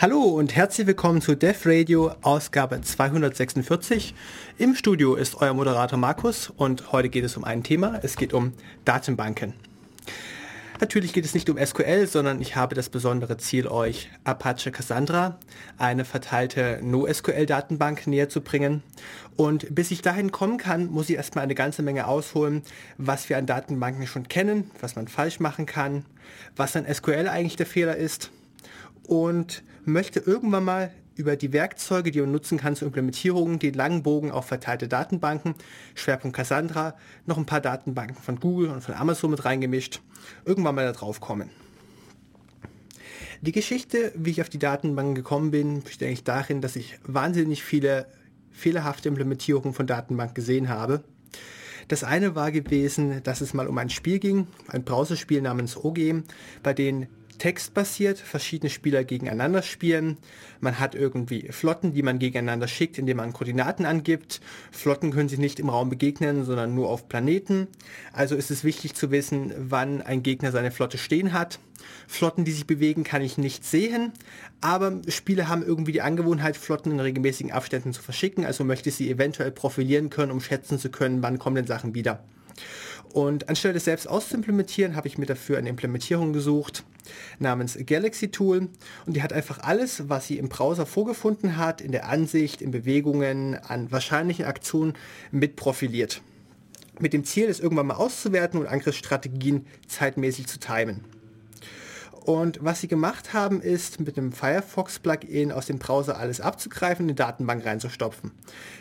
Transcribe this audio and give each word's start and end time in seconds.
Hallo 0.00 0.22
und 0.22 0.54
herzlich 0.54 0.86
willkommen 0.86 1.20
zu 1.20 1.34
Dev 1.34 1.68
Radio 1.68 2.12
Ausgabe 2.22 2.80
246. 2.80 4.14
Im 4.56 4.76
Studio 4.76 5.16
ist 5.16 5.34
euer 5.40 5.54
Moderator 5.54 5.98
Markus 5.98 6.50
und 6.56 6.92
heute 6.92 7.08
geht 7.08 7.24
es 7.24 7.36
um 7.36 7.42
ein 7.42 7.64
Thema. 7.64 7.98
Es 8.00 8.14
geht 8.14 8.32
um 8.32 8.52
Datenbanken. 8.84 9.54
Natürlich 10.80 11.12
geht 11.12 11.24
es 11.24 11.34
nicht 11.34 11.50
um 11.50 11.58
SQL, 11.58 12.06
sondern 12.06 12.40
ich 12.40 12.54
habe 12.54 12.76
das 12.76 12.90
besondere 12.90 13.38
Ziel, 13.38 13.66
euch 13.66 14.08
Apache 14.22 14.70
Cassandra, 14.70 15.40
eine 15.78 16.04
verteilte 16.04 16.78
NoSQL-Datenbank 16.80 18.06
näher 18.06 18.28
zu 18.28 18.40
bringen. 18.40 18.84
Und 19.34 19.74
bis 19.74 19.90
ich 19.90 20.00
dahin 20.00 20.30
kommen 20.30 20.58
kann, 20.58 20.92
muss 20.92 21.10
ich 21.10 21.16
erstmal 21.16 21.42
eine 21.42 21.56
ganze 21.56 21.82
Menge 21.82 22.06
ausholen, 22.06 22.62
was 22.98 23.28
wir 23.28 23.36
an 23.36 23.46
Datenbanken 23.46 24.06
schon 24.06 24.28
kennen, 24.28 24.70
was 24.80 24.94
man 24.94 25.08
falsch 25.08 25.40
machen 25.40 25.66
kann, 25.66 26.04
was 26.54 26.76
an 26.76 26.86
SQL 26.86 27.26
eigentlich 27.26 27.56
der 27.56 27.66
Fehler 27.66 27.96
ist 27.96 28.30
und 29.08 29.64
möchte 29.86 30.20
irgendwann 30.20 30.64
mal 30.64 30.92
über 31.16 31.34
die 31.34 31.52
Werkzeuge, 31.52 32.12
die 32.12 32.20
man 32.20 32.30
nutzen 32.30 32.58
kann 32.58 32.76
zur 32.76 32.86
Implementierung, 32.86 33.58
den 33.58 33.74
langen 33.74 34.02
Bogen 34.04 34.30
auf 34.30 34.46
verteilte 34.46 34.86
Datenbanken, 34.86 35.54
Schwerpunkt 35.96 36.36
Cassandra, 36.36 36.94
noch 37.26 37.38
ein 37.38 37.46
paar 37.46 37.60
Datenbanken 37.60 38.22
von 38.22 38.38
Google 38.38 38.68
und 38.68 38.82
von 38.82 38.94
Amazon 38.94 39.32
mit 39.32 39.44
reingemischt, 39.44 40.00
irgendwann 40.44 40.76
mal 40.76 40.84
da 40.84 40.92
drauf 40.92 41.20
kommen. 41.20 41.50
Die 43.40 43.52
Geschichte, 43.52 44.12
wie 44.14 44.30
ich 44.30 44.42
auf 44.42 44.50
die 44.50 44.58
Datenbanken 44.58 45.14
gekommen 45.14 45.50
bin, 45.50 45.82
besteht 45.82 46.08
eigentlich 46.08 46.24
darin, 46.24 46.60
dass 46.60 46.76
ich 46.76 46.98
wahnsinnig 47.04 47.64
viele 47.64 48.06
fehlerhafte 48.50 49.08
Implementierungen 49.08 49.72
von 49.72 49.86
Datenbanken 49.86 50.34
gesehen 50.34 50.68
habe. 50.68 51.02
Das 51.88 52.04
eine 52.04 52.34
war 52.34 52.52
gewesen, 52.52 53.22
dass 53.22 53.40
es 53.40 53.54
mal 53.54 53.68
um 53.68 53.78
ein 53.78 53.90
Spiel 53.90 54.18
ging, 54.18 54.48
ein 54.68 54.84
Browserspiel 54.84 55.40
namens 55.40 55.76
OG, 55.76 56.22
bei 56.62 56.74
dem 56.74 57.06
textbasiert 57.38 58.18
verschiedene 58.18 58.70
Spieler 58.70 59.04
gegeneinander 59.04 59.62
spielen. 59.62 60.18
Man 60.60 60.78
hat 60.78 60.94
irgendwie 60.94 61.48
Flotten, 61.50 61.94
die 61.94 62.02
man 62.02 62.18
gegeneinander 62.18 62.68
schickt, 62.68 62.98
indem 62.98 63.18
man 63.18 63.32
Koordinaten 63.32 63.86
angibt. 63.86 64.40
Flotten 64.70 65.10
können 65.10 65.28
sich 65.28 65.38
nicht 65.38 65.60
im 65.60 65.68
Raum 65.68 65.88
begegnen, 65.88 66.44
sondern 66.44 66.74
nur 66.74 66.88
auf 66.88 67.08
Planeten. 67.08 67.68
Also 68.12 68.34
ist 68.34 68.50
es 68.50 68.64
wichtig 68.64 68.94
zu 68.94 69.10
wissen, 69.10 69.52
wann 69.56 70.02
ein 70.02 70.22
Gegner 70.22 70.52
seine 70.52 70.70
Flotte 70.70 70.98
stehen 70.98 71.32
hat. 71.32 71.58
Flotten, 72.06 72.44
die 72.44 72.52
sich 72.52 72.66
bewegen, 72.66 73.04
kann 73.04 73.22
ich 73.22 73.38
nicht 73.38 73.64
sehen, 73.64 74.12
aber 74.60 75.00
Spieler 75.08 75.48
haben 75.48 75.62
irgendwie 75.62 75.92
die 75.92 76.02
Angewohnheit, 76.02 76.56
Flotten 76.56 76.92
in 76.92 77.00
regelmäßigen 77.00 77.52
Abständen 77.52 77.92
zu 77.92 78.02
verschicken, 78.02 78.44
also 78.44 78.64
möchte 78.64 78.88
ich 78.88 78.96
sie 78.96 79.10
eventuell 79.10 79.52
profilieren 79.52 80.10
können, 80.10 80.32
um 80.32 80.40
schätzen 80.40 80.78
zu 80.78 80.90
können, 80.90 81.22
wann 81.22 81.38
kommen 81.38 81.56
denn 81.56 81.66
Sachen 81.66 81.94
wieder. 81.94 82.24
Und 83.12 83.48
anstelle 83.48 83.74
das 83.74 83.84
selbst 83.84 84.08
auszuimplementieren, 84.08 84.94
habe 84.94 85.08
ich 85.08 85.18
mir 85.18 85.26
dafür 85.26 85.58
eine 85.58 85.68
Implementierung 85.68 86.32
gesucht 86.32 86.84
namens 87.38 87.78
Galaxy 87.86 88.30
Tool 88.30 88.68
und 89.06 89.16
die 89.16 89.22
hat 89.22 89.32
einfach 89.32 89.60
alles, 89.60 90.08
was 90.08 90.26
sie 90.26 90.38
im 90.38 90.48
Browser 90.48 90.86
vorgefunden 90.86 91.56
hat, 91.56 91.80
in 91.80 91.92
der 91.92 92.08
Ansicht, 92.08 92.62
in 92.62 92.70
Bewegungen, 92.70 93.56
an 93.56 93.90
wahrscheinlichen 93.90 94.44
Aktionen 94.44 94.94
mit 95.30 95.56
profiliert. 95.56 96.22
Mit 97.00 97.12
dem 97.12 97.24
Ziel, 97.24 97.48
es 97.48 97.60
irgendwann 97.60 97.86
mal 97.86 97.94
auszuwerten 97.94 98.58
und 98.58 98.66
Angriffsstrategien 98.66 99.66
zeitmäßig 99.86 100.48
zu 100.48 100.58
timen. 100.58 101.04
Und 102.28 102.58
was 102.60 102.82
sie 102.82 102.88
gemacht 102.88 103.32
haben, 103.32 103.62
ist 103.62 104.00
mit 104.00 104.18
dem 104.18 104.32
Firefox-Plugin 104.32 105.50
aus 105.50 105.64
dem 105.64 105.78
Browser 105.78 106.18
alles 106.18 106.42
abzugreifen 106.42 107.04
und 107.04 107.08
in 107.08 107.16
die 107.16 107.22
Datenbank 107.22 107.64
reinzustopfen. 107.64 108.32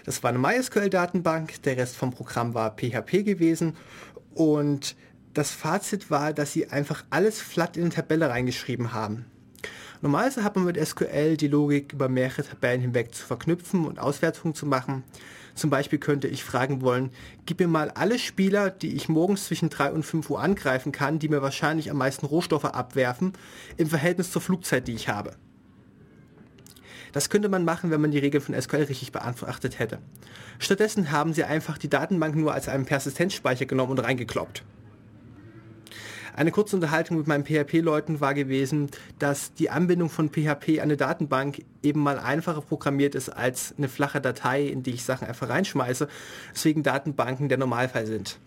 Das 0.03 0.21
war 0.21 0.31
eine 0.31 0.39
MySQL-Datenbank, 0.39 1.61
der 1.61 1.77
Rest 1.77 1.95
vom 1.95 2.11
Programm 2.11 2.53
war 2.53 2.75
PHP 2.75 3.23
gewesen 3.23 3.77
und 4.37 4.95
das 5.33 5.51
Fazit 5.51 6.11
war, 6.11 6.31
dass 6.31 6.53
sie 6.53 6.69
einfach 6.69 7.03
alles 7.09 7.41
flat 7.41 7.75
in 7.75 7.83
eine 7.83 7.91
Tabelle 7.91 8.29
reingeschrieben 8.29 8.93
haben. 8.93 9.25
Normalerweise 10.01 10.43
hat 10.43 10.55
man 10.55 10.65
mit 10.65 10.77
SQL 10.77 11.37
die 11.37 11.47
Logik 11.47 11.93
über 11.93 12.07
mehrere 12.07 12.43
Tabellen 12.43 12.81
hinweg 12.81 13.15
zu 13.15 13.25
verknüpfen 13.25 13.85
und 13.85 13.97
Auswertungen 13.97 14.53
zu 14.53 14.67
machen. 14.67 15.03
Zum 15.55 15.71
Beispiel 15.71 15.97
könnte 15.97 16.27
ich 16.27 16.43
fragen 16.43 16.81
wollen, 16.81 17.09
gib 17.47 17.59
mir 17.59 17.67
mal 17.67 17.89
alle 17.89 18.19
Spieler, 18.19 18.69
die 18.69 18.95
ich 18.95 19.09
morgens 19.09 19.45
zwischen 19.45 19.69
3 19.69 19.91
und 19.91 20.03
5 20.03 20.29
Uhr 20.29 20.39
angreifen 20.39 20.91
kann, 20.91 21.17
die 21.17 21.29
mir 21.29 21.41
wahrscheinlich 21.41 21.89
am 21.89 21.97
meisten 21.97 22.27
Rohstoffe 22.27 22.65
abwerfen, 22.65 23.33
im 23.77 23.87
Verhältnis 23.87 24.31
zur 24.31 24.43
Flugzeit, 24.43 24.87
die 24.87 24.93
ich 24.93 25.09
habe. 25.09 25.31
Das 27.17 27.31
könnte 27.31 27.49
man 27.49 27.65
machen, 27.65 27.89
wenn 27.89 27.99
man 27.99 28.11
die 28.11 28.19
Regeln 28.19 28.43
von 28.43 28.53
SQL 28.53 28.83
richtig 28.83 29.11
beachtet 29.11 29.79
hätte. 29.79 29.97
Stattdessen 30.59 31.11
haben 31.11 31.33
sie 31.33 31.45
einfach 31.45 31.79
die 31.79 31.89
Datenbank 31.89 32.35
nur 32.35 32.53
als 32.53 32.69
einen 32.69 32.85
Persistenzspeicher 32.85 33.65
genommen 33.65 33.93
und 33.93 33.97
reingekloppt. 33.97 34.61
Eine 36.35 36.51
kurze 36.51 36.75
Unterhaltung 36.75 37.17
mit 37.17 37.25
meinen 37.25 37.43
PHP-Leuten 37.43 38.21
war 38.21 38.35
gewesen, 38.35 38.91
dass 39.17 39.51
die 39.55 39.71
Anbindung 39.71 40.11
von 40.11 40.29
PHP 40.29 40.77
an 40.77 40.81
eine 40.83 40.95
Datenbank 40.95 41.65
eben 41.81 42.01
mal 42.01 42.19
einfacher 42.19 42.61
programmiert 42.61 43.15
ist 43.15 43.29
als 43.29 43.73
eine 43.79 43.89
flache 43.89 44.21
Datei, 44.21 44.67
in 44.67 44.83
die 44.83 44.91
ich 44.91 45.03
Sachen 45.03 45.27
einfach 45.27 45.49
reinschmeiße, 45.49 46.07
deswegen 46.53 46.83
Datenbanken 46.83 47.49
der 47.49 47.57
Normalfall 47.57 48.05
sind. 48.05 48.37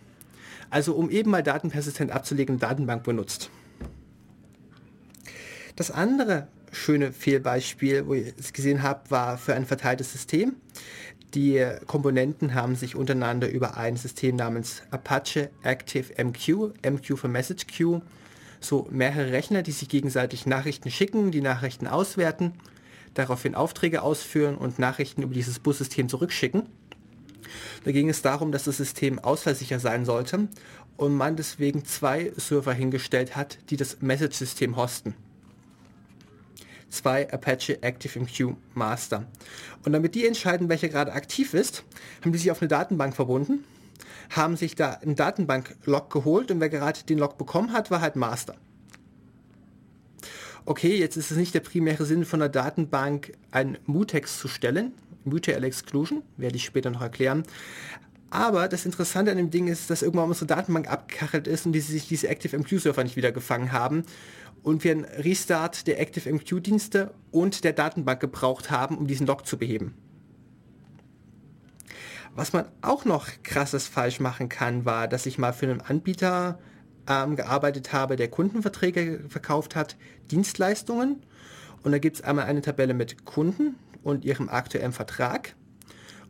Also 0.71 0.95
um 0.95 1.11
eben 1.11 1.33
mal 1.33 1.43
Daten 1.43 1.71
persistent 1.73 2.13
abzulegen, 2.13 2.61
Datenbank 2.61 3.03
benutzt. 3.03 3.51
Das 5.75 5.91
andere 5.91 6.47
schöne 6.73 7.13
Fehlbeispiel, 7.13 8.07
wo 8.07 8.15
ich 8.15 8.35
es 8.39 8.53
gesehen 8.53 8.83
habe, 8.83 9.11
war 9.11 9.39
für 9.39 9.55
ein 9.55 9.67
verteiltes 9.67 10.13
System. 10.13 10.57
Die 11.35 11.65
Komponenten 11.87 12.55
haben 12.55 12.75
sich 12.75 12.97
untereinander 12.97 13.49
über 13.49 13.77
ein 13.77 13.97
System 13.97 14.37
namens 14.37 14.83
Apache 14.91 15.51
Active 15.63 16.13
MQ, 16.23 16.73
MQ 16.85 17.17
für 17.17 17.29
Message 17.29 17.67
Queue, 17.69 18.03
so 18.61 18.89
mehrere 18.91 19.31
Rechner, 19.31 19.63
die 19.63 19.71
sich 19.71 19.89
gegenseitig 19.89 20.47
Nachrichten 20.47 20.91
schicken, 20.91 21.31
die 21.31 21.41
Nachrichten 21.41 21.87
auswerten, 21.87 22.55
daraufhin 23.15 23.55
Aufträge 23.55 24.03
ausführen 24.03 24.57
und 24.57 24.79
Nachrichten 24.79 25.23
über 25.23 25.35
dieses 25.35 25.61
Bussystem 25.61 26.09
zurückschicken. 26.09 26.67
Da 27.85 27.93
ging 27.93 28.09
es 28.09 28.23
darum, 28.23 28.53
dass 28.53 28.65
das 28.65 28.77
System 28.77 29.19
ausfallsicher 29.19 29.79
sein 29.79 30.05
sollte 30.05 30.49
und 30.97 31.15
man 31.15 31.37
deswegen 31.37 31.85
zwei 31.85 32.33
Server 32.37 32.75
hingestellt 32.75 33.37
hat, 33.37 33.59
die 33.71 33.77
das 33.77 34.03
Message-System 34.03 34.77
hosten 34.77 35.15
zwei 36.91 37.33
Apache 37.33 37.79
ActiveMQ 37.83 38.57
Master. 38.75 39.27
Und 39.85 39.93
damit 39.93 40.15
die 40.15 40.27
entscheiden, 40.27 40.69
welcher 40.69 40.89
gerade 40.89 41.13
aktiv 41.13 41.55
ist, 41.55 41.85
haben 42.21 42.33
die 42.33 42.39
sich 42.39 42.51
auf 42.51 42.61
eine 42.61 42.69
Datenbank 42.69 43.17
verbunden, 43.17 43.65
haben 44.31 44.57
sich 44.57 44.75
da 44.75 44.93
einen 44.95 45.17
Datenbank-Log 45.17 46.11
geholt 46.11 46.51
und 46.51 46.61
wer 46.61 46.69
gerade 46.69 47.03
den 47.05 47.19
Log 47.19 47.39
bekommen 47.39 47.73
hat, 47.73 47.91
war 47.91 48.01
halt 48.01 48.17
Master. 48.17 48.57
Okay, 50.67 50.97
jetzt 50.97 51.17
ist 51.17 51.31
es 51.31 51.37
nicht 51.37 51.55
der 51.55 51.61
primäre 51.61 52.05
Sinn 52.05 52.25
von 52.25 52.41
der 52.41 52.49
Datenbank, 52.49 53.33
einen 53.51 53.79
Mutex 53.87 54.39
zu 54.39 54.47
stellen, 54.47 54.93
Mutual 55.25 55.65
Exclusion, 55.65 56.23
werde 56.37 56.57
ich 56.57 56.65
später 56.65 56.91
noch 56.91 57.03
erklären. 57.03 57.45
Aber 58.31 58.69
das 58.69 58.87
Interessante 58.87 59.33
an 59.33 59.37
dem 59.37 59.51
Ding 59.51 59.67
ist, 59.67 59.91
dass 59.91 60.03
irgendwann 60.03 60.29
unsere 60.29 60.47
Datenbank 60.47 60.89
abgekachelt 60.89 61.49
ist 61.49 61.67
und 61.67 61.73
die 61.73 61.81
sich 61.81 62.07
diese 62.07 62.31
ActiveMQ-Server 62.31 63.03
nicht 63.03 63.17
wieder 63.17 63.33
gefangen 63.33 63.73
haben 63.73 64.05
und 64.63 64.85
wir 64.85 64.93
einen 64.93 65.05
Restart 65.05 65.89
der 65.89 66.01
ActiveMQ-Dienste 66.01 67.13
und 67.33 67.65
der 67.65 67.73
Datenbank 67.73 68.21
gebraucht 68.21 68.71
haben, 68.71 68.97
um 68.99 69.09
diesen 69.09 69.27
Log 69.27 69.47
zu 69.47 69.59
beheben. 69.59 69.95
Was 72.37 72.53
man 72.53 72.67
auch 72.81 73.05
noch 73.05 73.29
krasses 73.43 73.89
falsch 73.89 74.21
machen 74.21 74.49
kann, 74.49 74.85
war, 74.85 75.09
dass 75.09 75.27
ich 75.27 75.39
mal 75.39 75.53
für 75.53 75.67
einen 75.67 75.81
Anbieter 75.81 76.61
ähm, 77.09 77.35
gearbeitet 77.35 77.93
habe, 77.93 78.15
der 78.15 78.29
Kundenverträge 78.29 79.25
verkauft 79.29 79.75
hat, 79.75 79.97
Dienstleistungen. 80.31 81.23
Und 81.83 81.93
da 81.93 81.99
gibt 81.99 82.17
es 82.17 82.23
einmal 82.23 82.45
eine 82.45 82.63
Tabelle 82.63 82.95
mit 82.95 83.25
Kunden 83.25 83.75
und 84.05 84.25
ihrem 84.25 84.49
aktuellen 84.49 84.93
Vertrag. 84.93 85.57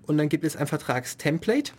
Und 0.06 0.16
dann 0.16 0.30
gibt 0.30 0.44
es 0.44 0.56
ein 0.56 0.66
Vertragstemplate. 0.66 1.72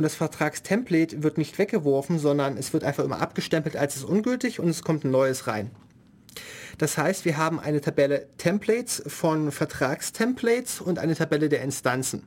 Und 0.00 0.04
das 0.04 0.14
Vertragstemplate 0.14 1.22
wird 1.22 1.36
nicht 1.36 1.58
weggeworfen, 1.58 2.18
sondern 2.18 2.56
es 2.56 2.72
wird 2.72 2.84
einfach 2.84 3.04
immer 3.04 3.20
abgestempelt 3.20 3.76
als 3.76 3.96
es 3.96 4.02
ungültig 4.02 4.58
und 4.58 4.70
es 4.70 4.82
kommt 4.82 5.04
ein 5.04 5.10
neues 5.10 5.46
rein. 5.46 5.72
Das 6.78 6.96
heißt, 6.96 7.26
wir 7.26 7.36
haben 7.36 7.60
eine 7.60 7.82
Tabelle 7.82 8.26
Templates 8.38 9.02
von 9.06 9.52
Vertragstemplates 9.52 10.80
und 10.80 10.98
eine 10.98 11.14
Tabelle 11.14 11.50
der 11.50 11.60
Instanzen. 11.60 12.22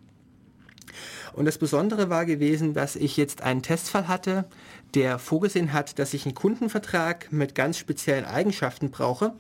Und 1.34 1.46
das 1.46 1.58
Besondere 1.58 2.12
war 2.12 2.28
gewesen, 2.28 2.76
dass 2.76 2.96
ich 2.96 3.18
jetzt 3.18 3.42
einen 3.42 3.64
Testfall 3.64 4.08
hatte, 4.08 4.46
der 4.94 5.18
vorgesehen 5.18 5.74
hat, 5.74 5.98
dass 5.98 6.14
ich 6.14 6.28
einen 6.28 6.36
Kundenvertrag 6.36 7.32
mit 7.32 7.56
ganz 7.56 7.80
speziellen 7.80 8.26
Eigenschaften 8.26 8.92
brauche, 8.92 9.34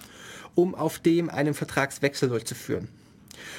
um 0.55 0.73
auf 0.73 0.97
dem 0.97 1.29
einen 1.29 1.53
Vertragswechsel 1.53 2.29
durchzuführen. 2.29 2.87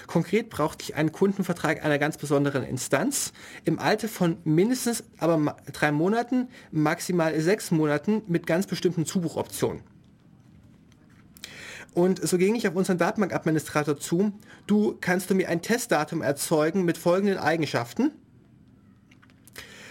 Konkret 0.07 0.51
brauchte 0.51 0.85
ich 0.85 0.95
einen 0.95 1.13
Kundenvertrag 1.13 1.85
einer 1.85 1.99
ganz 1.99 2.17
besonderen 2.17 2.65
Instanz 2.65 3.33
im 3.65 3.79
Alter 3.79 4.09
von 4.09 4.39
mindestens 4.45 5.05
aber 5.19 5.57
drei 5.73 5.93
Monaten, 5.93 6.49
maximal 6.71 7.39
sechs 7.41 7.71
Monaten 7.71 8.23
mit 8.27 8.47
ganz 8.47 8.67
bestimmten 8.67 9.07
Zubuchoptionen. 9.07 9.83
Und 11.95 12.27
so 12.27 12.39
ging 12.39 12.57
ich 12.57 12.67
auf 12.67 12.75
unseren 12.75 12.99
Datenbankadministrator 12.99 13.97
zu. 13.97 14.33
Du 14.67 14.97
kannst 15.01 15.31
du 15.31 15.35
mir 15.35 15.49
ein 15.49 15.63
Testdatum 15.63 16.23
erzeugen 16.23 16.85
mit 16.85 16.99
folgenden 16.99 17.39
Eigenschaften. 17.39 18.11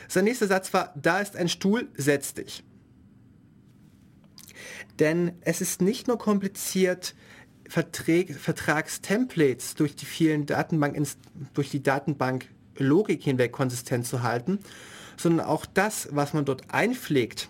Sein 0.09 0.25
nächster 0.25 0.47
Satz 0.47 0.73
war, 0.73 0.93
da 1.01 1.19
ist 1.19 1.37
ein 1.37 1.47
Stuhl, 1.47 1.87
setz 1.95 2.33
dich. 2.33 2.63
Denn 4.99 5.33
es 5.41 5.61
ist 5.61 5.81
nicht 5.81 6.07
nur 6.07 6.17
kompliziert, 6.17 7.15
Verträge, 7.73 8.35
Vertragstemplates 8.35 9.73
durch 9.73 9.95
die 9.95 10.05
vielen 10.05 10.45
Datenbank, 10.45 10.95
durch 11.55 11.71
die 11.71 11.81
Datenbanklogik 11.81 13.23
hinweg 13.23 13.51
konsistent 13.51 14.05
zu 14.05 14.21
halten, 14.21 14.59
sondern 15.17 15.47
auch 15.47 15.65
das, 15.65 16.07
was 16.11 16.33
man 16.33 16.45
dort 16.45 16.71
einpflegt. 16.71 17.49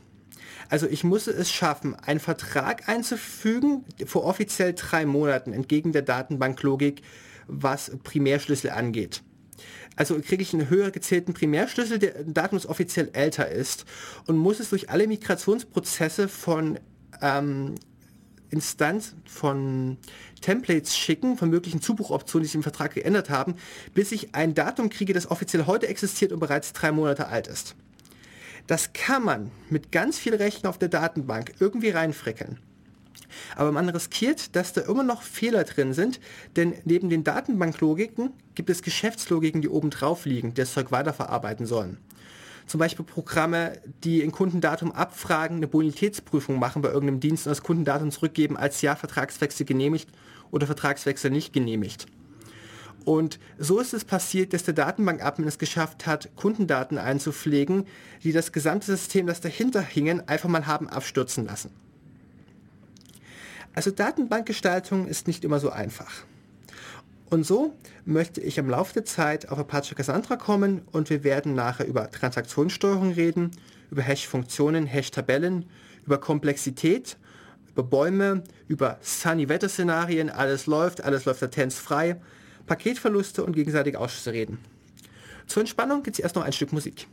Also 0.70 0.88
ich 0.88 1.04
muss 1.04 1.28
es 1.28 1.52
schaffen, 1.52 1.96
einen 1.96 2.22
Vertrag 2.22 2.88
einzufügen 2.88 3.84
vor 4.06 4.24
offiziell 4.24 4.72
drei 4.72 5.06
Monaten 5.06 5.52
entgegen 5.52 5.92
der 5.92 6.04
Datenbanklogik, 6.04 7.02
was 7.48 7.92
Primärschlüssel 8.06 8.70
angeht. 8.70 9.24
Also 9.98 10.18
kriege 10.22 10.42
ich 10.42 10.54
einen 10.54 10.70
höher 10.70 10.92
gezählten 10.92 11.34
Primärschlüssel, 11.34 12.00
der 12.00 12.24
Datum 12.24 12.60
offiziell 12.66 13.10
älter 13.12 13.52
ist 13.52 13.84
und 14.26 14.38
muss 14.38 14.62
es 14.62 14.70
durch 14.70 14.90
alle 14.90 15.06
Migrationsprozesse 15.06 16.30
von 16.30 16.80
ähm, 17.22 17.76
Instanz 18.54 19.16
von 19.26 19.98
Templates 20.42 20.96
schicken, 20.96 21.38
von 21.38 21.50
möglichen 21.50 21.82
Zubuchoptionen, 21.82 22.44
die 22.44 22.48
sich 22.48 22.56
im 22.56 22.64
Vertrag 22.64 22.94
geändert 22.94 23.30
haben, 23.30 23.56
bis 23.94 24.12
ich 24.12 24.36
ein 24.36 24.54
Datum 24.54 24.90
kriege, 24.90 25.14
das 25.14 25.30
offiziell 25.30 25.66
heute 25.66 25.88
existiert 25.88 26.32
und 26.32 26.40
bereits 26.40 26.72
drei 26.72 26.92
Monate 26.92 27.28
alt 27.28 27.48
ist. 27.48 27.76
Das 28.68 28.94
kann 28.94 29.24
man 29.24 29.52
mit 29.70 29.92
ganz 29.92 30.18
viel 30.18 30.36
Rechten 30.36 30.68
auf 30.68 30.78
der 30.78 30.88
Datenbank 30.88 31.54
irgendwie 31.60 31.90
reinfrickeln. 31.90 32.60
Aber 33.56 33.72
man 33.72 33.90
riskiert, 33.90 34.56
dass 34.56 34.74
da 34.74 34.82
immer 34.82 35.04
noch 35.04 35.24
Fehler 35.24 35.64
drin 35.64 35.94
sind, 35.94 36.20
denn 36.56 36.76
neben 36.86 37.10
den 37.10 37.24
Datenbanklogiken 37.24 38.30
gibt 38.54 38.70
es 38.70 38.84
Geschäftslogiken, 38.84 39.62
die 39.62 39.70
oben 39.70 39.90
drauf 39.90 40.26
liegen, 40.26 40.50
die 40.54 40.62
das 40.62 40.74
Zeug 40.74 40.92
weiterverarbeiten 40.92 41.66
sollen. 41.66 41.98
Zum 42.66 42.80
Beispiel 42.80 43.06
Programme, 43.06 43.80
die 44.04 44.24
ein 44.24 44.32
Kundendatum 44.32 44.92
abfragen, 44.92 45.58
eine 45.58 45.68
Bonitätsprüfung 45.68 46.60
machen 46.60 46.82
bei 46.82 46.90
irgendeinem 46.90 47.20
Dienst 47.20 47.46
und 47.46 47.52
das 47.52 47.64
Kundendatum 47.64 48.12
zurückgeben 48.12 48.58
als 48.58 48.82
ja, 48.82 48.96
Vertragswechsel 48.96 49.66
genehmigt 49.66 50.10
oder 50.52 50.66
Vertragswechsel 50.66 51.32
nicht 51.32 51.54
genehmigt. 51.54 52.08
Und 53.06 53.40
so 53.58 53.80
ist 53.80 53.94
es 53.94 54.06
passiert, 54.06 54.54
dass 54.54 54.64
der 54.64 54.74
Datenbank-Admin 54.74 55.48
es 55.48 55.58
geschafft 55.58 56.08
hat, 56.08 56.30
Kundendaten 56.36 56.98
einzupflegen, 56.98 57.86
die 58.24 58.32
das 58.32 58.52
gesamte 58.52 58.86
System, 58.86 59.28
das 59.28 59.42
dahinter 59.42 59.82
hingen, 59.82 60.28
einfach 60.28 60.50
mal 60.50 60.68
haben 60.68 60.88
abstürzen 60.88 61.46
lassen. 61.46 61.72
Also 63.76 63.92
Datenbankgestaltung 63.92 65.08
ist 65.08 65.28
nicht 65.28 65.44
immer 65.44 65.60
so 65.60 65.70
einfach. 65.70 66.12
Und 67.34 67.48
so 67.48 67.74
möchte 68.06 68.42
ich 68.42 68.60
im 68.60 68.70
Laufe 68.70 68.94
der 68.94 69.06
Zeit 69.06 69.50
auf 69.50 69.58
Apache 69.58 69.96
Cassandra 69.96 70.36
kommen 70.36 70.84
und 70.92 71.10
wir 71.10 71.24
werden 71.24 71.56
nachher 71.56 71.88
über 71.88 72.12
Transaktionssteuerung 72.12 73.14
reden, 73.14 73.50
über 73.90 74.04
Hash-Funktionen, 74.04 74.86
Hash-Tabellen, 74.86 75.66
über 76.06 76.20
Komplexität, 76.20 77.18
über 77.72 77.82
Bäume, 77.82 78.44
über 78.68 79.00
Sunny-Wetter-Szenarien, 79.02 80.30
alles 80.30 80.68
läuft, 80.68 81.04
alles 81.04 81.26
läuft 81.26 81.42
latenzfrei, 81.42 82.22
Paketverluste 82.68 83.44
und 83.44 83.54
gegenseitige 83.54 84.00
Ausschüsse 84.00 84.32
reden. 84.32 84.60
Zur 85.48 85.62
Entspannung 85.62 86.04
gibt 86.04 86.20
es 86.20 86.24
erst 86.24 86.36
noch 86.36 86.44
ein 86.44 86.54
Stück 86.54 86.72
Musik. 86.72 87.08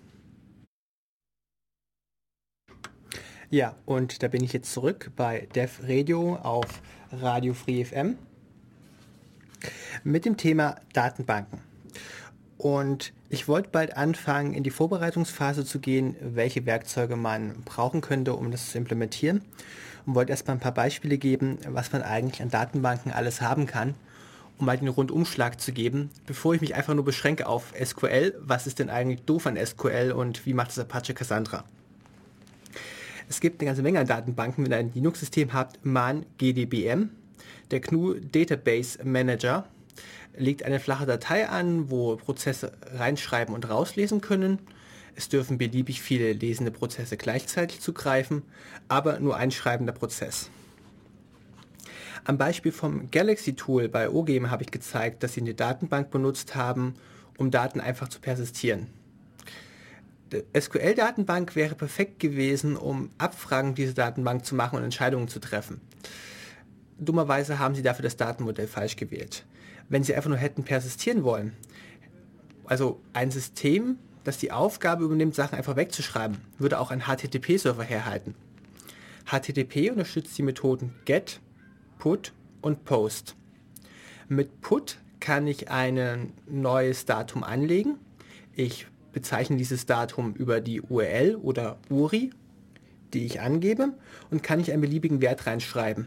Ja, 3.49 3.75
und 3.87 4.23
da 4.23 4.28
bin 4.28 4.44
ich 4.44 4.52
jetzt 4.52 4.70
zurück 4.70 5.12
bei 5.16 5.49
Dev 5.55 5.81
Radio 5.82 6.37
auf 6.37 6.66
Radio 7.11 7.55
Free 7.55 7.82
FM 7.87 8.19
mit 10.05 10.25
dem 10.25 10.37
Thema 10.37 10.77
Datenbanken. 10.93 11.61
Und 12.59 13.15
ich 13.31 13.49
wollte 13.49 13.71
bald 13.71 13.97
anfangen, 13.97 14.53
in 14.53 14.62
die 14.62 14.71
Vorbereitungsphase 14.71 15.65
zu 15.65 15.79
gehen, 15.79 16.15
welche 16.21 16.67
Werkzeuge 16.67 17.17
man 17.17 17.55
brauchen 17.65 18.03
könnte, 18.03 18.35
um 18.35 18.51
das 18.51 18.71
zu 18.71 18.79
implementieren. 18.79 19.43
Und 20.05 20.15
wollte 20.15 20.33
erstmal 20.33 20.57
ein 20.57 20.61
paar 20.61 20.75
Beispiele 20.75 21.17
geben, 21.17 21.59
was 21.69 21.91
man 21.93 22.03
eigentlich 22.03 22.43
an 22.43 22.51
Datenbanken 22.51 23.12
alles 23.12 23.41
haben 23.41 23.67
kann, 23.67 23.95
um 24.59 24.67
mal 24.67 24.77
den 24.77 24.89
Rundumschlag 24.89 25.59
zu 25.59 25.73
geben, 25.73 26.11
bevor 26.27 26.55
ich 26.55 26.61
mich 26.61 26.75
einfach 26.75 26.93
nur 26.93 27.05
beschränke 27.05 27.47
auf 27.47 27.73
SQL. 27.83 28.35
Was 28.41 28.67
ist 28.67 28.79
denn 28.79 28.91
eigentlich 28.91 29.23
doof 29.23 29.47
an 29.47 29.57
SQL 29.57 30.12
und 30.12 30.45
wie 30.45 30.53
macht 30.53 30.69
das 30.69 30.81
Apache 30.81 31.15
Cassandra? 31.15 31.65
Es 33.31 33.41
gibt 33.41 33.61
eine 33.61 33.69
ganze 33.69 33.83
Menge 33.83 34.01
an 34.01 34.07
Datenbanken. 34.07 34.65
Wenn 34.65 34.73
ihr 34.73 34.79
ein 34.79 34.93
Linux-System 34.93 35.53
habt, 35.53 35.85
man 35.85 36.27
GDBM, 36.37 37.11
der 37.70 37.81
GNU 37.81 38.14
Database 38.14 39.05
Manager, 39.05 39.67
legt 40.37 40.62
eine 40.62 40.81
flache 40.81 41.06
Datei 41.06 41.49
an, 41.49 41.90
wo 41.90 42.17
Prozesse 42.17 42.72
reinschreiben 42.94 43.55
und 43.55 43.69
rauslesen 43.69 44.20
können. 44.20 44.58
Es 45.17 45.28
dürfen 45.28 45.58
beliebig 45.58 46.00
viele 46.00 46.32
lesende 46.32 46.70
Prozesse 46.70 47.17
gleichzeitig 47.17 47.81
zugreifen, 47.81 48.43
aber 48.88 49.20
nur 49.20 49.37
ein 49.37 49.50
schreibender 49.50 49.93
Prozess. 49.93 50.50
Am 52.25 52.38
Beispiel 52.38 52.72
vom 52.72 53.11
Galaxy 53.11 53.55
Tool 53.55 53.88
bei 53.88 54.11
OGM 54.11 54.50
habe 54.50 54.62
ich 54.62 54.70
gezeigt, 54.70 55.23
dass 55.23 55.34
sie 55.34 55.40
eine 55.40 55.55
Datenbank 55.55 56.11
benutzt 56.11 56.55
haben, 56.55 56.94
um 57.38 57.50
Daten 57.50 57.81
einfach 57.81 58.08
zu 58.08 58.20
persistieren. 58.20 58.88
SQL-Datenbank 60.56 61.56
wäre 61.56 61.75
perfekt 61.75 62.20
gewesen, 62.20 62.76
um 62.76 63.11
Abfragen 63.19 63.75
dieser 63.75 63.94
Datenbank 63.94 64.44
zu 64.44 64.55
machen 64.55 64.76
und 64.76 64.84
Entscheidungen 64.84 65.28
zu 65.28 65.40
treffen. 65.40 65.81
Dummerweise 67.00 67.58
haben 67.58 67.75
sie 67.75 67.82
dafür 67.82 68.02
das 68.02 68.17
Datenmodell 68.17 68.69
falsch 68.69 68.97
gewählt. 68.97 69.47
Wenn 69.88 70.05
sie 70.05 70.14
einfach 70.14 70.29
nur 70.29 70.38
hätten 70.38 70.64
persistieren 70.64 71.25
wollen, 71.25 71.55
also 72.67 73.00
ein 73.14 73.31
System, 73.31 73.97
das 74.23 74.38
die 74.38 74.52
Aufgabe 74.52 75.05
übernimmt, 75.05 75.35
Sachen 75.35 75.56
einfach 75.56 75.76
wegzuschreiben, 75.76 76.38
würde 76.58 76.79
auch 76.79 76.91
ein 76.91 77.02
HTTP-Server 77.02 77.82
herhalten. 77.82 78.35
HTTP 79.25 79.91
unterstützt 79.91 80.37
die 80.37 80.43
Methoden 80.43 80.94
GET, 81.06 81.41
PUT 81.99 82.32
und 82.61 82.85
POST. 82.85 83.35
Mit 84.29 84.61
PUT 84.61 84.99
kann 85.20 85.47
ich 85.47 85.70
ein 85.70 86.32
neues 86.47 87.06
Datum 87.06 87.43
anlegen. 87.43 87.97
Ich 88.55 88.87
bezeichne 89.12 89.56
dieses 89.56 89.87
Datum 89.87 90.35
über 90.35 90.61
die 90.61 90.82
URL 90.82 91.37
oder 91.37 91.79
URI, 91.88 92.31
die 93.14 93.25
ich 93.25 93.41
angebe 93.41 93.94
und 94.31 94.43
kann 94.43 94.61
ich 94.61 94.70
einen 94.70 94.82
beliebigen 94.82 95.20
Wert 95.20 95.47
reinschreiben. 95.47 96.06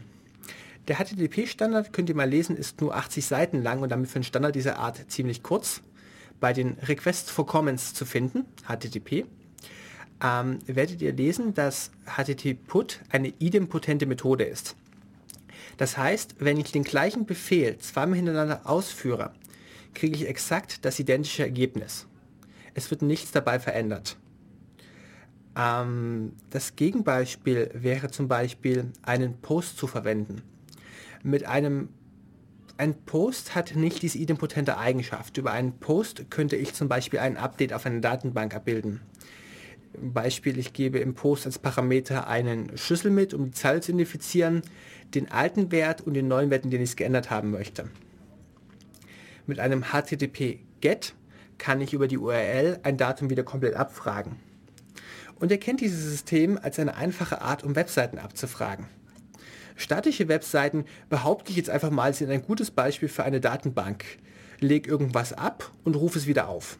Der 0.88 0.96
HTTP-Standard, 0.96 1.94
könnt 1.94 2.10
ihr 2.10 2.14
mal 2.14 2.28
lesen, 2.28 2.56
ist 2.56 2.80
nur 2.82 2.94
80 2.94 3.24
Seiten 3.24 3.62
lang 3.62 3.80
und 3.80 3.88
damit 3.88 4.10
für 4.10 4.16
einen 4.16 4.24
Standard 4.24 4.54
dieser 4.54 4.78
Art 4.78 5.10
ziemlich 5.10 5.42
kurz. 5.42 5.80
Bei 6.40 6.52
den 6.52 6.72
Requests 6.82 7.30
for 7.30 7.46
Comments 7.46 7.94
zu 7.94 8.04
finden, 8.04 8.44
HTTP, 8.68 9.24
ähm, 10.22 10.58
werdet 10.66 11.00
ihr 11.00 11.12
lesen, 11.12 11.54
dass 11.54 11.90
HTTP-Put 12.06 13.00
eine 13.08 13.28
idempotente 13.38 14.04
Methode 14.04 14.44
ist. 14.44 14.76
Das 15.78 15.96
heißt, 15.96 16.36
wenn 16.38 16.58
ich 16.58 16.70
den 16.70 16.84
gleichen 16.84 17.24
Befehl 17.24 17.78
zweimal 17.78 18.16
hintereinander 18.16 18.62
ausführe, 18.64 19.32
kriege 19.94 20.16
ich 20.16 20.28
exakt 20.28 20.84
das 20.84 20.98
identische 20.98 21.44
Ergebnis. 21.44 22.06
Es 22.74 22.90
wird 22.90 23.00
nichts 23.00 23.30
dabei 23.30 23.58
verändert. 23.58 24.16
Ähm, 25.56 26.32
das 26.50 26.76
Gegenbeispiel 26.76 27.70
wäre 27.72 28.10
zum 28.10 28.28
Beispiel 28.28 28.92
einen 29.02 29.40
Post 29.40 29.78
zu 29.78 29.86
verwenden. 29.86 30.42
Mit 31.24 31.46
einem 31.46 31.88
ein 32.76 32.94
Post 33.06 33.54
hat 33.54 33.76
nicht 33.76 34.02
diese 34.02 34.18
idempotente 34.18 34.76
Eigenschaft. 34.76 35.38
Über 35.38 35.52
einen 35.52 35.78
Post 35.78 36.26
könnte 36.28 36.56
ich 36.56 36.74
zum 36.74 36.88
Beispiel 36.88 37.18
ein 37.18 37.38
Update 37.38 37.72
auf 37.72 37.86
eine 37.86 38.00
Datenbank 38.00 38.54
abbilden. 38.54 39.00
Beispiel, 39.96 40.58
ich 40.58 40.74
gebe 40.74 40.98
im 40.98 41.14
Post 41.14 41.46
als 41.46 41.58
Parameter 41.58 42.26
einen 42.26 42.76
Schlüssel 42.76 43.10
mit, 43.10 43.32
um 43.32 43.46
die 43.46 43.50
Zeile 43.52 43.80
zu 43.80 43.92
identifizieren, 43.92 44.60
den 45.14 45.30
alten 45.30 45.72
Wert 45.72 46.02
und 46.02 46.12
den 46.12 46.28
neuen 46.28 46.50
Wert, 46.50 46.64
den 46.64 46.82
ich 46.82 46.94
geändert 46.94 47.30
haben 47.30 47.52
möchte. 47.52 47.88
Mit 49.46 49.60
einem 49.60 49.84
HTTP 49.84 50.58
GET 50.82 51.14
kann 51.56 51.80
ich 51.80 51.94
über 51.94 52.06
die 52.06 52.18
URL 52.18 52.80
ein 52.82 52.98
Datum 52.98 53.30
wieder 53.30 53.44
komplett 53.44 53.76
abfragen. 53.76 54.36
Und 55.36 55.50
er 55.50 55.58
kennt 55.58 55.80
dieses 55.80 56.02
System 56.02 56.58
als 56.60 56.78
eine 56.78 56.96
einfache 56.96 57.40
Art, 57.40 57.64
um 57.64 57.76
Webseiten 57.76 58.18
abzufragen. 58.18 58.88
Statische 59.76 60.28
Webseiten 60.28 60.84
behaupte 61.08 61.50
ich 61.50 61.56
jetzt 61.56 61.70
einfach 61.70 61.90
mal, 61.90 62.14
sind 62.14 62.30
ein 62.30 62.42
gutes 62.42 62.70
Beispiel 62.70 63.08
für 63.08 63.24
eine 63.24 63.40
Datenbank. 63.40 64.04
Leg 64.60 64.86
irgendwas 64.86 65.32
ab 65.32 65.72
und 65.84 65.96
rufe 65.96 66.18
es 66.18 66.26
wieder 66.26 66.48
auf. 66.48 66.78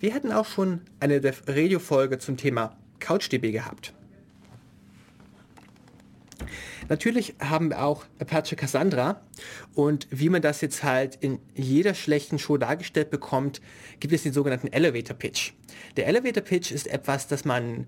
Wir 0.00 0.14
hatten 0.14 0.30
auch 0.30 0.46
schon 0.46 0.82
eine 1.00 1.20
Radio-Folge 1.46 2.18
zum 2.18 2.36
Thema 2.36 2.76
CouchDB 3.00 3.50
gehabt. 3.50 3.92
Natürlich 6.88 7.34
haben 7.40 7.70
wir 7.70 7.82
auch 7.82 8.06
Apache 8.18 8.56
Cassandra 8.56 9.20
und 9.74 10.06
wie 10.10 10.30
man 10.30 10.40
das 10.40 10.60
jetzt 10.62 10.84
halt 10.84 11.16
in 11.16 11.38
jeder 11.54 11.92
schlechten 11.92 12.38
Show 12.38 12.56
dargestellt 12.56 13.10
bekommt, 13.10 13.60
gibt 14.00 14.14
es 14.14 14.22
den 14.22 14.32
sogenannten 14.32 14.68
Elevator 14.68 15.16
Pitch. 15.16 15.52
Der 15.96 16.06
Elevator 16.06 16.42
Pitch 16.42 16.70
ist 16.70 16.86
etwas, 16.86 17.26
das 17.26 17.44
man 17.44 17.86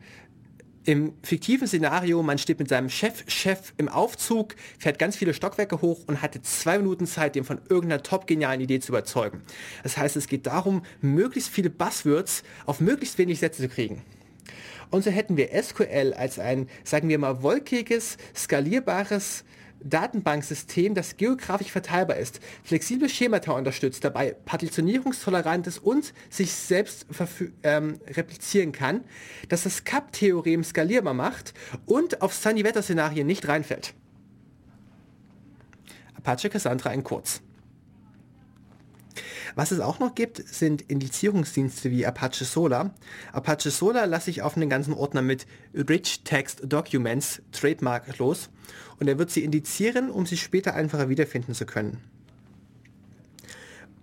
im 0.85 1.13
fiktiven 1.23 1.67
Szenario, 1.67 2.23
man 2.23 2.39
steht 2.39 2.59
mit 2.59 2.69
seinem 2.69 2.89
Chef, 2.89 3.25
Chef 3.29 3.75
im 3.77 3.89
Aufzug, 3.89 4.55
fährt 4.79 4.99
ganz 4.99 5.17
viele 5.17 5.35
Stockwerke 5.35 5.83
hoch 5.83 6.01
und 6.07 6.23
hatte 6.23 6.41
zwei 6.43 6.79
Minuten 6.79 7.07
Zeit, 7.07 7.35
den 7.35 7.45
von 7.45 7.61
irgendeiner 7.69 8.03
top 8.03 8.27
genialen 8.27 8.61
Idee 8.61 8.81
zu 8.81 8.93
überzeugen. 8.93 9.43
Das 9.83 9.97
heißt, 9.97 10.17
es 10.17 10.27
geht 10.27 10.47
darum, 10.47 10.83
möglichst 11.01 11.51
viele 11.51 11.71
Buzzwords 11.71 12.43
auf 12.65 12.81
möglichst 12.81 13.19
wenig 13.19 13.41
Sätze 13.41 13.63
zu 13.63 13.69
kriegen. 13.69 14.03
Und 14.91 15.05
so 15.05 15.11
hätten 15.11 15.37
wir 15.37 15.51
SQL 15.63 16.15
als 16.17 16.39
ein, 16.39 16.69
sagen 16.83 17.09
wir 17.09 17.19
mal, 17.19 17.43
wolkiges, 17.43 18.17
skalierbares 18.35 19.45
Datenbanksystem, 19.83 20.95
das 20.95 21.17
geografisch 21.17 21.73
verteilbar 21.73 22.17
ist, 22.17 22.41
flexible 22.63 23.09
Schemata 23.09 23.53
unterstützt, 23.53 24.05
dabei 24.05 24.37
partitionierungstolerant 24.45 25.67
ist 25.67 25.79
und 25.79 26.13
sich 26.29 26.53
selbst 26.53 27.07
ähm, 27.63 27.99
replizieren 28.07 28.73
kann, 28.73 29.05
dass 29.49 29.65
das 29.65 29.85
CAP-Theorem 29.85 30.65
skalierbar 30.65 31.15
macht 31.15 31.55
und 31.87 32.23
auf 32.23 32.35
Sunny-Wetter-Szenarien 32.35 33.27
nicht 33.27 33.49
reinfällt. 33.49 33.95
Apache 36.15 36.51
Cassandra 36.51 36.93
in 36.93 37.03
kurz. 37.03 37.41
Was 39.55 39.71
es 39.71 39.81
auch 39.81 39.99
noch 39.99 40.14
gibt, 40.14 40.37
sind 40.37 40.83
Indizierungsdienste 40.83 41.90
wie 41.90 42.07
Apache 42.07 42.45
Solar. 42.45 42.95
Apache 43.33 43.71
Solar 43.71 44.07
lasse 44.07 44.31
ich 44.31 44.43
auf 44.43 44.57
einen 44.57 44.71
ganzen 44.71 44.95
Ordner 44.95 45.23
mit 45.23 45.47
Rich 45.75 46.23
Text 46.25 46.62
Documents 46.64 47.43
Trademark 47.52 48.19
los 48.19 48.50
und 48.99 49.09
er 49.09 49.19
wird 49.19 49.31
sie 49.31 49.45
indizieren, 49.45 50.11
um 50.11 50.26
sie 50.26 50.37
später 50.37 50.75
einfacher 50.75 51.09
wiederfinden 51.09 51.55
zu 51.55 51.67
können. 51.67 51.99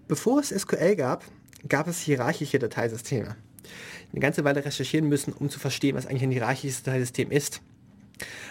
Bevor 0.07 0.39
es 0.39 0.49
SQL 0.49 0.95
gab, 0.95 1.25
gab 1.67 1.87
es 1.87 1.99
hierarchische 1.99 2.59
Dateisysteme. 2.59 3.35
Eine 4.11 4.21
ganze 4.21 4.43
Weile 4.43 4.63
recherchieren 4.63 5.09
müssen, 5.09 5.33
um 5.33 5.49
zu 5.49 5.59
verstehen, 5.59 5.95
was 5.95 6.05
eigentlich 6.05 6.23
ein 6.23 6.31
hierarchisches 6.31 6.83
Dateisystem 6.83 7.29
ist. 7.31 7.61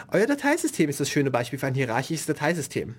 Euer 0.08 0.26
Dateisystem 0.26 0.88
ist 0.88 1.00
das 1.00 1.10
schöne 1.10 1.30
Beispiel 1.30 1.58
für 1.58 1.66
ein 1.66 1.75
hierarchisches 1.75 2.26
Dateisystem. 2.26 2.94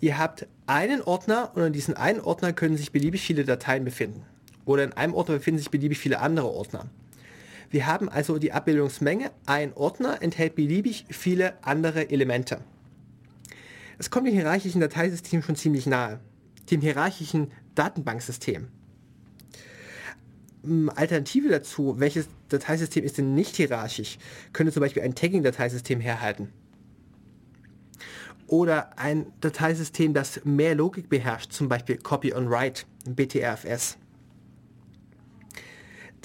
Ihr 0.00 0.18
habt 0.18 0.46
einen 0.66 1.02
Ordner 1.02 1.52
und 1.54 1.62
in 1.62 1.72
diesem 1.74 1.94
einen 1.94 2.20
Ordner 2.20 2.54
können 2.54 2.76
sich 2.76 2.90
beliebig 2.90 3.20
viele 3.20 3.44
Dateien 3.44 3.84
befinden. 3.84 4.24
Oder 4.64 4.84
in 4.84 4.94
einem 4.94 5.14
Ordner 5.14 5.36
befinden 5.36 5.58
sich 5.58 5.70
beliebig 5.70 5.98
viele 5.98 6.20
andere 6.20 6.48
Ordner. 6.48 6.86
Wir 7.70 7.86
haben 7.86 8.08
also 8.08 8.38
die 8.38 8.52
Abbildungsmenge, 8.52 9.30
ein 9.46 9.74
Ordner 9.74 10.22
enthält 10.22 10.54
beliebig 10.54 11.04
viele 11.10 11.62
andere 11.62 12.10
Elemente. 12.10 12.62
Es 13.98 14.10
kommt 14.10 14.26
dem 14.26 14.34
hierarchischen 14.34 14.80
Dateisystem 14.80 15.42
schon 15.42 15.56
ziemlich 15.56 15.86
nahe, 15.86 16.18
dem 16.70 16.80
hierarchischen 16.80 17.52
Datenbanksystem. 17.74 18.68
Hm, 20.64 20.90
Alternative 20.94 21.50
dazu, 21.50 22.00
welches 22.00 22.28
Dateisystem 22.48 23.04
ist 23.04 23.18
denn 23.18 23.34
nicht 23.34 23.56
hierarchisch, 23.56 24.18
könnte 24.54 24.72
zum 24.72 24.80
Beispiel 24.80 25.02
ein 25.02 25.14
Tagging-Dateisystem 25.14 26.00
herhalten 26.00 26.48
oder 28.50 28.98
ein 28.98 29.26
Dateisystem, 29.40 30.12
das 30.12 30.44
mehr 30.44 30.74
Logik 30.74 31.08
beherrscht, 31.08 31.52
zum 31.52 31.68
Beispiel 31.68 31.98
Copy 31.98 32.34
on 32.34 32.50
Write, 32.50 32.82
BTRFS. 33.08 33.96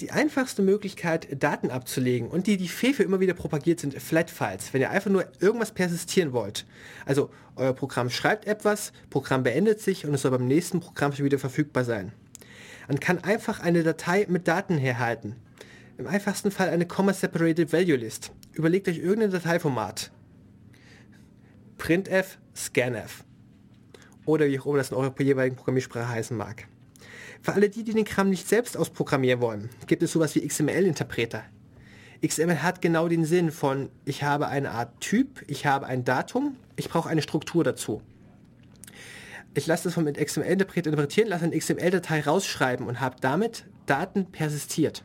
Die 0.00 0.10
einfachste 0.10 0.60
Möglichkeit, 0.60 1.42
Daten 1.42 1.70
abzulegen 1.70 2.28
und 2.28 2.48
die 2.48 2.56
die 2.56 2.68
Fefe 2.68 3.04
immer 3.04 3.20
wieder 3.20 3.32
propagiert 3.32 3.80
sind, 3.80 3.94
Flat-Files. 3.94 4.74
Wenn 4.74 4.80
ihr 4.82 4.90
einfach 4.90 5.10
nur 5.10 5.24
irgendwas 5.38 5.72
persistieren 5.72 6.32
wollt. 6.32 6.66
Also 7.06 7.30
euer 7.54 7.72
Programm 7.72 8.10
schreibt 8.10 8.44
etwas, 8.46 8.92
Programm 9.08 9.44
beendet 9.44 9.80
sich 9.80 10.04
und 10.04 10.12
es 10.12 10.22
soll 10.22 10.32
beim 10.32 10.48
nächsten 10.48 10.80
Programm 10.80 11.12
schon 11.12 11.24
wieder 11.24 11.38
verfügbar 11.38 11.84
sein. 11.84 12.12
Man 12.88 12.98
kann 12.98 13.22
einfach 13.22 13.60
eine 13.60 13.84
Datei 13.84 14.26
mit 14.28 14.48
Daten 14.48 14.76
herhalten. 14.76 15.36
Im 15.96 16.08
einfachsten 16.08 16.50
Fall 16.50 16.70
eine 16.70 16.86
Comma-Separated 16.86 17.72
Value 17.72 17.96
List. 17.96 18.32
Überlegt 18.52 18.88
euch 18.88 18.98
irgendein 18.98 19.30
Dateiformat 19.30 20.10
printf, 21.78 22.38
scanf. 22.54 23.24
Oder 24.24 24.46
wie 24.46 24.58
auch 24.58 24.66
immer 24.66 24.78
das 24.78 24.90
in 24.90 24.96
eurer 24.96 25.12
jeweiligen 25.20 25.56
Programmiersprache 25.56 26.08
heißen 26.08 26.36
mag. 26.36 26.66
Für 27.42 27.52
alle 27.52 27.68
die, 27.68 27.84
die 27.84 27.92
den 27.92 28.04
Kram 28.04 28.28
nicht 28.28 28.48
selbst 28.48 28.76
ausprogrammieren 28.76 29.40
wollen, 29.40 29.70
gibt 29.86 30.02
es 30.02 30.12
sowas 30.12 30.34
wie 30.34 30.46
XML-Interpreter. 30.46 31.44
XML 32.26 32.62
hat 32.62 32.82
genau 32.82 33.08
den 33.08 33.24
Sinn 33.24 33.50
von, 33.50 33.90
ich 34.04 34.22
habe 34.22 34.48
eine 34.48 34.72
Art 34.72 35.00
Typ, 35.00 35.44
ich 35.46 35.66
habe 35.66 35.86
ein 35.86 36.04
Datum, 36.04 36.56
ich 36.76 36.88
brauche 36.88 37.08
eine 37.08 37.22
Struktur 37.22 37.62
dazu. 37.62 38.02
Ich 39.54 39.66
lasse 39.66 39.84
das 39.84 39.94
von 39.94 40.04
mit 40.04 40.18
XML-Interpreter 40.18 40.90
interpretieren, 40.90 41.28
lasse 41.28 41.44
eine 41.44 41.56
XML-Datei 41.56 42.22
rausschreiben 42.22 42.86
und 42.86 43.00
habe 43.00 43.16
damit 43.20 43.64
Daten 43.86 44.26
persistiert. 44.32 45.04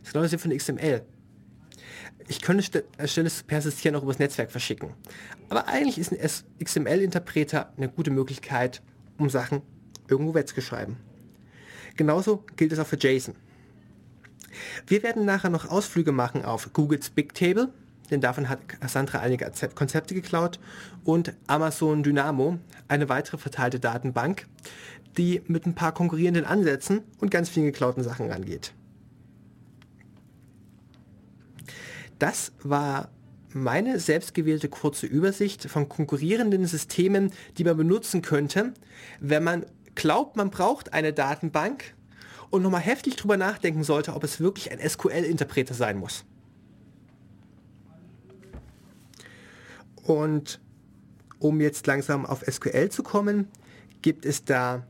Das 0.00 0.08
ist 0.08 0.12
genau 0.12 0.22
der 0.22 0.28
Sinn 0.28 0.38
von 0.38 0.56
XML 0.56 1.02
ich 2.28 2.42
könnte 2.42 2.84
anstelle 2.98 3.24
des 3.24 3.42
Persistieren 3.42 3.96
auch 3.96 4.02
übers 4.02 4.18
Netzwerk 4.18 4.50
verschicken. 4.50 4.94
Aber 5.48 5.68
eigentlich 5.68 5.98
ist 5.98 6.12
ein 6.12 6.64
XML-Interpreter 6.64 7.72
eine 7.76 7.88
gute 7.88 8.10
Möglichkeit, 8.10 8.82
um 9.18 9.30
Sachen 9.30 9.62
irgendwo 10.08 10.34
wegzuschreiben. 10.34 10.96
Genauso 11.96 12.44
gilt 12.56 12.72
es 12.72 12.78
auch 12.78 12.86
für 12.86 12.98
JSON. 12.98 13.34
Wir 14.86 15.02
werden 15.02 15.24
nachher 15.24 15.50
noch 15.50 15.68
Ausflüge 15.70 16.12
machen 16.12 16.44
auf 16.44 16.72
Googles 16.72 17.10
Bigtable, 17.10 17.70
denn 18.10 18.20
davon 18.20 18.48
hat 18.48 18.68
Cassandra 18.68 19.20
einige 19.20 19.50
Konzepte 19.74 20.14
geklaut, 20.14 20.58
und 21.04 21.34
Amazon 21.46 22.02
Dynamo, 22.02 22.58
eine 22.88 23.08
weitere 23.08 23.38
verteilte 23.38 23.80
Datenbank, 23.80 24.46
die 25.16 25.42
mit 25.46 25.66
ein 25.66 25.74
paar 25.74 25.92
konkurrierenden 25.92 26.44
Ansätzen 26.44 27.02
und 27.18 27.30
ganz 27.30 27.48
vielen 27.48 27.66
geklauten 27.66 28.02
Sachen 28.02 28.30
rangeht. 28.30 28.72
Das 32.18 32.52
war 32.62 33.10
meine 33.52 33.98
selbstgewählte 33.98 34.68
kurze 34.68 35.06
Übersicht 35.06 35.68
von 35.70 35.88
konkurrierenden 35.88 36.66
Systemen, 36.66 37.32
die 37.56 37.64
man 37.64 37.76
benutzen 37.76 38.22
könnte, 38.22 38.74
wenn 39.20 39.44
man 39.44 39.66
glaubt, 39.94 40.36
man 40.36 40.50
braucht 40.50 40.92
eine 40.92 41.12
Datenbank 41.12 41.94
und 42.50 42.62
nochmal 42.62 42.82
heftig 42.82 43.16
drüber 43.16 43.36
nachdenken 43.36 43.82
sollte, 43.82 44.14
ob 44.14 44.24
es 44.24 44.40
wirklich 44.40 44.70
ein 44.70 44.78
SQL-Interpreter 44.78 45.74
sein 45.74 45.98
muss. 45.98 46.24
Und 50.02 50.60
um 51.38 51.60
jetzt 51.60 51.86
langsam 51.86 52.24
auf 52.24 52.44
SQL 52.48 52.90
zu 52.90 53.02
kommen, 53.02 53.48
gibt 54.02 54.24
es 54.24 54.44
da 54.44 54.86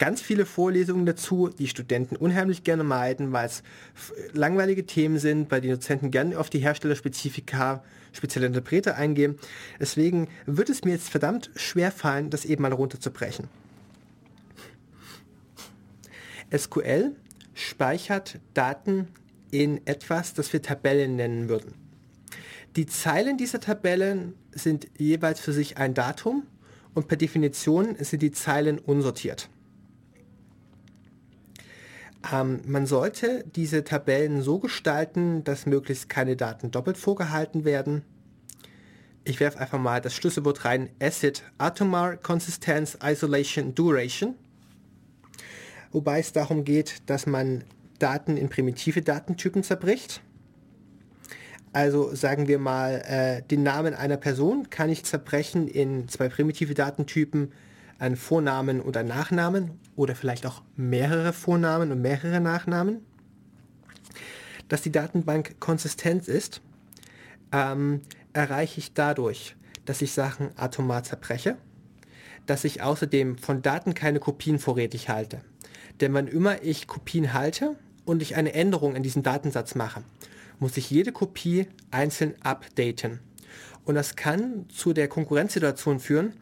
ganz 0.00 0.22
viele 0.22 0.46
Vorlesungen 0.46 1.04
dazu, 1.04 1.50
die 1.50 1.68
Studenten 1.68 2.16
unheimlich 2.16 2.64
gerne 2.64 2.84
meiden, 2.84 3.32
weil 3.32 3.46
es 3.46 3.62
langweilige 4.32 4.86
Themen 4.86 5.18
sind, 5.18 5.50
bei 5.50 5.60
den 5.60 5.70
Dozenten 5.70 6.10
gerne 6.10 6.38
auf 6.38 6.48
die 6.48 6.58
Herstellerspezifika 6.58 7.84
spezielle 8.12 8.46
Interpreter 8.46 8.96
eingehen. 8.96 9.38
Deswegen 9.78 10.28
wird 10.46 10.70
es 10.70 10.84
mir 10.84 10.92
jetzt 10.92 11.10
verdammt 11.10 11.50
schwer 11.54 11.92
fallen, 11.92 12.30
das 12.30 12.46
eben 12.46 12.62
mal 12.62 12.72
runterzubrechen. 12.72 13.48
SQL 16.56 17.14
speichert 17.52 18.40
Daten 18.54 19.06
in 19.50 19.86
etwas, 19.86 20.32
das 20.32 20.50
wir 20.54 20.62
Tabellen 20.62 21.16
nennen 21.16 21.50
würden. 21.50 21.74
Die 22.74 22.86
Zeilen 22.86 23.36
dieser 23.36 23.60
Tabellen 23.60 24.32
sind 24.52 24.88
jeweils 24.96 25.40
für 25.40 25.52
sich 25.52 25.76
ein 25.76 25.92
Datum 25.92 26.46
und 26.94 27.06
per 27.06 27.18
Definition 27.18 27.96
sind 27.98 28.22
die 28.22 28.32
Zeilen 28.32 28.78
unsortiert. 28.78 29.50
Ähm, 32.32 32.60
man 32.66 32.86
sollte 32.86 33.44
diese 33.54 33.84
Tabellen 33.84 34.42
so 34.42 34.58
gestalten, 34.58 35.42
dass 35.44 35.66
möglichst 35.66 36.08
keine 36.08 36.36
Daten 36.36 36.70
doppelt 36.70 36.98
vorgehalten 36.98 37.64
werden. 37.64 38.02
Ich 39.24 39.40
werfe 39.40 39.58
einfach 39.58 39.78
mal 39.78 40.00
das 40.00 40.14
Schlüsselwort 40.14 40.64
rein, 40.64 40.90
Acid, 41.00 41.42
Atomar, 41.58 42.16
Consistenz, 42.16 42.98
Isolation, 43.02 43.74
Duration. 43.74 44.34
Wobei 45.92 46.20
es 46.20 46.32
darum 46.32 46.64
geht, 46.64 47.02
dass 47.06 47.26
man 47.26 47.64
Daten 47.98 48.36
in 48.36 48.48
primitive 48.48 49.02
Datentypen 49.02 49.62
zerbricht. 49.62 50.22
Also 51.72 52.14
sagen 52.14 52.48
wir 52.48 52.58
mal, 52.58 53.02
äh, 53.06 53.42
den 53.42 53.62
Namen 53.62 53.94
einer 53.94 54.16
Person 54.16 54.70
kann 54.70 54.88
ich 54.88 55.04
zerbrechen 55.04 55.68
in 55.68 56.08
zwei 56.08 56.28
primitive 56.28 56.74
Datentypen, 56.74 57.52
einen 57.98 58.16
Vornamen 58.16 58.80
und 58.80 58.96
einen 58.96 59.08
Nachnamen 59.08 59.78
oder 59.96 60.14
vielleicht 60.14 60.46
auch 60.46 60.62
mehrere 60.76 61.32
Vornamen 61.32 61.92
und 61.92 62.00
mehrere 62.00 62.40
Nachnamen. 62.40 63.04
Dass 64.68 64.82
die 64.82 64.92
Datenbank 64.92 65.58
konsistent 65.60 66.28
ist, 66.28 66.60
ähm, 67.52 68.02
erreiche 68.32 68.78
ich 68.78 68.94
dadurch, 68.94 69.56
dass 69.84 70.02
ich 70.02 70.12
Sachen 70.12 70.50
atomar 70.56 71.02
zerbreche, 71.02 71.56
dass 72.46 72.64
ich 72.64 72.82
außerdem 72.82 73.38
von 73.38 73.62
Daten 73.62 73.94
keine 73.94 74.20
Kopien 74.20 74.58
vorrätig 74.58 75.08
halte. 75.08 75.40
Denn 76.00 76.14
wann 76.14 76.28
immer 76.28 76.62
ich 76.62 76.86
Kopien 76.86 77.32
halte 77.32 77.76
und 78.04 78.22
ich 78.22 78.36
eine 78.36 78.54
Änderung 78.54 78.96
in 78.96 79.02
diesem 79.02 79.22
Datensatz 79.22 79.74
mache, 79.74 80.02
muss 80.58 80.76
ich 80.76 80.90
jede 80.90 81.12
Kopie 81.12 81.66
einzeln 81.90 82.34
updaten. 82.42 83.20
Und 83.84 83.94
das 83.94 84.14
kann 84.14 84.66
zu 84.68 84.92
der 84.92 85.08
Konkurrenzsituation 85.08 86.00
führen, 86.00 86.34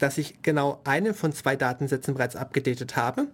dass 0.00 0.18
ich 0.18 0.42
genau 0.42 0.80
einen 0.84 1.14
von 1.14 1.32
zwei 1.32 1.54
Datensätzen 1.54 2.14
bereits 2.14 2.34
abgedatet 2.34 2.96
habe. 2.96 3.28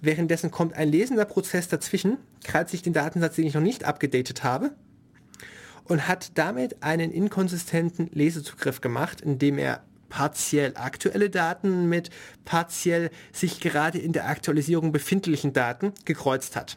Währenddessen 0.00 0.50
kommt 0.50 0.74
ein 0.74 0.90
lesender 0.90 1.24
Prozess 1.24 1.68
dazwischen, 1.68 2.18
krallt 2.44 2.68
sich 2.68 2.82
den 2.82 2.92
Datensatz, 2.92 3.34
den 3.34 3.46
ich 3.46 3.54
noch 3.54 3.62
nicht 3.62 3.84
abgedatet 3.84 4.44
habe, 4.44 4.70
und 5.84 6.06
hat 6.06 6.32
damit 6.38 6.82
einen 6.82 7.10
inkonsistenten 7.10 8.10
Lesezugriff 8.12 8.80
gemacht, 8.80 9.20
indem 9.20 9.58
er 9.58 9.82
partiell 10.08 10.72
aktuelle 10.76 11.30
Daten 11.30 11.88
mit 11.88 12.10
partiell 12.44 13.10
sich 13.32 13.60
gerade 13.60 13.98
in 13.98 14.12
der 14.12 14.28
Aktualisierung 14.28 14.92
befindlichen 14.92 15.52
Daten 15.52 15.92
gekreuzt 16.04 16.56
hat. 16.56 16.76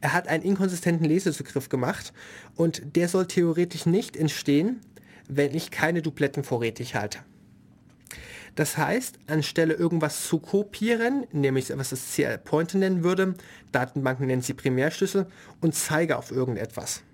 Er 0.00 0.12
hat 0.12 0.28
einen 0.28 0.42
inkonsistenten 0.42 1.06
Lesezugriff 1.06 1.68
gemacht 1.68 2.12
und 2.56 2.96
der 2.96 3.08
soll 3.08 3.26
theoretisch 3.26 3.86
nicht 3.86 4.16
entstehen, 4.16 4.80
wenn 5.28 5.54
ich 5.54 5.70
keine 5.70 6.02
Dupletten 6.02 6.42
vorrätig 6.42 6.94
halte. 6.94 7.18
Das 8.58 8.76
heißt, 8.76 9.20
anstelle 9.28 9.74
irgendwas 9.74 10.26
zu 10.26 10.40
kopieren, 10.40 11.28
nämlich 11.30 11.70
was 11.78 11.90
das 11.90 12.12
CL 12.12 12.38
Pointer 12.38 12.78
nennen 12.78 13.04
würde, 13.04 13.34
Datenbanken 13.70 14.26
nennen 14.26 14.42
sie 14.42 14.52
Primärschlüssel 14.52 15.28
und 15.60 15.76
zeige 15.76 16.18
auf 16.18 16.32
irgendetwas. 16.32 17.04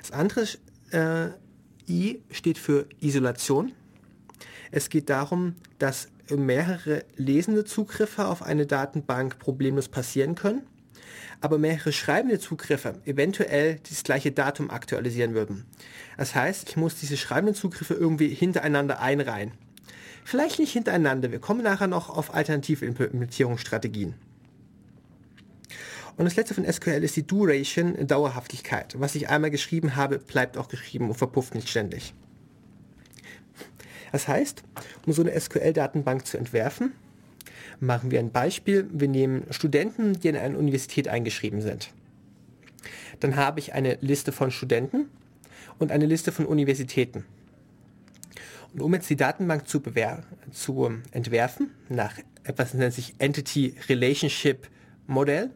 Das 0.00 0.10
andere 0.12 0.46
äh, 0.90 1.32
I 1.86 2.22
steht 2.30 2.56
für 2.56 2.86
Isolation. 2.98 3.72
Es 4.70 4.88
geht 4.88 5.10
darum, 5.10 5.56
dass 5.78 6.08
mehrere 6.34 7.04
lesende 7.16 7.66
Zugriffe 7.66 8.28
auf 8.28 8.42
eine 8.42 8.64
Datenbank 8.64 9.38
problemlos 9.38 9.88
passieren 9.88 10.34
können, 10.34 10.62
aber 11.42 11.58
mehrere 11.58 11.92
schreibende 11.92 12.38
Zugriffe 12.38 13.02
eventuell 13.04 13.80
das 13.86 14.02
gleiche 14.02 14.32
Datum 14.32 14.70
aktualisieren 14.70 15.34
würden. 15.34 15.66
Das 16.16 16.34
heißt, 16.34 16.68
ich 16.68 16.76
muss 16.76 16.96
diese 16.96 17.16
schreibenden 17.16 17.54
Zugriffe 17.54 17.94
irgendwie 17.94 18.28
hintereinander 18.28 19.00
einreihen. 19.00 19.52
Vielleicht 20.24 20.58
nicht 20.58 20.72
hintereinander, 20.72 21.30
wir 21.30 21.38
kommen 21.38 21.62
nachher 21.62 21.86
noch 21.86 22.10
auf 22.10 22.34
alternative 22.34 22.84
Implementierungsstrategien. 22.84 24.14
Und 26.16 26.24
das 26.24 26.36
letzte 26.36 26.54
von 26.54 26.70
SQL 26.70 27.04
ist 27.04 27.16
die 27.16 27.26
Duration, 27.26 28.06
Dauerhaftigkeit. 28.06 28.98
Was 28.98 29.14
ich 29.14 29.28
einmal 29.28 29.50
geschrieben 29.50 29.96
habe, 29.96 30.18
bleibt 30.18 30.56
auch 30.56 30.68
geschrieben 30.68 31.08
und 31.08 31.14
verpufft 31.14 31.54
nicht 31.54 31.68
ständig. 31.68 32.14
Das 34.12 34.26
heißt, 34.26 34.62
um 35.04 35.12
so 35.12 35.22
eine 35.22 35.38
SQL-Datenbank 35.38 36.26
zu 36.26 36.38
entwerfen, 36.38 36.92
machen 37.80 38.10
wir 38.10 38.18
ein 38.18 38.32
Beispiel. 38.32 38.88
Wir 38.90 39.08
nehmen 39.08 39.44
Studenten, 39.50 40.18
die 40.18 40.28
in 40.28 40.36
eine 40.36 40.56
Universität 40.56 41.06
eingeschrieben 41.06 41.60
sind. 41.60 41.92
Dann 43.20 43.36
habe 43.36 43.60
ich 43.60 43.74
eine 43.74 43.98
Liste 44.00 44.32
von 44.32 44.50
Studenten 44.50 45.10
und 45.78 45.92
eine 45.92 46.06
Liste 46.06 46.32
von 46.32 46.46
Universitäten. 46.46 47.24
Und 48.72 48.82
um 48.82 48.94
jetzt 48.94 49.08
die 49.08 49.16
Datenbank 49.16 49.68
zu, 49.68 49.80
zu 50.52 50.90
entwerfen, 51.10 51.70
nach 51.88 52.18
etwas 52.44 52.74
nennt 52.74 52.94
sich 52.94 53.14
Entity 53.18 53.74
Relationship 53.88 54.68
Modell, 55.06 55.50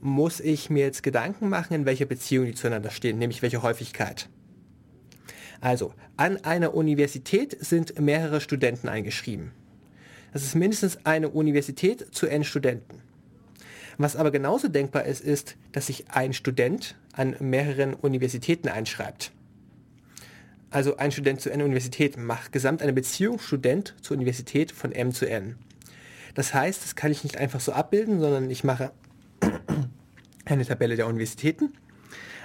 muss 0.00 0.40
ich 0.40 0.68
mir 0.68 0.84
jetzt 0.84 1.02
Gedanken 1.02 1.48
machen, 1.48 1.74
in 1.74 1.86
welcher 1.86 2.06
Beziehung 2.06 2.46
die 2.46 2.54
zueinander 2.54 2.90
stehen, 2.90 3.18
nämlich 3.18 3.42
welche 3.42 3.62
Häufigkeit. 3.62 4.28
Also, 5.60 5.94
an 6.16 6.36
einer 6.44 6.74
Universität 6.74 7.56
sind 7.58 7.98
mehrere 7.98 8.40
Studenten 8.40 8.88
eingeschrieben. 8.88 9.52
Das 10.32 10.42
ist 10.42 10.54
mindestens 10.54 11.06
eine 11.06 11.28
Universität 11.30 12.14
zu 12.14 12.26
n 12.26 12.44
Studenten. 12.44 13.00
Was 13.98 14.16
aber 14.16 14.30
genauso 14.30 14.68
denkbar 14.68 15.04
ist, 15.04 15.20
ist, 15.20 15.56
dass 15.72 15.86
sich 15.86 16.10
ein 16.10 16.32
Student 16.32 16.96
an 17.12 17.36
mehreren 17.40 17.94
Universitäten 17.94 18.68
einschreibt. 18.68 19.32
Also 20.70 20.96
ein 20.96 21.12
Student 21.12 21.40
zu 21.40 21.50
n 21.50 21.62
Universitäten 21.62 22.24
macht 22.24 22.50
gesamt 22.50 22.82
eine 22.82 22.92
Beziehung 22.92 23.38
Student 23.38 23.94
zur 24.00 24.16
Universität 24.16 24.72
von 24.72 24.90
m 24.90 25.12
zu 25.12 25.24
n. 25.28 25.56
Das 26.34 26.52
heißt, 26.52 26.82
das 26.82 26.96
kann 26.96 27.12
ich 27.12 27.22
nicht 27.22 27.36
einfach 27.36 27.60
so 27.60 27.72
abbilden, 27.72 28.20
sondern 28.20 28.50
ich 28.50 28.64
mache 28.64 28.90
eine 30.44 30.66
Tabelle 30.66 30.96
der 30.96 31.06
Universitäten, 31.06 31.74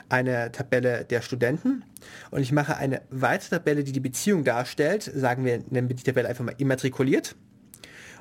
eine 0.09 0.51
Tabelle 0.51 1.05
der 1.05 1.23
Studenten 1.23 1.83
und 2.29 2.41
ich 2.41 2.51
mache 2.51 2.77
eine 2.77 3.01
weitere 3.09 3.57
Tabelle, 3.57 3.83
die 3.83 3.91
die 3.91 3.99
Beziehung 3.99 4.43
darstellt. 4.43 5.11
Sagen 5.15 5.43
wir, 5.43 5.63
nennen 5.69 5.89
wir 5.89 5.95
die 5.95 6.03
Tabelle 6.03 6.29
einfach 6.29 6.45
mal 6.45 6.55
immatrikuliert 6.59 7.35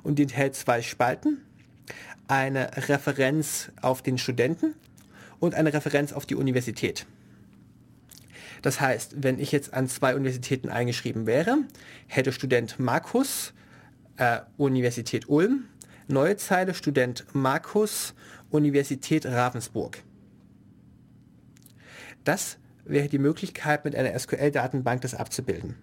und 0.03 0.19
die 0.19 0.23
enthält 0.23 0.55
zwei 0.55 0.81
Spalten, 0.81 1.43
eine 2.29 2.71
Referenz 2.89 3.71
auf 3.81 4.03
den 4.03 4.19
Studenten 4.19 4.75
und 5.41 5.55
eine 5.55 5.73
Referenz 5.73 6.12
auf 6.12 6.27
die 6.27 6.35
Universität. 6.35 7.07
Das 8.62 8.81
heißt, 8.81 9.23
wenn 9.23 9.38
ich 9.38 9.53
jetzt 9.53 9.73
an 9.75 9.88
zwei 9.88 10.14
Universitäten 10.14 10.69
eingeschrieben 10.69 11.27
wäre, 11.27 11.59
hätte 12.07 12.33
Student 12.33 12.79
Markus 12.79 13.53
äh, 14.17 14.41
Universität 14.57 15.29
Ulm, 15.29 15.64
neue 16.09 16.37
Zeile 16.37 16.75
Student 16.75 17.25
Markus 17.33 18.14
Universität 18.51 19.27
Ravensburg. 19.27 20.03
Das 22.25 22.59
wäre 22.85 23.09
die 23.09 23.19
Möglichkeit, 23.19 23.85
mit 23.85 23.95
einer 23.95 24.19
SQL-Datenbank 24.19 25.03
das 25.03 25.14
abzubilden. 25.14 25.77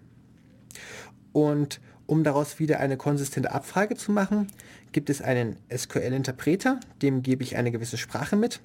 Und 1.32 1.80
um 2.06 2.24
daraus 2.24 2.58
wieder 2.58 2.80
eine 2.80 2.96
konsistente 2.96 3.52
Abfrage 3.52 3.96
zu 3.96 4.12
machen, 4.12 4.48
gibt 4.92 5.10
es 5.10 5.22
einen 5.22 5.56
SQL-Interpreter, 5.74 6.80
dem 7.02 7.22
gebe 7.22 7.42
ich 7.42 7.56
eine 7.56 7.70
gewisse 7.70 7.98
Sprache 7.98 8.36
mit. 8.36 8.60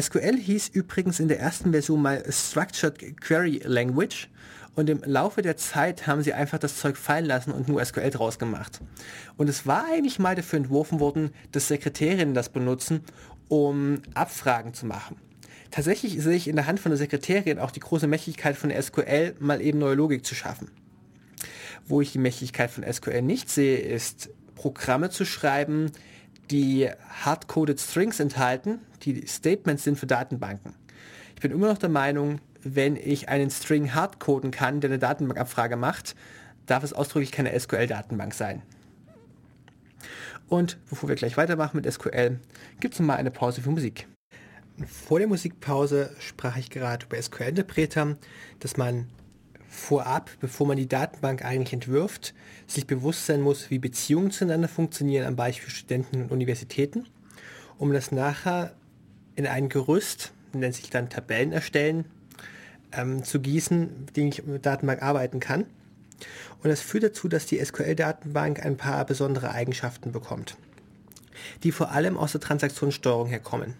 SQL 0.00 0.36
hieß 0.36 0.68
übrigens 0.68 1.20
in 1.20 1.28
der 1.28 1.40
ersten 1.40 1.72
Version 1.72 2.02
mal 2.02 2.24
Structured 2.30 3.20
Query 3.20 3.62
Language 3.64 4.28
und 4.74 4.90
im 4.90 5.02
Laufe 5.04 5.42
der 5.42 5.56
Zeit 5.56 6.06
haben 6.06 6.22
sie 6.22 6.32
einfach 6.32 6.58
das 6.58 6.78
Zeug 6.78 6.96
fallen 6.96 7.26
lassen 7.26 7.52
und 7.52 7.68
nur 7.68 7.84
SQL 7.84 8.10
draus 8.10 8.38
gemacht. 8.38 8.80
Und 9.36 9.48
es 9.48 9.66
war 9.66 9.86
eigentlich 9.86 10.18
mal 10.18 10.34
dafür 10.34 10.58
entworfen 10.58 11.00
worden, 11.00 11.30
dass 11.52 11.68
Sekretärinnen 11.68 12.34
das 12.34 12.48
benutzen, 12.48 13.02
um 13.48 14.00
Abfragen 14.14 14.74
zu 14.74 14.86
machen. 14.86 15.16
Tatsächlich 15.70 16.20
sehe 16.22 16.36
ich 16.36 16.48
in 16.48 16.56
der 16.56 16.66
Hand 16.66 16.80
von 16.80 16.90
der 16.90 16.98
Sekretärin 16.98 17.58
auch 17.58 17.70
die 17.70 17.80
große 17.80 18.06
Mächtigkeit 18.06 18.56
von 18.56 18.70
SQL, 18.70 19.34
mal 19.38 19.60
eben 19.60 19.78
neue 19.78 19.94
Logik 19.94 20.24
zu 20.24 20.34
schaffen. 20.34 20.70
Wo 21.86 22.00
ich 22.00 22.12
die 22.12 22.18
Mächtigkeit 22.18 22.70
von 22.70 22.84
SQL 22.90 23.22
nicht 23.22 23.50
sehe, 23.50 23.78
ist 23.78 24.30
Programme 24.54 25.10
zu 25.10 25.24
schreiben, 25.24 25.90
die 26.50 26.88
hardcoded 27.24 27.80
Strings 27.80 28.20
enthalten, 28.20 28.80
die 29.02 29.26
Statements 29.26 29.84
sind 29.84 29.98
für 29.98 30.06
Datenbanken. 30.06 30.74
Ich 31.34 31.40
bin 31.40 31.50
immer 31.50 31.68
noch 31.68 31.78
der 31.78 31.88
Meinung, 31.88 32.40
wenn 32.62 32.96
ich 32.96 33.28
einen 33.28 33.50
String 33.50 33.94
hardcoden 33.94 34.50
kann, 34.50 34.80
der 34.80 34.90
eine 34.90 34.98
Datenbankabfrage 34.98 35.76
macht, 35.76 36.14
darf 36.66 36.82
es 36.82 36.92
ausdrücklich 36.92 37.32
keine 37.32 37.58
SQL-Datenbank 37.58 38.32
sein. 38.32 38.62
Und 40.48 40.78
bevor 40.88 41.08
wir 41.08 41.16
gleich 41.16 41.36
weitermachen 41.36 41.76
mit 41.76 41.90
SQL, 41.90 42.38
gibt 42.80 42.94
es 42.94 43.00
mal 43.00 43.16
eine 43.16 43.30
Pause 43.30 43.60
für 43.60 43.70
Musik. 43.70 44.06
Vor 44.86 45.18
der 45.18 45.28
Musikpause 45.28 46.14
sprach 46.18 46.56
ich 46.56 46.70
gerade 46.70 47.06
über 47.06 47.20
SQL-Interpreter, 47.20 48.16
dass 48.60 48.76
man 48.76 49.08
vorab, 49.74 50.30
bevor 50.40 50.66
man 50.66 50.76
die 50.76 50.88
Datenbank 50.88 51.44
eigentlich 51.44 51.72
entwirft, 51.72 52.34
sich 52.66 52.86
bewusst 52.86 53.26
sein 53.26 53.40
muss, 53.40 53.70
wie 53.70 53.78
Beziehungen 53.78 54.30
zueinander 54.30 54.68
funktionieren, 54.68 55.26
am 55.26 55.36
Beispiel 55.36 55.70
Studenten 55.70 56.22
und 56.22 56.32
Universitäten, 56.32 57.06
um 57.78 57.92
das 57.92 58.12
nachher 58.12 58.74
in 59.36 59.46
ein 59.46 59.68
Gerüst, 59.68 60.32
nennt 60.52 60.74
sich 60.74 60.90
dann 60.90 61.10
Tabellen 61.10 61.52
erstellen, 61.52 62.04
ähm, 62.92 63.24
zu 63.24 63.40
gießen, 63.40 64.04
mit 64.06 64.16
denen 64.16 64.28
ich 64.28 64.44
mit 64.44 64.64
Datenbank 64.64 65.02
arbeiten 65.02 65.40
kann. 65.40 65.66
Und 66.62 66.70
das 66.70 66.80
führt 66.80 67.04
dazu, 67.04 67.28
dass 67.28 67.46
die 67.46 67.62
SQL-Datenbank 67.62 68.64
ein 68.64 68.76
paar 68.76 69.04
besondere 69.04 69.50
Eigenschaften 69.50 70.12
bekommt, 70.12 70.56
die 71.62 71.72
vor 71.72 71.90
allem 71.90 72.16
aus 72.16 72.32
der 72.32 72.40
Transaktionssteuerung 72.40 73.28
herkommen. 73.28 73.74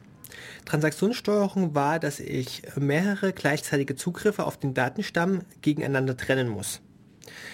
Transaktionssteuerung 0.64 1.74
war, 1.74 1.98
dass 1.98 2.20
ich 2.20 2.62
mehrere 2.77 3.33
gleichzeitige 3.33 3.96
Zugriffe 3.96 4.44
auf 4.44 4.57
den 4.57 4.74
Datenstamm 4.74 5.42
gegeneinander 5.61 6.16
trennen 6.16 6.48
muss. 6.48 6.81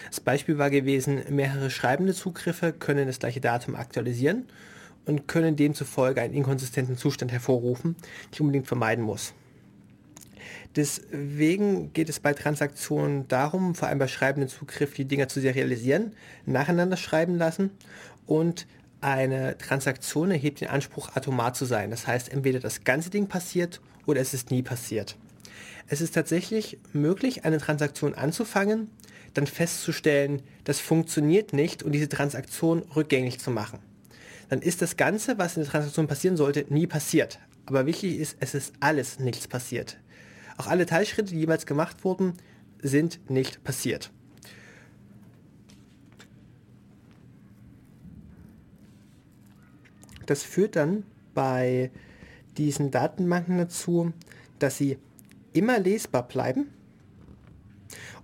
Das 0.08 0.20
Beispiel 0.20 0.58
war 0.58 0.70
gewesen, 0.70 1.22
mehrere 1.30 1.70
schreibende 1.70 2.14
Zugriffe 2.14 2.72
können 2.72 3.06
das 3.06 3.18
gleiche 3.18 3.40
Datum 3.40 3.76
aktualisieren 3.76 4.46
und 5.06 5.28
können 5.28 5.56
demzufolge 5.56 6.20
einen 6.20 6.34
inkonsistenten 6.34 6.96
Zustand 6.96 7.32
hervorrufen, 7.32 7.94
den 7.94 8.32
ich 8.32 8.40
unbedingt 8.40 8.66
vermeiden 8.66 9.04
muss. 9.04 9.34
Deswegen 10.76 11.92
geht 11.92 12.08
es 12.08 12.20
bei 12.20 12.32
Transaktionen 12.32 13.26
darum, 13.26 13.74
vor 13.74 13.88
allem 13.88 13.98
bei 13.98 14.06
schreibenden 14.06 14.48
Zugriff, 14.48 14.94
die 14.94 15.04
Dinger 15.04 15.28
zu 15.28 15.40
serialisieren, 15.40 16.12
nacheinander 16.46 16.96
schreiben 16.96 17.36
lassen 17.36 17.70
und 18.26 18.66
eine 19.00 19.56
Transaktion 19.58 20.30
erhebt 20.30 20.60
den 20.60 20.68
Anspruch, 20.68 21.14
atomar 21.14 21.54
zu 21.54 21.64
sein. 21.64 21.90
Das 21.90 22.06
heißt, 22.06 22.30
entweder 22.30 22.60
das 22.60 22.84
ganze 22.84 23.10
Ding 23.10 23.26
passiert 23.26 23.80
oder 24.06 24.20
es 24.20 24.34
ist 24.34 24.50
nie 24.50 24.62
passiert. 24.62 25.16
Es 25.86 26.00
ist 26.00 26.14
tatsächlich 26.14 26.78
möglich, 26.92 27.44
eine 27.44 27.58
Transaktion 27.58 28.14
anzufangen, 28.14 28.90
dann 29.34 29.46
festzustellen, 29.46 30.42
das 30.64 30.80
funktioniert 30.80 31.52
nicht 31.52 31.82
und 31.82 31.92
diese 31.92 32.08
Transaktion 32.08 32.82
rückgängig 32.94 33.40
zu 33.40 33.50
machen. 33.50 33.80
Dann 34.48 34.62
ist 34.62 34.82
das 34.82 34.96
Ganze, 34.96 35.38
was 35.38 35.56
in 35.56 35.62
der 35.62 35.70
Transaktion 35.70 36.06
passieren 36.06 36.36
sollte, 36.36 36.66
nie 36.68 36.86
passiert. 36.86 37.38
Aber 37.66 37.86
wichtig 37.86 38.18
ist, 38.18 38.36
es 38.40 38.54
ist 38.54 38.72
alles 38.80 39.20
nichts 39.20 39.46
passiert. 39.46 39.98
Auch 40.56 40.66
alle 40.66 40.86
Teilschritte, 40.86 41.30
die 41.32 41.38
jeweils 41.40 41.66
gemacht 41.66 42.04
wurden, 42.04 42.34
sind 42.82 43.30
nicht 43.30 43.62
passiert. 43.62 44.10
Das 50.30 50.44
führt 50.44 50.76
dann 50.76 51.02
bei 51.34 51.90
diesen 52.56 52.92
Datenbanken 52.92 53.58
dazu, 53.58 54.12
dass 54.60 54.78
sie 54.78 54.96
immer 55.52 55.80
lesbar 55.80 56.22
bleiben 56.22 56.68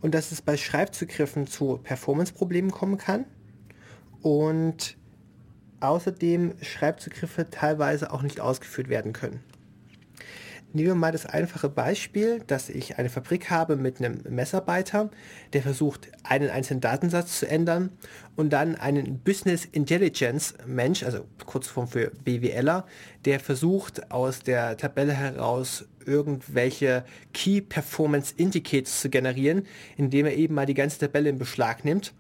und 0.03 0.15
dass 0.15 0.31
es 0.31 0.41
bei 0.41 0.57
Schreibzugriffen 0.57 1.49
zu 1.49 1.79
Performance-Problemen 1.79 2.71
kommen 2.71 2.97
kann 2.97 3.25
und 4.23 4.97
außerdem 5.81 6.55
Schreibzugriffe 6.63 7.51
teilweise 7.51 8.13
auch 8.13 8.23
nicht 8.23 8.39
ausgeführt 8.39 8.89
werden 8.89 9.13
können. 9.13 9.43
Nehmen 10.77 10.89
wir 10.89 10.95
mal 10.95 11.13
das 11.13 11.25
einfache 11.25 11.71
Beispiel, 11.71 12.43
dass 12.47 12.69
ich 12.69 12.99
eine 12.99 13.09
Fabrik 13.09 13.49
habe 13.49 13.77
mit 13.77 13.99
einem 13.99 14.21
Messarbeiter, 14.29 15.11
der 15.55 15.63
versucht, 15.63 16.09
einen 16.23 16.51
einzelnen 16.51 16.83
Datensatz 16.83 17.39
zu 17.39 17.49
ändern 17.49 17.93
und 18.37 18.53
dann 18.53 18.75
einen 18.75 19.21
Business 19.21 19.65
Intelligence 19.65 20.53
Mensch, 20.67 21.03
also 21.03 21.25
Kurzform 21.47 21.89
für 21.89 22.13
BWLer, 22.23 22.85
der 23.25 23.41
versucht, 23.41 24.11
aus 24.13 24.41
der 24.41 24.77
Tabelle 24.77 25.15
heraus 25.15 25.87
irgendwelche 26.05 27.07
Key 27.33 27.63
Performance 27.63 28.35
Indicators 28.37 29.01
zu 29.01 29.09
generieren, 29.09 29.63
indem 29.97 30.27
er 30.27 30.37
eben 30.37 30.55
mal 30.55 30.67
die 30.67 30.75
ganze 30.75 30.99
Tabelle 30.99 31.31
in 31.31 31.39
Beschlag 31.39 31.87
nimmt 31.87 32.13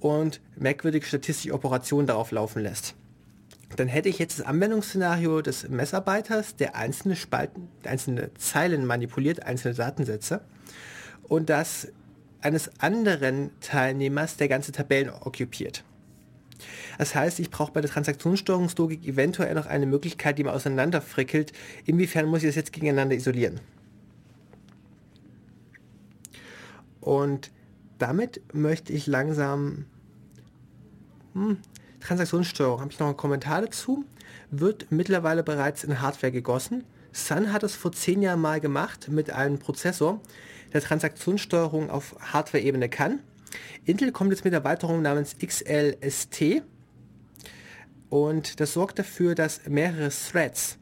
und 0.00 0.42
merkwürdige 0.56 1.06
statistische 1.06 1.54
Operationen 1.54 2.06
darauf 2.06 2.30
laufen 2.30 2.62
lässt 2.62 2.94
dann 3.76 3.88
hätte 3.88 4.08
ich 4.08 4.18
jetzt 4.18 4.38
das 4.38 4.46
Anwendungsszenario 4.46 5.40
des 5.42 5.68
Messarbeiters, 5.68 6.56
der 6.56 6.76
einzelne 6.76 7.16
Spalten, 7.16 7.68
einzelne 7.84 8.32
Zeilen 8.34 8.86
manipuliert, 8.86 9.44
einzelne 9.44 9.74
Datensätze 9.74 10.42
und 11.22 11.48
das 11.48 11.88
eines 12.40 12.70
anderen 12.80 13.50
Teilnehmers, 13.60 14.36
der 14.36 14.48
ganze 14.48 14.72
Tabellen 14.72 15.10
okkupiert. 15.10 15.84
Das 16.98 17.14
heißt, 17.14 17.40
ich 17.40 17.50
brauche 17.50 17.72
bei 17.72 17.80
der 17.80 17.90
Transaktionssteuerungslogik 17.90 19.06
eventuell 19.06 19.54
noch 19.54 19.66
eine 19.66 19.86
Möglichkeit, 19.86 20.38
die 20.38 20.44
man 20.44 20.54
auseinanderfrickelt. 20.54 21.52
Inwiefern 21.86 22.26
muss 22.26 22.42
ich 22.42 22.48
das 22.48 22.56
jetzt 22.56 22.72
gegeneinander 22.72 23.16
isolieren? 23.16 23.60
Und 27.00 27.50
damit 27.98 28.40
möchte 28.52 28.92
ich 28.92 29.06
langsam 29.06 29.86
hm, 31.34 31.58
Transaktionssteuerung, 32.02 32.80
habe 32.80 32.92
ich 32.92 32.98
noch 32.98 33.06
einen 33.06 33.16
Kommentar 33.16 33.62
dazu, 33.62 34.04
wird 34.50 34.90
mittlerweile 34.90 35.42
bereits 35.42 35.84
in 35.84 36.00
Hardware 36.00 36.32
gegossen. 36.32 36.84
Sun 37.12 37.52
hat 37.52 37.62
es 37.62 37.74
vor 37.74 37.92
zehn 37.92 38.22
Jahren 38.22 38.40
mal 38.40 38.60
gemacht 38.60 39.08
mit 39.08 39.30
einem 39.30 39.58
Prozessor, 39.58 40.20
der 40.72 40.80
Transaktionssteuerung 40.80 41.90
auf 41.90 42.16
Hardware-Ebene 42.20 42.88
kann. 42.88 43.20
Intel 43.84 44.12
kommt 44.12 44.30
jetzt 44.30 44.44
mit 44.44 44.54
Erweiterung 44.54 45.02
namens 45.02 45.36
XLST 45.38 46.62
und 48.08 48.60
das 48.60 48.72
sorgt 48.72 48.98
dafür, 48.98 49.34
dass 49.34 49.66
mehrere 49.68 50.10
Threads 50.10 50.78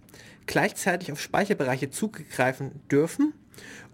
gleichzeitig 0.47 1.13
auf 1.13 1.21
Speicherbereiche 1.21 1.91
zugreifen 1.91 2.81
dürfen 2.91 3.35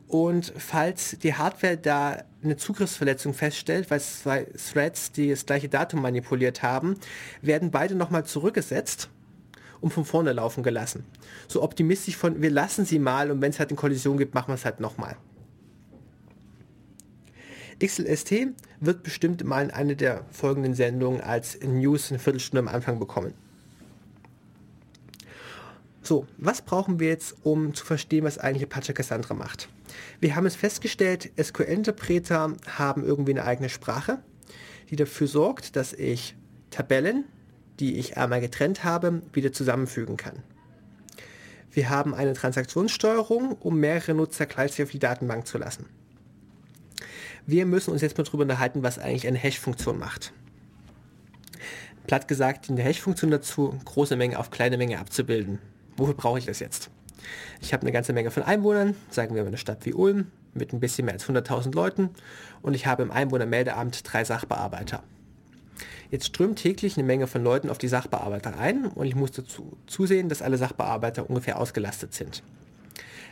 und 0.08 0.52
falls 0.56 1.18
die 1.18 1.34
Hardware 1.34 1.76
da 1.76 2.24
eine 2.46 2.56
Zugriffsverletzung 2.56 3.34
feststellt, 3.34 3.90
weil 3.90 4.00
zwei 4.00 4.46
Threads 4.72 5.12
die 5.12 5.30
das 5.30 5.46
gleiche 5.46 5.68
Datum 5.68 6.02
manipuliert 6.02 6.62
haben, 6.62 6.96
werden 7.42 7.70
beide 7.70 7.94
nochmal 7.94 8.24
zurückgesetzt 8.24 9.10
und 9.80 9.92
von 9.92 10.04
vorne 10.04 10.32
laufen 10.32 10.62
gelassen. 10.62 11.04
So 11.48 11.62
optimistisch 11.62 12.16
von, 12.16 12.40
wir 12.40 12.50
lassen 12.50 12.84
sie 12.84 12.98
mal 12.98 13.30
und 13.30 13.40
wenn 13.40 13.50
es 13.50 13.58
halt 13.58 13.70
eine 13.70 13.76
Kollision 13.76 14.18
gibt, 14.18 14.34
machen 14.34 14.48
wir 14.48 14.54
es 14.54 14.64
halt 14.64 14.80
nochmal. 14.80 15.16
XLST 17.78 18.48
wird 18.80 19.02
bestimmt 19.02 19.44
mal 19.44 19.62
in 19.62 19.70
einer 19.70 19.94
der 19.94 20.24
folgenden 20.30 20.74
Sendungen 20.74 21.20
als 21.20 21.58
News 21.60 22.10
eine 22.10 22.18
Viertelstunde 22.18 22.60
am 22.60 22.74
Anfang 22.74 22.98
bekommen. 22.98 23.34
So, 26.06 26.24
was 26.38 26.62
brauchen 26.62 27.00
wir 27.00 27.08
jetzt, 27.08 27.34
um 27.42 27.74
zu 27.74 27.84
verstehen, 27.84 28.22
was 28.22 28.38
eigentlich 28.38 28.62
Apache 28.62 28.94
Cassandra 28.94 29.34
macht? 29.34 29.68
Wir 30.20 30.36
haben 30.36 30.46
es 30.46 30.54
festgestellt, 30.54 31.32
SQL-Interpreter 31.36 32.52
haben 32.68 33.02
irgendwie 33.02 33.32
eine 33.32 33.44
eigene 33.44 33.68
Sprache, 33.68 34.20
die 34.88 34.94
dafür 34.94 35.26
sorgt, 35.26 35.74
dass 35.74 35.92
ich 35.92 36.36
Tabellen, 36.70 37.24
die 37.80 37.96
ich 37.96 38.16
einmal 38.16 38.40
getrennt 38.40 38.84
habe, 38.84 39.20
wieder 39.32 39.52
zusammenfügen 39.52 40.16
kann. 40.16 40.44
Wir 41.72 41.90
haben 41.90 42.14
eine 42.14 42.34
Transaktionssteuerung, 42.34 43.56
um 43.58 43.80
mehrere 43.80 44.14
Nutzer 44.14 44.46
gleichzeitig 44.46 44.84
auf 44.84 44.90
die 44.92 45.00
Datenbank 45.00 45.48
zu 45.48 45.58
lassen. 45.58 45.86
Wir 47.46 47.66
müssen 47.66 47.90
uns 47.90 48.00
jetzt 48.00 48.16
mal 48.16 48.22
darüber 48.22 48.44
unterhalten, 48.44 48.84
was 48.84 49.00
eigentlich 49.00 49.26
eine 49.26 49.38
Hash-Funktion 49.38 49.98
macht. 49.98 50.32
Platt 52.06 52.28
gesagt, 52.28 52.68
die 52.68 52.80
Hash-Funktion 52.80 53.32
dazu, 53.32 53.76
große 53.84 54.14
Menge 54.14 54.38
auf 54.38 54.52
kleine 54.52 54.78
Menge 54.78 55.00
abzubilden 55.00 55.58
wofür 55.96 56.14
brauche 56.14 56.38
ich 56.38 56.46
das 56.46 56.60
jetzt? 56.60 56.90
Ich 57.60 57.72
habe 57.72 57.82
eine 57.82 57.92
ganze 57.92 58.12
Menge 58.12 58.30
von 58.30 58.42
Einwohnern, 58.42 58.94
sagen 59.10 59.34
wir 59.34 59.42
mal 59.42 59.48
eine 59.48 59.58
Stadt 59.58 59.84
wie 59.84 59.94
Ulm, 59.94 60.30
mit 60.54 60.72
ein 60.72 60.80
bisschen 60.80 61.06
mehr 61.06 61.14
als 61.14 61.26
100.000 61.26 61.74
Leuten 61.74 62.10
und 62.62 62.74
ich 62.74 62.86
habe 62.86 63.02
im 63.02 63.10
Einwohnermeldeamt 63.10 64.02
drei 64.04 64.24
Sachbearbeiter. 64.24 65.02
Jetzt 66.10 66.26
strömt 66.26 66.58
täglich 66.58 66.96
eine 66.96 67.06
Menge 67.06 67.26
von 67.26 67.42
Leuten 67.42 67.68
auf 67.68 67.78
die 67.78 67.88
Sachbearbeiter 67.88 68.58
ein 68.58 68.86
und 68.86 69.06
ich 69.06 69.16
muss 69.16 69.32
dazu 69.32 69.76
zusehen, 69.86 70.28
dass 70.28 70.42
alle 70.42 70.56
Sachbearbeiter 70.56 71.28
ungefähr 71.28 71.58
ausgelastet 71.58 72.14
sind. 72.14 72.42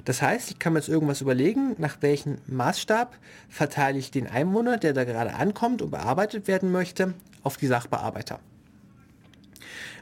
Das 0.05 0.21
heißt, 0.21 0.51
ich 0.51 0.59
kann 0.59 0.75
mir 0.75 0.81
jetzt 0.81 0.89
irgendwas 0.89 1.23
überlegen, 1.23 1.77
nach 1.79 2.03
welchem 2.03 2.39
Maßstab 2.47 3.17
verteile 3.49 3.99
ich 3.99 4.11
den 4.11 4.27
Einwohner, 4.27 4.77
der 4.77 4.93
da 4.93 5.05
gerade 5.05 5.35
ankommt 5.35 5.81
und 5.81 5.91
bearbeitet 5.91 6.47
werden 6.47 6.73
möchte, 6.73 7.15
auf 7.43 7.57
die 7.57 7.69
Sachbearbeiter. 7.69 8.41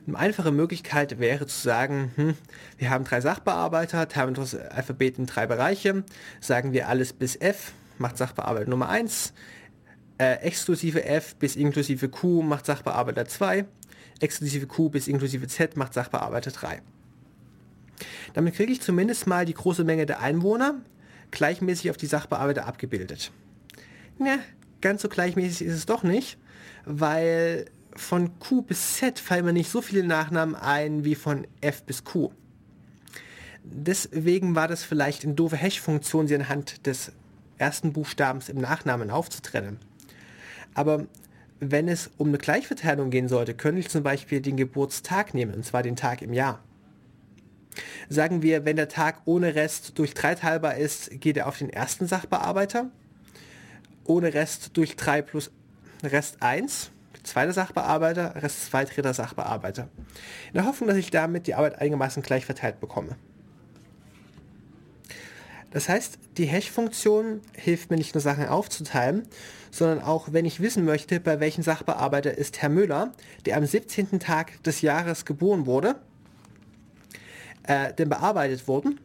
Eine 0.06 0.18
einfache 0.18 0.50
Möglichkeit 0.50 1.20
wäre 1.20 1.46
zu 1.46 1.60
sagen, 1.60 2.10
hm, 2.16 2.34
wir 2.76 2.90
haben 2.90 3.04
drei 3.04 3.20
Sachbearbeiter, 3.20 4.08
teilen 4.08 4.36
Alphabet 4.36 5.18
in 5.18 5.26
drei 5.26 5.46
Bereiche, 5.46 6.02
sagen 6.40 6.72
wir 6.72 6.88
alles 6.88 7.12
bis 7.12 7.36
F, 7.36 7.72
macht 7.98 8.16
Sachbearbeiter 8.16 8.68
Nummer 8.68 8.88
1, 8.88 9.32
äh, 10.18 10.34
exklusive 10.40 11.04
F 11.04 11.36
bis 11.36 11.54
inklusive 11.54 12.08
Q 12.08 12.42
macht 12.42 12.66
Sachbearbeiter 12.66 13.26
2, 13.26 13.64
exklusive 14.18 14.66
Q 14.66 14.88
bis 14.88 15.06
inklusive 15.06 15.46
Z 15.46 15.76
macht 15.76 15.94
Sachbearbeiter 15.94 16.50
3. 16.50 16.82
Damit 18.34 18.54
kriege 18.54 18.72
ich 18.72 18.80
zumindest 18.80 19.28
mal 19.28 19.44
die 19.44 19.54
große 19.54 19.84
Menge 19.84 20.06
der 20.06 20.20
Einwohner 20.20 20.80
gleichmäßig 21.30 21.90
auf 21.90 21.96
die 21.96 22.06
Sachbearbeiter 22.06 22.66
abgebildet. 22.66 23.30
Ja, 24.18 24.38
ganz 24.80 25.02
so 25.02 25.08
gleichmäßig 25.08 25.66
ist 25.66 25.74
es 25.74 25.86
doch 25.86 26.02
nicht, 26.02 26.38
weil 26.84 27.66
von 27.96 28.38
Q 28.38 28.62
bis 28.62 28.94
Z 28.94 29.18
fallen 29.18 29.44
mir 29.44 29.52
nicht 29.52 29.70
so 29.70 29.82
viele 29.82 30.04
Nachnamen 30.04 30.54
ein 30.54 31.04
wie 31.04 31.14
von 31.14 31.46
F 31.60 31.82
bis 31.84 32.04
Q. 32.04 32.30
Deswegen 33.64 34.54
war 34.54 34.68
das 34.68 34.82
vielleicht 34.82 35.24
eine 35.24 35.34
doofe 35.34 35.56
Hash-Funktion, 35.56 36.26
sie 36.26 36.34
anhand 36.34 36.86
des 36.86 37.12
ersten 37.58 37.92
Buchstabens 37.92 38.48
im 38.48 38.60
Nachnamen 38.60 39.10
aufzutrennen. 39.10 39.78
Aber 40.74 41.06
wenn 41.60 41.86
es 41.86 42.10
um 42.18 42.28
eine 42.28 42.38
Gleichverteilung 42.38 43.10
gehen 43.10 43.28
sollte, 43.28 43.54
könnte 43.54 43.80
ich 43.80 43.88
zum 43.88 44.02
Beispiel 44.02 44.40
den 44.40 44.56
Geburtstag 44.56 45.32
nehmen, 45.32 45.54
und 45.54 45.64
zwar 45.64 45.82
den 45.82 45.94
Tag 45.94 46.22
im 46.22 46.32
Jahr. 46.32 46.60
Sagen 48.08 48.42
wir, 48.42 48.64
wenn 48.64 48.76
der 48.76 48.88
Tag 48.88 49.22
ohne 49.26 49.54
Rest 49.54 49.98
durch 49.98 50.12
3 50.12 50.34
teilbar 50.34 50.76
ist, 50.76 51.20
geht 51.20 51.36
er 51.36 51.46
auf 51.46 51.58
den 51.58 51.70
ersten 51.70 52.06
Sachbearbeiter. 52.06 52.90
Ohne 54.04 54.34
Rest 54.34 54.76
durch 54.76 54.96
3 54.96 55.22
plus 55.22 55.52
Rest 56.02 56.42
1 56.42 56.90
zweiter 57.22 57.52
Sachbearbeiter, 57.52 58.34
Rest 58.42 58.66
zwei 58.66 58.84
dritter 58.84 59.14
Sachbearbeiter. 59.14 59.88
In 60.48 60.54
der 60.54 60.66
Hoffnung, 60.66 60.88
dass 60.88 60.96
ich 60.96 61.10
damit 61.10 61.46
die 61.46 61.54
Arbeit 61.54 61.80
einigermaßen 61.80 62.22
gleich 62.22 62.44
verteilt 62.44 62.80
bekomme. 62.80 63.16
Das 65.70 65.88
heißt, 65.88 66.18
die 66.36 66.44
Hash-Funktion 66.44 67.40
hilft 67.54 67.90
mir 67.90 67.96
nicht 67.96 68.14
nur 68.14 68.20
Sachen 68.20 68.46
aufzuteilen, 68.46 69.26
sondern 69.70 70.02
auch, 70.02 70.32
wenn 70.32 70.44
ich 70.44 70.60
wissen 70.60 70.84
möchte, 70.84 71.18
bei 71.18 71.40
welchem 71.40 71.62
Sachbearbeiter 71.62 72.36
ist 72.36 72.60
Herr 72.60 72.68
Müller, 72.68 73.12
der 73.46 73.56
am 73.56 73.64
17. 73.64 74.20
Tag 74.20 74.62
des 74.64 74.82
Jahres 74.82 75.24
geboren 75.24 75.64
wurde, 75.64 75.96
äh, 77.62 77.94
denn 77.94 78.10
bearbeitet 78.10 78.68
wurden. 78.68 79.00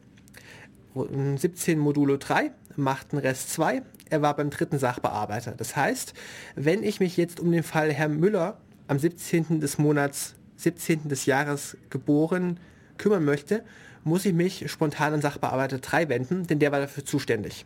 17 0.93 1.77
Modulo 1.80 2.17
3 2.17 2.51
macht 2.77 3.11
den 3.11 3.19
Rest 3.19 3.51
2 3.51 3.83
er 4.09 4.21
war 4.21 4.35
beim 4.35 4.49
dritten 4.49 4.79
Sachbearbeiter. 4.79 5.51
Das 5.51 5.75
heißt, 5.75 6.13
wenn 6.55 6.83
ich 6.83 6.99
mich 6.99 7.17
jetzt 7.17 7.39
um 7.39 7.51
den 7.51 7.63
Fall 7.63 7.91
Herr 7.91 8.09
Müller 8.09 8.59
am 8.87 8.99
17. 8.99 9.59
des 9.59 9.77
Monats, 9.77 10.35
17. 10.57 11.09
des 11.09 11.25
Jahres 11.25 11.77
geboren 11.89 12.59
kümmern 12.97 13.25
möchte, 13.25 13.63
muss 14.03 14.25
ich 14.25 14.33
mich 14.33 14.71
spontan 14.71 15.13
an 15.13 15.21
Sachbearbeiter 15.21 15.79
3 15.79 16.09
wenden, 16.09 16.47
denn 16.47 16.59
der 16.59 16.71
war 16.71 16.79
dafür 16.79 17.05
zuständig. 17.05 17.65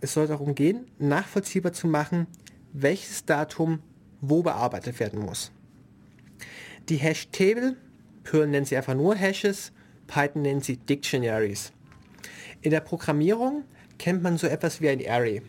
Es 0.00 0.14
soll 0.14 0.26
darum 0.26 0.54
gehen, 0.54 0.86
nachvollziehbar 0.98 1.72
zu 1.72 1.88
machen, 1.88 2.26
welches 2.72 3.24
Datum 3.24 3.80
wo 4.20 4.42
bearbeitet 4.42 5.00
werden 5.00 5.20
muss. 5.20 5.50
Die 6.88 6.96
Hash-Table, 6.96 7.76
Perl 8.26 8.48
nennt 8.48 8.66
sie 8.66 8.76
einfach 8.76 8.94
nur 8.94 9.14
Hashes, 9.14 9.72
Python 10.08 10.42
nennt 10.42 10.64
sie 10.64 10.76
Dictionaries. 10.76 11.72
In 12.60 12.72
der 12.72 12.80
Programmierung 12.80 13.64
kennt 13.98 14.22
man 14.22 14.36
so 14.36 14.48
etwas 14.48 14.80
wie 14.80 14.88
ein 14.88 15.00
Array. 15.08 15.42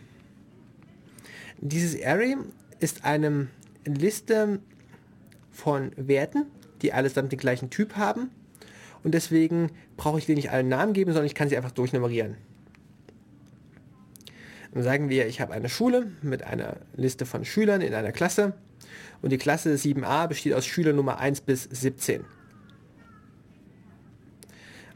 Dieses 1.60 2.00
Array 2.02 2.36
ist 2.78 3.04
eine 3.04 3.48
Liste 3.84 4.60
von 5.50 5.90
Werten, 5.96 6.46
die 6.80 6.92
allesamt 6.92 7.32
den 7.32 7.38
gleichen 7.40 7.68
Typ 7.68 7.96
haben. 7.96 8.30
Und 9.02 9.12
deswegen 9.12 9.72
brauche 9.96 10.18
ich 10.18 10.26
denen 10.26 10.36
nicht 10.36 10.50
allen 10.50 10.68
Namen 10.68 10.92
geben, 10.92 11.12
sondern 11.12 11.26
ich 11.26 11.34
kann 11.34 11.48
sie 11.48 11.56
einfach 11.56 11.72
durchnummerieren. 11.72 12.36
Dann 14.72 14.82
sagen 14.84 15.08
wir, 15.08 15.26
ich 15.26 15.40
habe 15.40 15.52
eine 15.52 15.68
Schule 15.68 16.12
mit 16.22 16.44
einer 16.44 16.76
Liste 16.94 17.26
von 17.26 17.44
Schülern 17.44 17.80
in 17.80 17.94
einer 17.94 18.12
Klasse 18.12 18.54
und 19.20 19.30
die 19.30 19.38
Klasse 19.38 19.74
7a 19.74 20.28
besteht 20.28 20.54
aus 20.54 20.66
Schülern 20.66 20.94
Nummer 20.94 21.18
1 21.18 21.40
bis 21.40 21.64
17. 21.64 22.24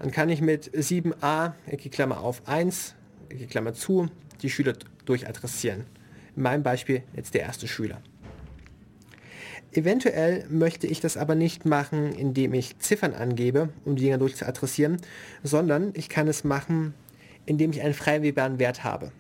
Dann 0.03 0.11
kann 0.11 0.29
ich 0.31 0.41
mit 0.41 0.69
7a, 0.75 1.53
Klammer 1.93 2.21
auf 2.21 2.43
1, 2.49 2.97
Klammer 3.49 3.73
zu, 3.73 4.09
die 4.43 4.51
Schüler 4.51 4.75
durchadressieren. 5.05 5.85
In 6.35 6.43
meinem 6.43 6.65
Beispiel 6.65 7.05
jetzt 7.15 7.35
der 7.35 7.43
erste 7.43 7.69
Schüler. 7.69 8.03
Eventuell 9.71 10.45
möchte 10.49 10.89
ich 10.89 10.99
das 10.99 11.17
aber 11.17 11.37
nicht 11.37 11.67
machen, 11.67 12.13
indem 12.17 12.53
ich 12.53 12.81
Ziffern 12.81 13.15
angebe, 13.15 13.69
um 13.85 13.95
die 13.95 14.03
Dinger 14.03 14.19
durchzuadressieren, 14.19 14.97
sondern 15.45 15.93
ich 15.95 16.09
kann 16.09 16.27
es 16.27 16.43
machen, 16.43 16.95
indem 17.47 17.71
ich 17.71 17.81
einen 17.81 17.95
frei 17.95 18.23
Wert 18.25 18.83
habe. 18.83 19.13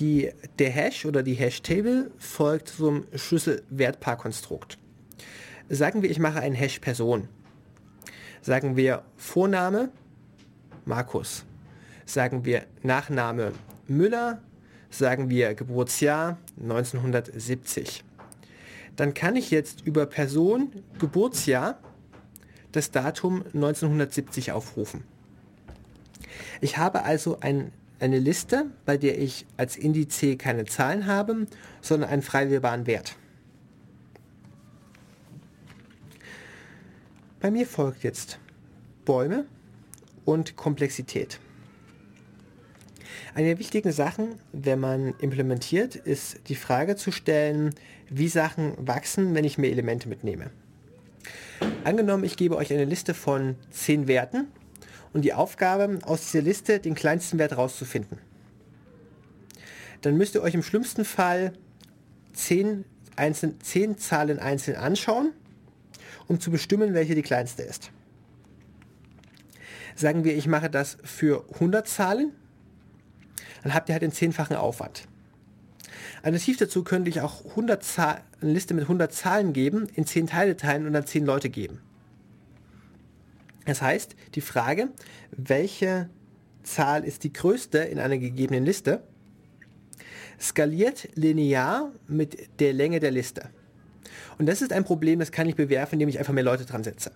Die, 0.00 0.32
der 0.58 0.70
Hash 0.70 1.06
oder 1.06 1.22
die 1.22 1.34
Hash-Table 1.34 2.10
folgt 2.18 2.68
so 2.68 2.88
einem 2.88 3.06
Schlüssel-Wertpaar-Konstrukt. 3.14 4.76
Sagen 5.68 6.02
wir, 6.02 6.10
ich 6.10 6.18
mache 6.18 6.40
einen 6.40 6.56
Hash-Person. 6.56 7.28
Sagen 8.44 8.76
wir 8.76 9.04
Vorname 9.16 9.88
Markus. 10.84 11.46
Sagen 12.04 12.44
wir 12.44 12.66
Nachname 12.82 13.52
Müller. 13.88 14.42
Sagen 14.90 15.30
wir 15.30 15.54
Geburtsjahr 15.54 16.36
1970. 16.60 18.04
Dann 18.96 19.14
kann 19.14 19.36
ich 19.36 19.50
jetzt 19.50 19.80
über 19.86 20.04
Person, 20.04 20.70
Geburtsjahr 20.98 21.78
das 22.72 22.90
Datum 22.90 23.44
1970 23.54 24.52
aufrufen. 24.52 25.04
Ich 26.60 26.76
habe 26.76 27.04
also 27.04 27.38
ein, 27.40 27.72
eine 27.98 28.18
Liste, 28.18 28.66
bei 28.84 28.98
der 28.98 29.18
ich 29.18 29.46
als 29.56 29.78
Indiz 29.78 30.22
keine 30.36 30.66
Zahlen 30.66 31.06
habe, 31.06 31.46
sondern 31.80 32.10
einen 32.10 32.20
frei 32.20 32.50
wählbaren 32.50 32.86
Wert. 32.86 33.16
Bei 37.44 37.50
mir 37.50 37.66
folgt 37.66 38.04
jetzt 38.04 38.38
Bäume 39.04 39.44
und 40.24 40.56
Komplexität. 40.56 41.40
Eine 43.34 43.48
der 43.48 43.58
wichtigen 43.58 43.92
Sachen, 43.92 44.36
wenn 44.52 44.80
man 44.80 45.12
implementiert, 45.18 45.94
ist 45.94 46.48
die 46.48 46.54
Frage 46.54 46.96
zu 46.96 47.12
stellen, 47.12 47.74
wie 48.08 48.28
Sachen 48.28 48.72
wachsen, 48.78 49.34
wenn 49.34 49.44
ich 49.44 49.58
mehr 49.58 49.70
Elemente 49.70 50.08
mitnehme. 50.08 50.52
Angenommen, 51.84 52.24
ich 52.24 52.38
gebe 52.38 52.56
euch 52.56 52.72
eine 52.72 52.86
Liste 52.86 53.12
von 53.12 53.56
10 53.72 54.08
Werten 54.08 54.48
und 55.12 55.20
die 55.20 55.34
Aufgabe, 55.34 55.98
aus 56.04 56.22
dieser 56.22 56.44
Liste 56.44 56.80
den 56.80 56.94
kleinsten 56.94 57.38
Wert 57.38 57.58
rauszufinden. 57.58 58.16
Dann 60.00 60.16
müsst 60.16 60.34
ihr 60.34 60.40
euch 60.40 60.54
im 60.54 60.62
schlimmsten 60.62 61.04
Fall 61.04 61.52
10, 62.32 62.86
einzeln, 63.16 63.60
10 63.60 63.98
Zahlen 63.98 64.38
einzeln 64.38 64.78
anschauen, 64.78 65.34
um 66.28 66.40
zu 66.40 66.50
bestimmen, 66.50 66.94
welche 66.94 67.14
die 67.14 67.22
kleinste 67.22 67.62
ist. 67.62 67.90
Sagen 69.96 70.24
wir, 70.24 70.36
ich 70.36 70.46
mache 70.46 70.70
das 70.70 70.98
für 71.04 71.44
100 71.54 71.86
Zahlen, 71.86 72.32
dann 73.62 73.74
habt 73.74 73.88
ihr 73.88 73.92
halt 73.92 74.02
den 74.02 74.12
zehnfachen 74.12 74.56
Aufwand. 74.56 75.06
Alternativ 76.22 76.56
dazu 76.56 76.84
könnte 76.84 77.10
ich 77.10 77.20
auch 77.20 77.44
100 77.50 77.84
eine 77.98 78.52
Liste 78.52 78.74
mit 78.74 78.84
100 78.84 79.12
Zahlen 79.12 79.52
geben, 79.52 79.88
in 79.94 80.06
10 80.06 80.26
Teile 80.26 80.56
teilen 80.56 80.86
und 80.86 80.92
dann 80.92 81.06
10 81.06 81.24
Leute 81.24 81.50
geben. 81.50 81.80
Das 83.66 83.80
heißt, 83.82 84.16
die 84.34 84.40
Frage, 84.40 84.88
welche 85.30 86.08
Zahl 86.62 87.04
ist 87.04 87.24
die 87.24 87.32
größte 87.32 87.78
in 87.78 87.98
einer 87.98 88.18
gegebenen 88.18 88.64
Liste, 88.64 89.02
skaliert 90.40 91.08
linear 91.14 91.92
mit 92.06 92.60
der 92.60 92.72
Länge 92.72 93.00
der 93.00 93.10
Liste. 93.10 93.50
Und 94.38 94.46
das 94.46 94.62
ist 94.62 94.72
ein 94.72 94.84
Problem, 94.84 95.18
das 95.18 95.32
kann 95.32 95.48
ich 95.48 95.56
bewerfen, 95.56 95.94
indem 95.94 96.08
ich 96.08 96.18
einfach 96.18 96.32
mehr 96.32 96.44
Leute 96.44 96.64
dran 96.64 96.84
setze. 96.84 97.12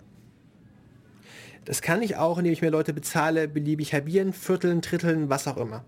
Das 1.65 1.81
kann 1.81 2.01
ich 2.01 2.15
auch, 2.15 2.37
indem 2.37 2.53
ich 2.53 2.61
mehr 2.61 2.71
Leute 2.71 2.93
bezahle, 2.93 3.47
beliebig 3.47 3.93
halbieren, 3.93 4.33
vierteln, 4.33 4.81
dritteln, 4.81 5.29
was 5.29 5.47
auch 5.47 5.57
immer. 5.57 5.83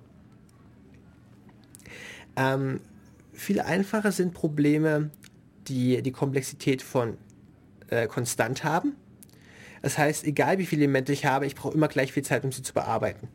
Ähm, 2.36 2.80
viel 3.34 3.60
einfacher 3.60 4.12
sind 4.12 4.34
Probleme, 4.34 5.10
die 5.68 6.02
die 6.02 6.12
Komplexität 6.12 6.82
von 6.82 7.18
äh, 7.90 8.08
konstant 8.08 8.64
haben 8.64 8.96
das 9.82 9.98
heißt, 9.98 10.26
egal 10.26 10.58
wie 10.60 10.66
viele 10.66 10.84
Elemente 10.84 11.12
ich 11.12 11.26
habe, 11.26 11.46
ich 11.46 11.56
brauche 11.56 11.74
immer 11.74 11.88
gleich 11.88 12.14
viel 12.14 12.24
Zeit, 12.24 12.44
um 12.44 12.52
sie 12.52 12.62
zu 12.62 12.74
bearbeiten. 12.74 13.28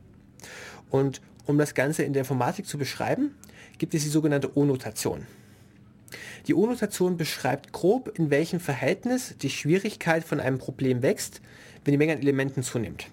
Und 0.91 1.21
um 1.45 1.59
das 1.59 1.75
Ganze 1.75 2.05
in 2.05 2.13
der 2.13 2.21
Informatik 2.21 2.67
zu 2.67 2.79
beschreiben, 2.79 3.35
gibt 3.79 3.95
es 3.95 4.05
die 4.05 4.09
sogenannte 4.09 4.57
O-Notation. 4.57 5.27
Die 6.47 6.55
O-Notation 6.55 7.17
beschreibt 7.17 7.73
grob, 7.73 8.17
in 8.19 8.31
welchem 8.31 8.61
Verhältnis 8.61 9.35
die 9.39 9.51
Schwierigkeit 9.51 10.23
von 10.25 10.39
einem 10.39 10.59
Problem 10.59 11.03
wächst, 11.03 11.41
wenn 11.85 11.93
die 11.93 11.99
Menge 11.99 12.13
an 12.13 12.21
Elementen 12.21 12.63
zunimmt. 12.63 13.11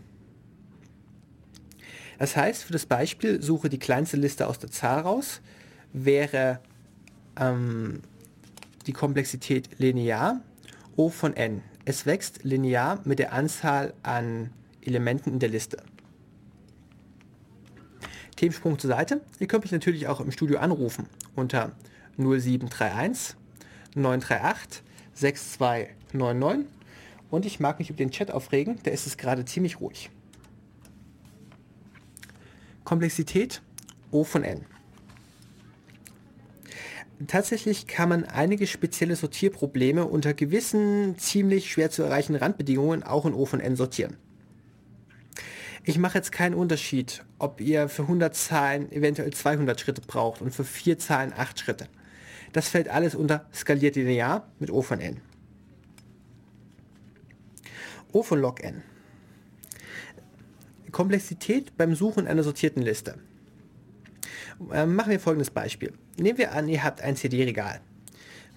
Das 2.20 2.36
heißt, 2.36 2.64
für 2.64 2.74
das 2.74 2.86
Beispiel 2.86 3.42
suche 3.42 3.70
die 3.70 3.80
kleinste 3.80 4.18
Liste 4.18 4.48
aus 4.48 4.60
der 4.60 4.72
Zahl 4.72 5.02
raus, 5.02 5.42
wäre 5.94 6.60
ähm, 7.40 8.02
die 8.86 8.94
Komplexität 8.94 9.80
linear 9.80 10.42
O 10.96 11.10
von 11.10 11.36
n. 11.36 11.64
Es 11.86 12.06
wächst 12.06 12.44
linear 12.44 13.02
mit 13.04 13.20
der 13.20 13.34
Anzahl 13.34 13.94
an 14.04 14.52
Elementen 14.82 15.34
in 15.34 15.40
der 15.40 15.50
Liste. 15.50 15.78
Themensprung 18.36 18.78
zur 18.78 18.90
Seite. 18.90 19.22
Ihr 19.40 19.48
könnt 19.48 19.64
mich 19.64 19.72
natürlich 19.72 20.08
auch 20.08 20.20
im 20.20 20.32
Studio 20.32 20.60
anrufen 20.60 21.08
unter 21.36 21.72
0731 22.18 23.36
938 23.96 24.84
6299 25.14 26.68
und 27.30 27.46
ich 27.46 27.60
mag 27.60 27.80
mich 27.80 27.90
über 27.90 27.98
den 27.98 28.12
Chat 28.12 28.32
aufregen, 28.32 28.80
da 28.84 28.92
ist 28.92 29.08
es 29.08 29.18
gerade 29.18 29.46
ziemlich 29.46 29.80
ruhig. 29.80 30.10
Komplexität 32.84 33.62
O 34.12 34.24
von 34.24 34.44
n. 34.44 34.66
Tatsächlich 37.28 37.88
kann 37.88 38.10
man 38.10 38.26
einige 38.26 38.68
spezielle 38.68 39.16
Sortierprobleme 39.16 40.06
unter 40.06 40.34
gewissen 40.34 41.18
ziemlich 41.18 41.72
schwer 41.72 41.90
zu 41.90 42.04
erreichenden 42.04 42.42
Randbedingungen 42.42 43.04
auch 43.04 43.26
in 43.26 43.34
O 43.34 43.46
von 43.46 43.60
N 43.60 43.76
sortieren. 43.76 44.18
Ich 45.86 45.98
mache 45.98 46.18
jetzt 46.18 46.32
keinen 46.32 46.54
Unterschied, 46.56 47.24
ob 47.40 47.62
ihr 47.62 47.90
für 47.90 48.04
100 48.04 48.36
Zahlen 48.36 48.92
eventuell 48.92 49.32
200 49.32 49.80
Schritte 49.80 50.02
braucht 50.02 50.42
und 50.42 50.52
für 50.52 50.64
4 50.64 50.98
Zahlen 50.98 51.34
8 51.36 51.60
Schritte. 51.60 51.88
Das 52.54 52.70
fällt 52.70 52.88
alles 52.88 53.16
unter 53.16 53.46
skaliert 53.54 53.96
linear 53.96 54.48
mit 54.60 54.72
O 54.72 54.82
von 54.82 55.02
n. 55.02 55.20
O 58.12 58.22
von 58.24 58.40
log 58.40 58.64
n. 58.64 58.84
Komplexität 60.92 61.76
beim 61.76 61.96
Suchen 61.96 62.28
einer 62.28 62.44
sortierten 62.44 62.84
Liste. 62.84 63.18
Ähm, 64.72 64.96
machen 64.96 65.10
wir 65.10 65.20
folgendes 65.20 65.50
Beispiel. 65.50 65.94
Nehmen 66.18 66.38
wir 66.38 66.54
an, 66.54 66.70
ihr 66.70 66.84
habt 66.84 67.02
ein 67.02 67.16
CD-Regal, 67.16 67.82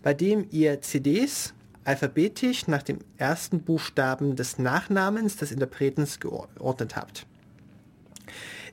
bei 0.02 0.12
dem 0.12 0.46
ihr 0.50 0.82
CDs 0.82 1.54
alphabetisch 1.84 2.68
nach 2.68 2.82
dem 2.82 2.98
ersten 3.16 3.62
Buchstaben 3.62 4.36
des 4.36 4.58
Nachnamens 4.58 5.36
des 5.36 5.52
Interpretens 5.52 6.20
geordnet 6.20 6.96
habt. 6.96 7.26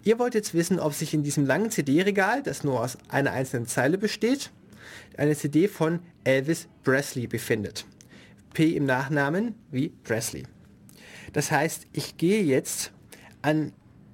Ihr 0.04 0.20
wollt 0.20 0.34
jetzt 0.34 0.54
wissen, 0.54 0.82
ob 0.82 0.94
sich 0.94 1.14
in 1.14 1.24
diesem 1.24 1.46
langen 1.46 1.72
CD-Regal, 1.72 2.44
das 2.44 2.66
nur 2.66 2.82
aus 2.82 2.98
einer 3.08 3.32
einzelnen 3.32 3.68
Zeile 3.68 3.98
besteht, 3.98 4.52
eine 5.18 5.36
CD 5.36 5.68
von 5.68 6.00
Elvis 6.24 6.68
Presley 6.84 7.28
befindet. 7.28 7.86
P 8.54 8.76
im 8.76 8.86
Nachnamen 8.86 9.56
wie 9.72 9.90
Presley. 9.90 10.44
Das 11.34 11.52
heißt, 11.52 11.88
ich 11.94 12.18
gehe 12.18 12.44
jetzt 12.44 12.92
an 13.42 13.74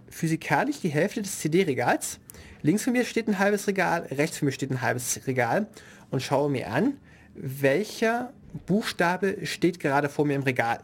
physikalisch 0.10 0.80
die 0.80 0.90
Hälfte 0.90 1.22
des 1.22 1.40
CD-Regals 1.40 2.20
Links 2.62 2.84
von 2.84 2.94
mir 2.94 3.06
steht 3.06 3.28
ein 3.28 3.40
halbes 3.40 3.68
Regal, 3.68 4.02
rechts 4.12 4.38
von 4.38 4.48
mir 4.48 4.52
steht 4.52 4.72
ein 4.72 4.82
halbes 4.82 5.26
Regal 5.28 5.68
und 6.12 6.22
schaue 6.22 6.50
mir 6.50 6.70
an, 6.72 6.98
welcher 7.34 8.34
Buchstabe 8.66 9.46
steht 9.46 9.80
gerade 9.80 10.10
vor 10.10 10.26
mir 10.26 10.36
im 10.36 10.44
Regal. 10.44 10.80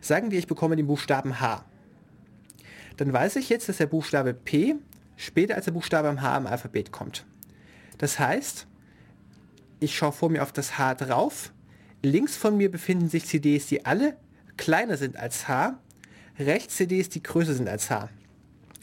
Sagen 0.00 0.30
wir, 0.30 0.38
ich 0.38 0.46
bekomme 0.46 0.76
den 0.76 0.86
Buchstaben 0.86 1.40
H. 1.40 1.64
Dann 2.96 3.12
weiß 3.12 3.36
ich 3.36 3.50
jetzt, 3.50 3.68
dass 3.68 3.76
der 3.76 3.86
Buchstabe 3.86 4.32
P 4.32 4.76
später 5.16 5.56
als 5.56 5.66
der 5.66 5.72
Buchstabe 5.72 6.08
am 6.08 6.22
H 6.22 6.38
im 6.38 6.46
Alphabet 6.46 6.90
kommt. 6.90 7.26
Das 8.00 8.18
heißt, 8.18 8.66
ich 9.78 9.94
schaue 9.94 10.12
vor 10.12 10.30
mir 10.30 10.42
auf 10.42 10.52
das 10.52 10.78
H 10.78 10.94
drauf. 10.94 11.52
Links 12.02 12.34
von 12.34 12.56
mir 12.56 12.70
befinden 12.70 13.10
sich 13.10 13.26
CDs, 13.26 13.66
die 13.66 13.84
alle 13.84 14.16
kleiner 14.56 14.96
sind 14.96 15.18
als 15.18 15.48
H. 15.48 15.78
Rechts 16.38 16.76
CDs, 16.76 17.10
die 17.10 17.22
größer 17.22 17.52
sind 17.52 17.68
als 17.68 17.90
H. 17.90 18.08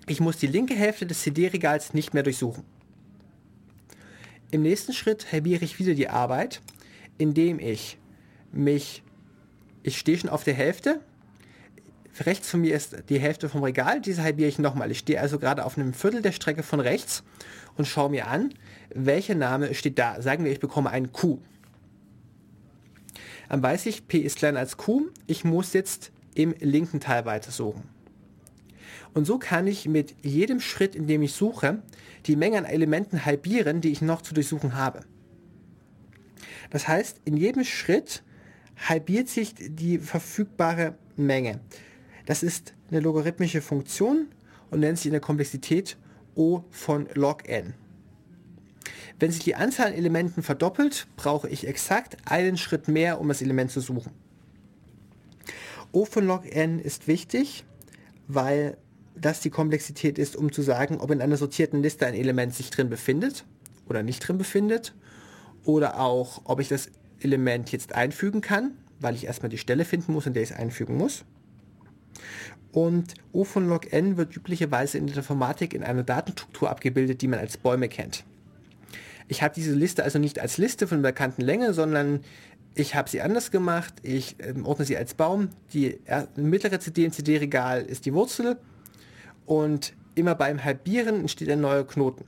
Ich 0.06 0.20
muss 0.20 0.38
die 0.38 0.46
linke 0.46 0.76
Hälfte 0.76 1.08
des 1.08 1.24
CD-Regals 1.24 1.96
nicht 1.96 2.14
mehr 2.14 2.22
durchsuchen. 2.22 2.64
Im 4.52 4.62
nächsten 4.62 4.94
Schritt 4.94 5.32
halbiere 5.32 5.66
ich 5.66 5.80
wieder 5.80 5.96
die 5.96 6.10
Arbeit, 6.10 6.62
indem 7.18 7.60
ich 7.60 7.98
mich, 8.52 9.02
ich 9.82 9.98
stehe 9.98 10.20
schon 10.20 10.30
auf 10.30 10.44
der 10.44 10.54
Hälfte, 10.54 11.02
Rechts 12.26 12.50
von 12.50 12.62
mir 12.62 12.76
ist 12.76 12.96
die 13.10 13.20
Hälfte 13.20 13.50
vom 13.50 13.64
Regal, 13.64 14.02
diese 14.02 14.24
halbiere 14.24 14.50
ich 14.50 14.60
nochmal. 14.60 14.92
Ich 14.92 15.00
stehe 15.00 15.22
also 15.22 15.40
gerade 15.40 15.66
auf 15.66 15.78
einem 15.78 15.94
Viertel 15.94 16.22
der 16.22 16.32
Strecke 16.32 16.64
von 16.64 16.80
rechts 16.80 17.24
und 17.76 17.86
schaue 17.86 18.10
mir 18.10 18.28
an, 18.28 18.54
welcher 18.94 19.36
Name 19.36 19.74
steht 19.74 20.00
da. 20.00 20.22
Sagen 20.22 20.44
wir, 20.44 20.52
ich 20.52 20.60
bekomme 20.60 20.90
einen 20.90 21.12
Q. 21.12 21.40
Dann 23.50 23.62
weiß 23.62 23.86
ich, 23.86 24.08
P 24.08 24.20
ist 24.20 24.38
kleiner 24.38 24.60
als 24.60 24.78
Q. 24.78 25.10
Ich 25.28 25.44
muss 25.44 25.74
jetzt 25.74 26.12
im 26.34 26.54
linken 26.60 27.00
Teil 27.00 27.26
weitersuchen. 27.26 27.84
Und 29.14 29.26
so 29.26 29.40
kann 29.40 29.68
ich 29.68 29.88
mit 29.88 30.16
jedem 30.24 30.60
Schritt, 30.60 30.96
in 30.96 31.08
dem 31.08 31.22
ich 31.22 31.34
suche, 31.34 31.82
die 32.26 32.36
Menge 32.36 32.58
an 32.58 32.66
Elementen 32.66 33.26
halbieren, 33.26 33.82
die 33.82 33.92
ich 33.92 34.02
noch 34.02 34.22
zu 34.22 34.34
durchsuchen 34.34 34.76
habe. 34.76 35.02
Das 36.70 36.88
heißt, 36.88 37.22
in 37.26 37.38
jedem 37.38 37.64
Schritt 37.64 38.24
halbiert 38.88 39.30
sich 39.30 39.54
die 39.58 39.98
verfügbare 39.98 40.96
Menge. 41.16 41.60
Das 42.28 42.44
ist 42.44 42.74
eine 42.92 43.00
logarithmische 43.00 43.62
Funktion 43.62 44.28
und 44.70 44.82
nennt 44.82 44.98
sich 44.98 45.06
in 45.06 45.14
der 45.14 45.22
Komplexität 45.22 45.96
O 46.36 46.62
von 46.70 47.08
log 47.14 47.48
n. 47.48 47.74
Wenn 49.18 49.32
sich 49.32 49.46
die 49.46 49.56
Anzahl 49.56 49.88
an 49.88 49.94
Elementen 49.94 50.44
verdoppelt, 50.44 51.08
brauche 51.16 51.48
ich 51.48 51.66
exakt 51.66 52.18
einen 52.26 52.58
Schritt 52.58 52.90
mehr, 52.90 53.22
um 53.22 53.30
das 53.30 53.42
Element 53.42 53.72
zu 53.72 53.80
suchen. 53.80 54.12
O 55.94 56.04
von 56.04 56.28
log 56.28 56.46
n 56.46 56.80
ist 56.80 57.08
wichtig, 57.08 57.64
weil 58.28 58.76
das 59.16 59.40
die 59.40 59.50
Komplexität 59.50 60.20
ist, 60.20 60.36
um 60.36 60.52
zu 60.52 60.62
sagen, 60.62 60.98
ob 61.00 61.12
in 61.12 61.22
einer 61.22 61.38
sortierten 61.38 61.82
Liste 61.82 62.06
ein 62.08 62.14
Element 62.14 62.54
sich 62.54 62.70
drin 62.72 62.90
befindet 62.90 63.46
oder 63.88 64.04
nicht 64.04 64.20
drin 64.20 64.38
befindet. 64.38 64.94
Oder 65.64 65.98
auch, 66.02 66.42
ob 66.44 66.60
ich 66.60 66.68
das 66.68 66.90
Element 67.22 67.72
jetzt 67.72 67.96
einfügen 67.96 68.42
kann, 68.42 68.74
weil 69.00 69.16
ich 69.16 69.28
erstmal 69.28 69.50
die 69.50 69.58
Stelle 69.58 69.86
finden 69.86 70.12
muss, 70.12 70.28
in 70.28 70.34
der 70.34 70.44
ich 70.44 70.52
es 70.52 70.58
einfügen 70.58 70.98
muss. 70.98 71.24
Und 72.72 73.16
O 73.32 73.44
von 73.44 73.68
log 73.68 73.92
n 73.92 74.18
wird 74.18 74.36
üblicherweise 74.36 74.98
in 74.98 75.08
der 75.08 75.18
Informatik 75.18 75.74
in 75.74 75.84
einer 75.84 76.04
Datenstruktur 76.04 76.70
abgebildet, 76.70 77.22
die 77.22 77.28
man 77.28 77.40
als 77.40 77.58
Bäume 77.58 77.90
kennt. 77.90 78.24
Ich 79.28 79.42
habe 79.42 79.54
diese 79.54 79.74
Liste 79.74 80.04
also 80.04 80.20
nicht 80.20 80.40
als 80.40 80.58
Liste 80.58 80.88
von 80.88 81.02
bekannten 81.02 81.42
Länge, 81.42 81.74
sondern 81.74 82.22
ich 82.76 82.96
habe 82.96 83.10
sie 83.10 83.22
anders 83.22 83.52
gemacht. 83.52 83.96
Ich 84.04 84.36
ähm, 84.40 84.66
ordne 84.66 84.86
sie 84.86 84.96
als 84.98 85.16
Baum. 85.16 85.50
Die 85.74 86.00
mittlere 86.36 86.80
CD 86.80 87.06
im 87.06 87.12
CD-Regal 87.12 87.84
ist 87.84 88.06
die 88.06 88.14
Wurzel 88.14 88.58
und 89.46 89.94
immer 90.16 90.36
beim 90.36 90.64
Halbieren 90.64 91.22
entsteht 91.22 91.50
ein 91.50 91.62
neuer 91.62 91.86
Knoten. 91.86 92.26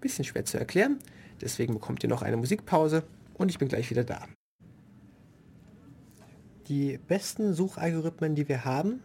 Bisschen 0.00 0.24
schwer 0.24 0.44
zu 0.44 0.58
erklären, 0.58 0.98
deswegen 1.40 1.74
bekommt 1.74 2.02
ihr 2.02 2.08
noch 2.08 2.22
eine 2.22 2.36
Musikpause 2.36 3.04
und 3.34 3.50
ich 3.50 3.58
bin 3.58 3.68
gleich 3.68 3.90
wieder 3.90 4.04
da. 4.04 4.26
Die 6.68 6.98
besten 7.08 7.54
Suchalgorithmen, 7.54 8.34
die 8.34 8.48
wir 8.48 8.64
haben, 8.64 9.00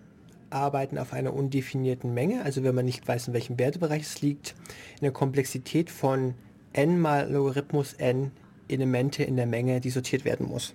arbeiten 0.50 0.98
auf 0.98 1.14
einer 1.14 1.34
undefinierten 1.34 2.14
Menge, 2.14 2.44
also 2.44 2.64
wenn 2.64 2.76
man 2.76 2.86
nicht 2.86 3.08
weiß, 3.08 3.28
in 3.28 3.34
welchem 3.34 3.60
Wertebereich 3.60 4.04
es 4.04 4.22
liegt, 4.22 4.56
in 4.96 5.02
der 5.02 5.12
Komplexität 5.12 5.90
von 5.90 6.36
n 6.74 7.00
mal 7.00 7.30
Logarithmus 7.32 7.94
n 7.94 8.32
Elemente 8.70 9.24
in 9.24 9.36
der 9.36 9.48
Menge, 9.48 9.82
die 9.82 9.90
sortiert 9.90 10.26
werden 10.26 10.48
muss. 10.48 10.74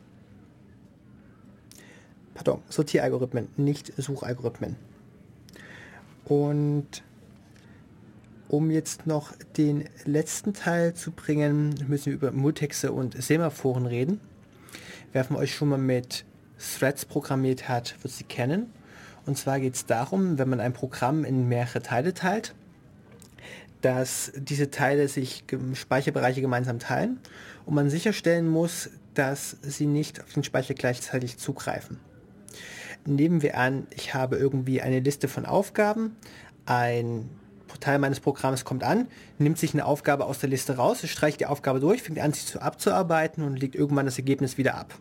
Pardon, 2.35 2.63
Sortieralgorithmen, 2.69 3.49
nicht 3.57 3.93
Suchalgorithmen. 3.97 4.77
Und 6.25 7.03
um 8.49 8.71
jetzt 8.71 9.07
noch 9.07 9.33
den 9.57 9.85
letzten 10.05 10.55
Teil 10.55 10.95
zu 10.95 11.11
bringen, 11.13 11.75
müssen 11.89 12.07
wir 12.07 12.15
über 12.15 12.33
Multixe 12.33 12.93
und 12.93 13.21
Semaphoren 13.23 13.87
reden. 13.87 14.21
Wer 15.13 15.25
von 15.25 15.37
euch 15.37 15.55
schon 15.55 15.69
mal 15.69 15.79
mit 15.79 16.25
Threads 16.63 17.05
programmiert 17.05 17.69
hat, 17.69 17.97
wird 18.03 18.15
sie 18.15 18.25
kennen. 18.25 18.73
Und 19.27 19.39
zwar 19.39 19.61
geht 19.61 19.75
es 19.75 19.87
darum, 19.87 20.39
wenn 20.39 20.49
man 20.49 20.61
ein 20.61 20.73
Programm 20.73 21.25
in 21.25 21.49
mehrere 21.49 21.83
Teile 21.83 22.15
teilt, 22.15 22.55
dass 23.81 24.33
diese 24.37 24.71
Teile 24.71 25.09
sich 25.09 25.45
Speicherbereiche 25.75 26.41
gemeinsam 26.41 26.79
teilen 26.79 27.21
und 27.67 27.75
man 27.75 27.91
sicherstellen 27.91 28.49
muss, 28.49 28.91
dass 29.15 29.57
sie 29.63 29.87
nicht 29.87 30.23
auf 30.23 30.33
den 30.33 30.45
Speicher 30.45 30.75
gleichzeitig 30.75 31.37
zugreifen. 31.37 31.99
Nehmen 33.05 33.43
wir 33.43 33.59
an, 33.59 33.87
ich 33.91 34.15
habe 34.15 34.37
irgendwie 34.37 34.81
eine 34.81 35.01
Liste 35.01 35.27
von 35.29 35.45
Aufgaben, 35.45 36.17
ein 36.67 37.29
Teil 37.81 37.99
meines 37.99 38.21
Programms 38.21 38.65
kommt 38.65 38.85
an, 38.85 39.09
nimmt 39.39 39.59
sich 39.59 39.75
eine 39.75 39.87
Aufgabe 39.87 40.27
aus 40.27 40.39
der 40.39 40.49
Liste 40.49 40.77
raus, 40.77 41.07
streicht 41.09 41.41
die 41.41 41.47
Aufgabe 41.47 41.81
durch, 41.81 42.03
fängt 42.03 42.21
an, 42.21 42.33
sie 42.33 42.47
zu 42.47 42.63
abzuarbeiten 42.63 43.43
und 43.43 43.59
legt 43.59 43.75
irgendwann 43.75 44.07
das 44.07 44.19
Ergebnis 44.19 44.57
wieder 44.57 44.77
ab. 44.77 44.95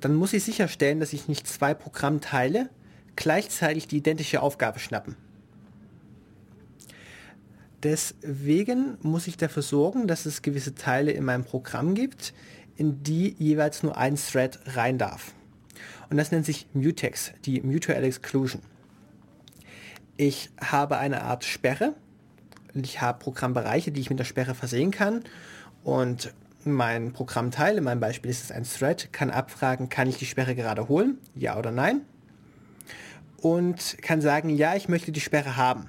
Dann 0.00 0.14
muss 0.14 0.32
ich 0.32 0.44
sicherstellen, 0.44 1.00
dass 1.00 1.12
ich 1.12 1.28
nicht 1.28 1.46
zwei 1.46 1.74
Programmteile 1.74 2.70
gleichzeitig 3.16 3.86
die 3.86 3.98
identische 3.98 4.42
Aufgabe 4.42 4.78
schnappen. 4.78 5.16
Deswegen 7.82 8.98
muss 9.02 9.26
ich 9.26 9.36
dafür 9.36 9.62
sorgen, 9.62 10.06
dass 10.06 10.26
es 10.26 10.42
gewisse 10.42 10.74
Teile 10.74 11.12
in 11.12 11.24
meinem 11.24 11.44
Programm 11.44 11.94
gibt, 11.94 12.34
in 12.76 13.02
die 13.02 13.34
jeweils 13.38 13.82
nur 13.82 13.96
ein 13.96 14.16
Thread 14.16 14.58
rein 14.76 14.98
darf. 14.98 15.32
Und 16.10 16.16
das 16.16 16.30
nennt 16.30 16.44
sich 16.44 16.66
Mutex, 16.74 17.32
die 17.44 17.60
Mutual 17.60 18.04
Exclusion. 18.04 18.62
Ich 20.16 20.50
habe 20.60 20.98
eine 20.98 21.22
Art 21.22 21.44
Sperre 21.44 21.94
ich 22.74 23.00
habe 23.00 23.18
Programmbereiche, 23.18 23.92
die 23.92 24.00
ich 24.00 24.10
mit 24.10 24.18
der 24.18 24.24
Sperre 24.24 24.54
versehen 24.54 24.90
kann. 24.90 25.24
Und 25.82 26.32
mein 26.64 27.12
Programmteil, 27.12 27.78
in 27.78 27.84
meinem 27.84 28.00
Beispiel 28.00 28.30
ist 28.30 28.44
es 28.44 28.52
ein 28.52 28.64
Thread, 28.64 29.12
kann 29.12 29.30
abfragen, 29.30 29.88
kann 29.88 30.08
ich 30.08 30.18
die 30.18 30.26
Sperre 30.26 30.54
gerade 30.54 30.88
holen? 30.88 31.18
Ja 31.34 31.58
oder 31.58 31.70
nein? 31.70 32.02
Und 33.40 33.96
kann 34.02 34.20
sagen, 34.20 34.50
ja, 34.50 34.76
ich 34.76 34.88
möchte 34.88 35.12
die 35.12 35.20
Sperre 35.20 35.56
haben. 35.56 35.88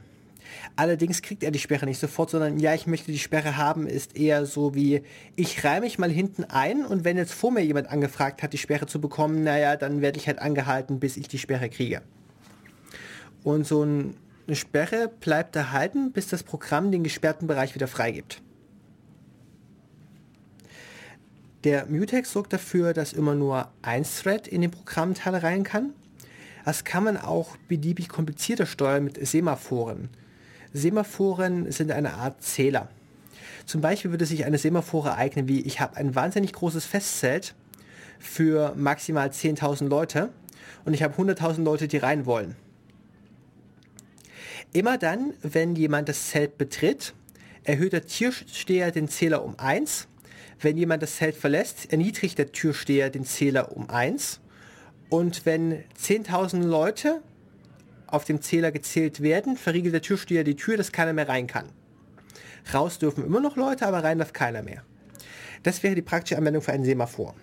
Allerdings 0.76 1.22
kriegt 1.22 1.44
er 1.44 1.52
die 1.52 1.60
Sperre 1.60 1.86
nicht 1.86 2.00
sofort, 2.00 2.30
sondern 2.30 2.60
ja, 2.60 2.74
ich 2.74 2.88
möchte 2.88 3.12
die 3.12 3.20
Sperre 3.20 3.58
haben, 3.58 3.88
ist 3.88 4.16
eher 4.16 4.46
so 4.46 4.74
wie, 4.74 5.04
ich 5.36 5.64
reihe 5.64 5.82
mich 5.82 6.00
mal 6.00 6.10
hinten 6.10 6.46
ein 6.46 6.86
und 6.86 7.04
wenn 7.04 7.18
jetzt 7.18 7.34
vor 7.34 7.52
mir 7.52 7.62
jemand 7.62 7.90
angefragt 7.90 8.42
hat, 8.42 8.54
die 8.54 8.58
Sperre 8.58 8.86
zu 8.86 9.02
bekommen, 9.02 9.44
naja, 9.44 9.76
dann 9.76 10.02
werde 10.02 10.20
ich 10.20 10.28
halt 10.28 10.40
angehalten, 10.40 11.00
bis 11.00 11.18
ich 11.18 11.28
die 11.28 11.40
Sperre 11.40 11.70
kriege. 11.70 12.02
Und 13.44 13.66
so 13.66 13.82
eine 13.82 14.56
Sperre 14.56 15.12
bleibt 15.20 15.56
erhalten, 15.56 16.12
bis 16.12 16.28
das 16.28 16.44
Programm 16.44 16.92
den 16.92 17.04
gesperrten 17.04 17.48
Bereich 17.48 17.76
wieder 17.76 17.88
freigibt. 17.88 18.42
Der 21.64 21.86
Mutex 21.86 22.32
sorgt 22.32 22.54
dafür, 22.54 22.94
dass 22.94 23.14
immer 23.14 23.36
nur 23.36 23.72
ein 23.84 24.04
Thread 24.04 24.48
in 24.48 24.62
den 24.62 24.72
Programmteil 24.72 25.36
rein 25.36 25.64
kann. 25.64 25.94
Das 26.66 26.84
kann 26.84 27.04
man 27.04 27.18
auch 27.18 27.56
beliebig 27.68 28.10
komplizierter 28.10 28.66
steuern 28.66 29.04
mit 29.04 29.26
Semaphoren. 29.28 30.10
Semaphoren 30.74 31.72
sind 31.72 31.92
eine 31.92 32.14
Art 32.14 32.42
Zähler. 32.44 32.90
Zum 33.66 33.82
Beispiel 33.82 34.12
würde 34.12 34.26
sich 34.26 34.46
eine 34.46 34.58
Semaphore 34.58 35.16
eignen 35.16 35.48
wie, 35.48 35.62
ich 35.62 35.80
habe 35.80 35.98
ein 35.98 36.16
wahnsinnig 36.16 36.54
großes 36.54 36.86
Festzelt 36.86 37.54
für 38.20 38.74
maximal 38.76 39.30
10.000 39.30 39.88
Leute 39.88 40.30
und 40.86 40.94
ich 40.94 41.04
habe 41.04 41.22
100.000 41.22 41.64
Leute, 41.64 41.88
die 41.88 41.98
rein 41.98 42.26
wollen. 42.26 42.56
Immer 44.74 44.98
dann, 44.98 45.34
wenn 45.42 45.76
jemand 45.76 46.10
das 46.10 46.30
Zelt 46.30 46.58
betritt, 46.58 47.14
erhöht 47.64 47.94
der 47.94 48.08
Türsteher 48.08 48.92
den 48.92 49.08
Zähler 49.08 49.44
um 49.44 49.60
1. 49.60 50.08
Wenn 50.62 50.78
jemand 50.78 51.02
das 51.02 51.16
Zelt 51.16 51.36
verlässt, 51.36 51.92
erniedrigt 51.92 52.38
der 52.38 52.52
Türsteher 52.52 53.10
den 53.10 53.26
Zähler 53.26 53.76
um 53.76 53.90
1. 53.90 54.40
Und 55.10 55.46
wenn 55.46 55.84
10.000 56.00 56.64
Leute 56.64 57.22
auf 58.06 58.26
dem 58.26 58.42
Zähler 58.42 58.72
gezählt 58.72 59.22
werden, 59.22 59.58
verriegelt 59.58 59.94
der 59.94 60.02
Türsteher 60.02 60.44
die 60.44 60.56
Tür, 60.56 60.78
dass 60.78 60.92
keiner 60.92 61.14
mehr 61.14 61.28
rein 61.28 61.48
kann. 61.48 61.70
Raus 62.74 63.00
dürfen 63.00 63.26
immer 63.26 63.40
noch 63.40 63.56
Leute, 63.56 63.88
aber 63.88 64.04
rein 64.04 64.20
darf 64.20 64.34
keiner 64.34 64.62
mehr. 64.62 64.84
Das 65.64 65.82
wäre 65.82 65.96
die 65.96 66.02
praktische 66.02 66.38
Anwendung 66.38 66.62
für 66.62 66.74
einen 66.74 66.86
Semaphor. 66.86 67.34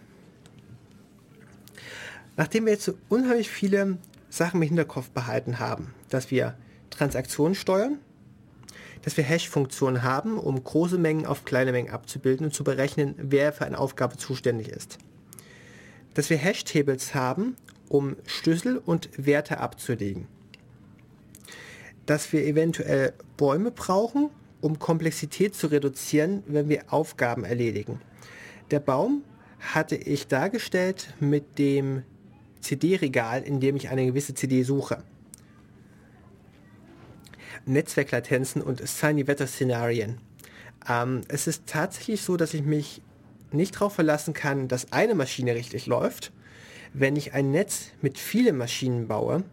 Nachdem 2.36 2.66
wir 2.66 2.72
jetzt 2.72 2.84
so 2.84 2.96
unheimlich 3.08 3.50
viele 3.50 3.98
Sachen 4.30 4.62
im 4.62 4.68
Hinterkopf 4.68 5.10
behalten 5.10 5.58
haben, 5.58 5.92
dass 6.08 6.30
wir 6.30 6.56
Transaktionen 6.90 7.56
steuern, 7.56 7.98
dass 9.08 9.16
wir 9.16 9.24
Hash-Funktionen 9.24 10.02
haben, 10.02 10.36
um 10.36 10.62
große 10.62 10.98
Mengen 10.98 11.24
auf 11.24 11.46
kleine 11.46 11.72
Mengen 11.72 11.88
abzubilden 11.88 12.44
und 12.44 12.52
zu 12.52 12.62
berechnen, 12.62 13.14
wer 13.16 13.54
für 13.54 13.64
eine 13.64 13.78
Aufgabe 13.78 14.18
zuständig 14.18 14.68
ist. 14.68 14.98
Dass 16.12 16.28
wir 16.28 16.36
Hash-Tables 16.36 17.14
haben, 17.14 17.56
um 17.88 18.16
Schlüssel 18.26 18.76
und 18.76 19.08
Werte 19.16 19.60
abzulegen 19.60 20.28
dass 22.04 22.32
wir 22.32 22.46
eventuell 22.46 23.12
Bäume 23.36 23.70
brauchen, 23.70 24.30
um 24.62 24.78
Komplexität 24.78 25.54
zu 25.54 25.66
reduzieren, 25.68 26.42
wenn 26.46 26.68
wir 26.68 26.90
Aufgaben 26.92 27.44
erledigen. 27.44 28.00
Der 28.70 28.80
Baum 28.80 29.24
hatte 29.60 29.96
ich 29.96 30.26
dargestellt 30.26 31.14
mit 31.20 31.58
dem 31.58 32.02
CD-Regal, 32.60 33.42
in 33.42 33.60
dem 33.60 33.76
ich 33.76 33.90
eine 33.90 34.06
gewisse 34.06 34.34
CD 34.34 34.62
suche. 34.62 35.02
Netzwerklatenzen 37.66 38.62
und 38.62 38.86
Sunny-Wetter-Szenarien. 38.86 40.18
Ähm, 40.88 41.22
es 41.28 41.46
ist 41.46 41.66
tatsächlich 41.66 42.22
so, 42.22 42.36
dass 42.36 42.54
ich 42.54 42.62
mich 42.62 43.02
nicht 43.50 43.76
darauf 43.76 43.94
verlassen 43.94 44.34
kann, 44.34 44.68
dass 44.68 44.92
eine 44.92 45.14
Maschine 45.14 45.54
richtig 45.54 45.86
läuft, 45.86 46.32
Wenn 46.92 47.16
ich 47.16 47.34
ein 47.34 47.50
Netz 47.50 47.90
mit 48.00 48.18
vielen 48.18 48.56
Maschinen 48.56 49.08
baue, 49.08 49.44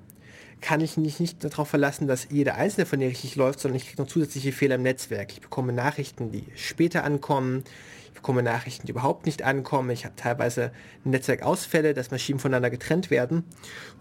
kann 0.62 0.82
ich 0.82 0.98
mich 0.98 1.20
nicht 1.20 1.44
darauf 1.44 1.68
verlassen, 1.68 2.08
dass 2.08 2.28
jeder 2.32 2.56
einzelne 2.56 2.86
von 2.86 3.00
denen 3.00 3.12
richtig 3.12 3.36
läuft, 3.36 3.60
sondern 3.60 3.78
ich 3.78 3.88
kriege 3.88 4.02
noch 4.02 4.08
zusätzliche 4.08 4.52
Fehler 4.52 4.76
im 4.76 4.84
Netzwerk. 4.84 5.32
Ich 5.34 5.42
bekomme 5.42 5.74
Nachrichten, 5.74 6.32
die 6.32 6.46
später 6.56 7.04
ankommen. 7.04 7.64
Ich 8.08 8.14
bekomme 8.14 8.42
Nachrichten, 8.42 8.88
die 8.88 8.92
überhaupt 8.92 9.26
nicht 9.26 9.44
ankommen. 9.44 9.90
Ich 9.90 10.06
habe 10.06 10.16
teilweise 10.16 10.72
Netzwerkausfälle, 11.04 11.94
dass 11.94 12.10
Maschinen 12.10 12.40
voneinander 12.40 12.70
getrennt 12.70 13.12
werden. 13.12 13.44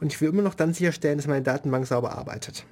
Und 0.00 0.12
ich 0.12 0.20
will 0.20 0.28
immer 0.28 0.42
noch 0.42 0.54
dann 0.54 0.72
sicherstellen, 0.72 1.18
dass 1.18 1.26
meine 1.26 1.42
Datenbank 1.42 1.86
sauber 1.86 2.16
arbeitet. 2.16 2.64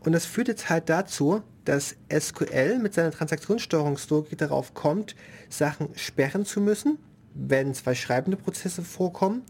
Und 0.00 0.12
das 0.12 0.26
führt 0.26 0.48
jetzt 0.48 0.70
halt 0.70 0.88
dazu, 0.88 1.42
dass 1.64 1.96
SQL 2.10 2.78
mit 2.78 2.94
seiner 2.94 3.10
Transaktionssteuerungslogik 3.10 4.38
darauf 4.38 4.74
kommt, 4.74 5.14
Sachen 5.48 5.88
sperren 5.96 6.44
zu 6.44 6.60
müssen, 6.60 6.98
wenn 7.34 7.74
zwei 7.74 7.94
schreibende 7.94 8.36
Prozesse 8.36 8.82
vorkommen, 8.82 9.42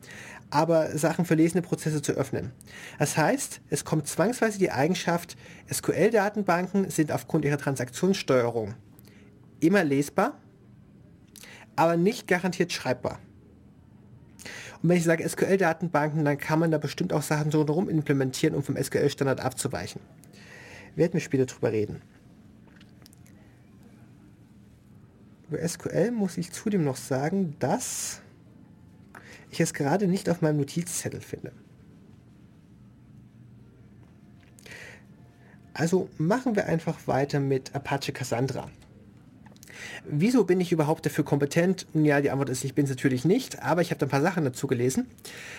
aber 0.51 0.96
Sachen 0.96 1.24
für 1.24 1.34
lesende 1.34 1.66
Prozesse 1.66 2.03
zu 2.03 2.12
öffnen. 2.12 2.53
Das 2.99 3.16
heißt, 3.16 3.61
es 3.70 3.84
kommt 3.84 4.09
zwangsweise 4.09 4.59
die 4.59 4.70
Eigenschaft, 4.70 5.36
SQL-Datenbanken 5.72 6.90
sind 6.90 7.12
aufgrund 7.12 7.44
ihrer 7.44 7.59
Transaktionssteuerung 7.59 8.74
immer 9.61 9.84
lesbar, 9.84 10.38
aber 11.76 11.96
nicht 11.96 12.26
garantiert 12.26 12.72
schreibbar. 12.72 13.18
Und 14.82 14.88
wenn 14.88 14.96
ich 14.96 15.05
sage 15.05 15.28
SQL-Datenbanken, 15.28 16.24
dann 16.24 16.38
kann 16.38 16.59
man 16.59 16.70
da 16.70 16.78
bestimmt 16.78 17.12
auch 17.12 17.22
Sachen 17.22 17.51
so 17.51 17.62
rum 17.62 17.88
implementieren, 17.88 18.55
um 18.55 18.62
vom 18.62 18.76
SQL-Standard 18.76 19.40
abzuweichen. 19.40 20.01
Werden 20.97 21.12
wir 21.14 21.20
später 21.20 21.47
drüber 21.47 21.72
reden. 21.72 22.03
Über 25.49 25.66
SQL 25.66 26.11
muss 26.11 26.36
ich 26.36 26.53
zudem 26.53 26.84
noch 26.84 26.97
sagen, 26.97 27.57
dass 27.59 28.20
ich 29.51 29.61
es 29.61 29.72
gerade 29.72 30.07
nicht 30.07 30.28
auf 30.28 30.43
meinem 30.43 30.59
Notizzettel 30.59 31.20
finde. 31.20 31.53
Also 35.72 36.09
machen 36.18 36.57
wir 36.57 36.66
einfach 36.66 37.07
weiter 37.07 37.41
mit 37.41 37.74
Apache 37.74 38.12
Cassandra. 38.12 38.68
Wieso 40.05 40.45
bin 40.45 40.61
ich 40.61 40.72
überhaupt 40.72 41.07
dafür 41.07 41.24
kompetent? 41.24 41.86
Ja, 41.95 42.20
die 42.20 42.30
Antwort 42.30 42.51
ist, 42.51 42.64
ich 42.64 42.74
bin 42.74 42.84
es 42.84 42.91
natürlich 42.91 43.24
nicht, 43.24 43.62
aber 43.62 43.80
ich 43.80 43.91
habe 43.91 44.05
ein 44.05 44.09
paar 44.09 44.22
Sachen 44.22 44.45
dazu 44.45 44.66
gelesen. 44.66 45.07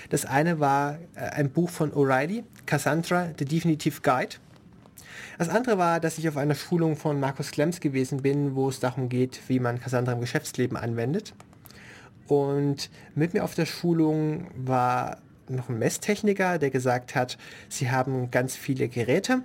Das 0.10 0.26
eine 0.26 0.60
war 0.60 1.00
äh, 1.16 1.22
ein 1.22 1.52
Buch 1.52 1.70
von 1.70 1.94
O'Reilly, 1.94 2.44
Cassandra, 2.66 3.30
The 3.40 3.46
Definitive 3.46 4.02
Guide. 4.02 4.36
Das 5.38 5.50
andere 5.50 5.78
war, 5.78 6.00
dass 6.00 6.18
ich 6.18 6.28
auf 6.28 6.38
einer 6.38 6.56
Schulung 6.56 6.96
von 6.96 7.20
Markus 7.20 7.52
Klemms 7.52 7.80
gewesen 7.80 8.22
bin, 8.22 8.56
wo 8.56 8.70
es 8.70 8.80
darum 8.80 9.10
geht, 9.10 9.40
wie 9.48 9.60
man 9.60 9.80
Cassandra 9.80 10.14
im 10.14 10.22
Geschäftsleben 10.22 10.78
anwendet. 10.78 11.34
Und 12.28 12.90
mit 13.16 13.34
mir 13.34 13.44
auf 13.44 13.56
der 13.56 13.66
Schulung 13.66 14.48
war 14.56 15.18
noch 15.48 15.70
ein 15.70 15.80
Messtechniker, 15.80 16.60
der 16.60 16.70
gesagt 16.70 17.16
hat, 17.16 17.38
sie 17.70 17.90
haben 17.90 18.30
ganz 18.32 18.56
viele 18.56 18.88
Geräte, 18.88 19.42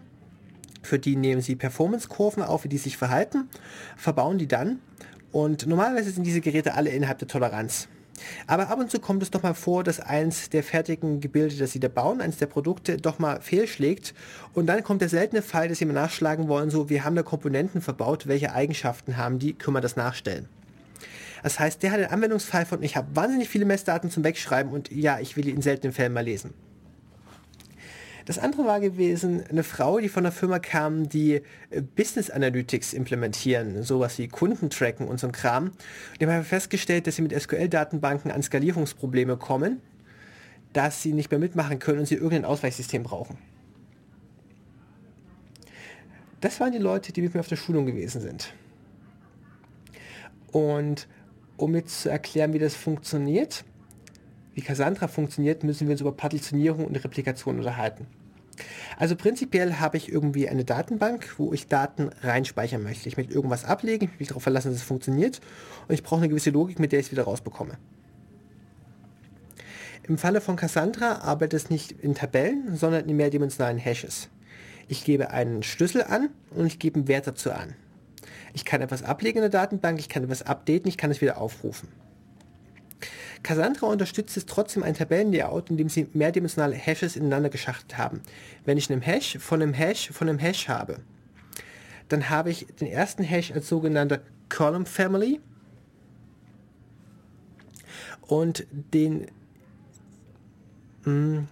für 0.83 0.99
die 0.99 1.17
nehmen 1.17 1.41
sie 1.41 1.57
Performance-Kurven 1.57 2.43
auf, 2.43 2.65
wie 2.65 2.69
die 2.69 2.79
sich 2.79 2.99
verhalten, 2.99 3.49
verbauen 3.97 4.37
die 4.37 4.49
dann 4.49 4.81
und 5.33 5.67
normalerweise 5.67 6.11
sind 6.11 6.25
diese 6.25 6.41
Geräte 6.41 6.75
alle 6.75 6.91
innerhalb 6.91 7.19
der 7.19 7.27
Toleranz. 7.27 7.89
Aber 8.47 8.69
ab 8.69 8.79
und 8.79 8.91
zu 8.91 9.01
kommt 9.01 9.23
es 9.23 9.31
doch 9.31 9.43
mal 9.43 9.55
vor, 9.55 9.85
dass 9.85 10.01
eins 10.01 10.51
der 10.51 10.63
fertigen 10.63 11.21
Gebilde, 11.21 11.57
das 11.57 11.73
sie 11.73 11.81
da 11.81 11.89
bauen, 11.89 12.21
eins 12.21 12.39
der 12.39 12.47
Produkte 12.47 12.97
doch 12.97 13.19
mal 13.19 13.41
fehlschlägt. 13.41 14.15
Und 14.53 14.67
dann 14.67 14.83
kommt 14.83 15.01
der 15.01 15.09
seltene 15.09 15.43
Fall, 15.43 15.69
dass 15.69 15.79
sie 15.79 15.85
mal 15.85 15.93
nachschlagen 15.93 16.49
wollen, 16.49 16.71
so, 16.71 16.89
wir 16.89 17.05
haben 17.05 17.17
da 17.17 17.23
Komponenten 17.23 17.81
verbaut, 17.81 18.27
welche 18.27 18.53
Eigenschaften 18.53 19.17
haben 19.17 19.39
die, 19.39 19.55
können 19.55 19.77
wir 19.77 19.81
das 19.81 19.97
nachstellen. 19.97 20.49
Das 21.43 21.59
heißt, 21.59 21.83
der 21.83 21.91
hat 21.91 21.99
einen 21.99 22.11
Anwendungsfall 22.11 22.65
von, 22.65 22.83
ich 22.83 22.97
habe 22.97 23.15
wahnsinnig 23.15 23.51
viele 23.51 23.67
Messdaten 23.67 24.11
zum 24.11 24.25
Wegschreiben 24.25 24.73
und 24.73 24.91
ja, 24.91 25.21
ich 25.21 25.37
will 25.37 25.45
die 25.45 25.51
in 25.51 25.61
seltenen 25.61 25.93
Fällen 25.93 26.15
mal 26.15 26.25
lesen. 26.25 26.55
Das 28.25 28.39
andere 28.39 28.65
war 28.65 28.81
gewesen, 28.81 29.45
eine 29.51 29.63
Frau, 29.63 29.99
die 29.99 30.09
von 30.09 30.25
einer 30.25 30.33
Firma 30.33 30.59
kam, 30.59 31.09
die 31.09 31.43
äh, 31.71 31.83
Business 31.83 32.31
Analytics 32.31 32.95
implementieren, 32.95 33.83
sowas 33.83 34.19
wie 34.19 34.29
Kunden 34.29 34.71
tracken 34.71 35.09
und 35.09 35.21
so 35.21 35.27
ein 35.27 35.33
Kram. 35.33 35.73
Die 36.21 36.27
haben 36.27 36.45
festgestellt, 36.45 37.07
dass 37.07 37.17
sie 37.17 37.23
mit 37.23 37.39
SQL-Datenbanken 37.39 38.31
an 38.31 38.43
Skalierungsprobleme 38.43 39.37
kommen, 39.37 39.81
dass 40.73 41.03
sie 41.03 41.13
nicht 41.13 41.31
mehr 41.31 41.41
mitmachen 41.41 41.79
können 41.79 42.01
und 42.01 42.07
sie 42.07 42.15
irgendein 42.15 42.47
Ausweichsystem 42.47 43.03
brauchen. 43.03 43.37
Das 46.41 46.61
waren 46.61 46.73
die 46.73 46.79
Leute, 46.79 47.13
die 47.13 47.23
mit 47.23 47.35
mir 47.35 47.41
auf 47.41 47.49
der 47.49 47.57
Schulung 47.57 47.87
gewesen 47.87 48.21
sind. 48.21 48.55
Und 50.51 51.09
um 51.57 51.75
jetzt 51.75 52.03
zu 52.03 52.11
erklären, 52.11 52.53
wie 52.53 52.59
das 52.59 52.75
funktioniert, 52.75 53.65
wie 54.55 54.63
Cassandra 54.63 55.09
funktioniert, 55.09 55.65
müssen 55.65 55.87
wir 55.87 55.93
uns 55.93 56.01
über 56.01 56.13
Partitionierung 56.13 56.85
und 56.85 56.97
Replikation 56.97 57.59
unterhalten. 57.59 58.07
Also 58.97 59.17
prinzipiell 59.17 59.75
habe 59.75 59.97
ich 59.97 60.11
irgendwie 60.11 60.49
eine 60.49 60.65
Datenbank, 60.65 61.35
wo 61.39 61.53
ich 61.53 61.67
Daten 61.67 62.11
reinspeichern 62.23 62.83
möchte. 62.83 63.09
Ich 63.09 63.17
möchte 63.17 63.35
irgendwas 63.35 63.65
ablegen, 63.65 64.05
ich 64.05 64.11
will 64.11 64.19
mich 64.21 64.29
darauf 64.29 64.45
verlassen, 64.45 64.71
dass 64.71 64.79
es 64.79 64.87
funktioniert 64.87 65.41
und 65.89 65.95
ich 65.95 66.03
brauche 66.03 66.21
eine 66.21 66.29
gewisse 66.29 66.51
Logik, 66.51 66.79
mit 66.79 66.93
der 66.93 67.01
ich 67.01 67.07
es 67.07 67.13
wieder 67.13 67.25
rausbekomme. 67.25 67.79
Im 70.07 70.19
Falle 70.19 70.41
von 70.41 70.57
Cassandra 70.57 71.23
arbeitet 71.23 71.55
es 71.55 71.71
nicht 71.71 71.93
in 71.93 72.15
Tabellen, 72.15 72.77
sondern 72.77 73.09
in 73.09 73.17
mehrdimensionalen 73.17 73.79
Hashes. 73.79 74.29
Ich 74.87 75.05
gebe 75.05 75.31
einen 75.31 75.63
Schlüssel 75.63 76.03
an 76.03 76.29
und 76.51 76.67
ich 76.67 76.79
gebe 76.79 76.97
einen 76.97 77.09
Wert 77.09 77.27
dazu 77.27 77.51
an. 77.51 77.75
Ich 78.53 78.65
kann 78.65 78.83
etwas 78.83 79.03
ablegen 79.03 79.39
in 79.39 79.51
der 79.51 79.51
Datenbank, 79.51 79.99
ich 79.99 80.11
kann 80.11 80.23
etwas 80.23 80.43
updaten, 80.43 80.89
ich 80.89 80.99
kann 80.99 81.11
es 81.11 81.21
wieder 81.21 81.41
aufrufen. 81.41 81.89
Cassandra 83.45 83.87
unterstützt 83.87 84.37
es 84.37 84.47
trotzdem 84.47 84.83
ein 84.83 84.95
Tabellenlayout, 84.95 85.71
in 85.71 85.77
dem 85.77 85.89
sie 85.89 86.09
mehrdimensionale 86.15 86.75
Hashes 86.75 87.15
ineinander 87.15 87.51
geschachtelt 87.51 87.97
haben. 87.97 88.23
Wenn 88.65 88.79
ich 88.79 88.91
einen 88.91 89.03
Hash 89.03 89.39
von 89.39 89.63
einem 89.63 89.75
Hash 89.75 90.11
von 90.11 90.29
einem 90.29 90.39
Hash 90.41 90.67
habe, 90.67 90.99
dann 92.09 92.31
habe 92.31 92.51
ich 92.51 92.67
den 92.81 92.89
ersten 92.89 93.23
Hash 93.23 93.53
als 93.53 93.69
sogenannte 93.69 94.23
Column 94.49 94.87
Family 94.87 95.41
und 98.23 98.67
den 98.73 99.27
hm, 101.05 101.47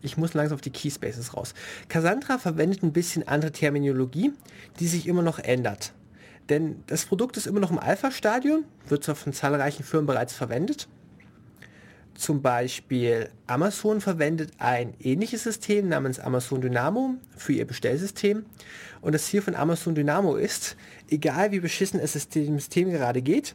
ich 0.00 0.16
muss 0.16 0.34
langsam 0.34 0.56
auf 0.56 0.60
die 0.62 0.70
Keyspaces 0.70 1.34
raus. 1.34 1.54
Cassandra 1.88 2.38
verwendet 2.38 2.82
ein 2.82 2.92
bisschen 2.92 3.26
andere 3.28 3.52
Terminologie, 3.52 4.32
die 4.78 4.86
sich 4.86 5.06
immer 5.06 5.22
noch 5.22 5.38
ändert. 5.38 5.92
Denn 6.48 6.82
das 6.86 7.06
Produkt 7.06 7.36
ist 7.36 7.46
immer 7.46 7.60
noch 7.60 7.70
im 7.70 7.78
Alpha-Stadium, 7.78 8.64
wird 8.88 9.04
zwar 9.04 9.14
von 9.14 9.32
zahlreichen 9.32 9.82
Firmen 9.82 10.06
bereits 10.06 10.34
verwendet, 10.34 10.88
zum 12.14 12.42
Beispiel 12.42 13.28
Amazon 13.46 14.00
verwendet 14.00 14.52
ein 14.58 14.94
ähnliches 15.00 15.42
System 15.42 15.88
namens 15.88 16.18
Amazon 16.20 16.60
Dynamo 16.60 17.16
für 17.36 17.52
ihr 17.52 17.66
Bestellsystem. 17.66 18.44
Und 19.00 19.12
das 19.12 19.26
Ziel 19.26 19.42
von 19.42 19.54
Amazon 19.54 19.94
Dynamo 19.94 20.36
ist, 20.36 20.76
egal 21.10 21.52
wie 21.52 21.60
beschissen 21.60 22.00
es 22.00 22.28
dem 22.28 22.58
System 22.58 22.90
gerade 22.90 23.20
geht, 23.20 23.54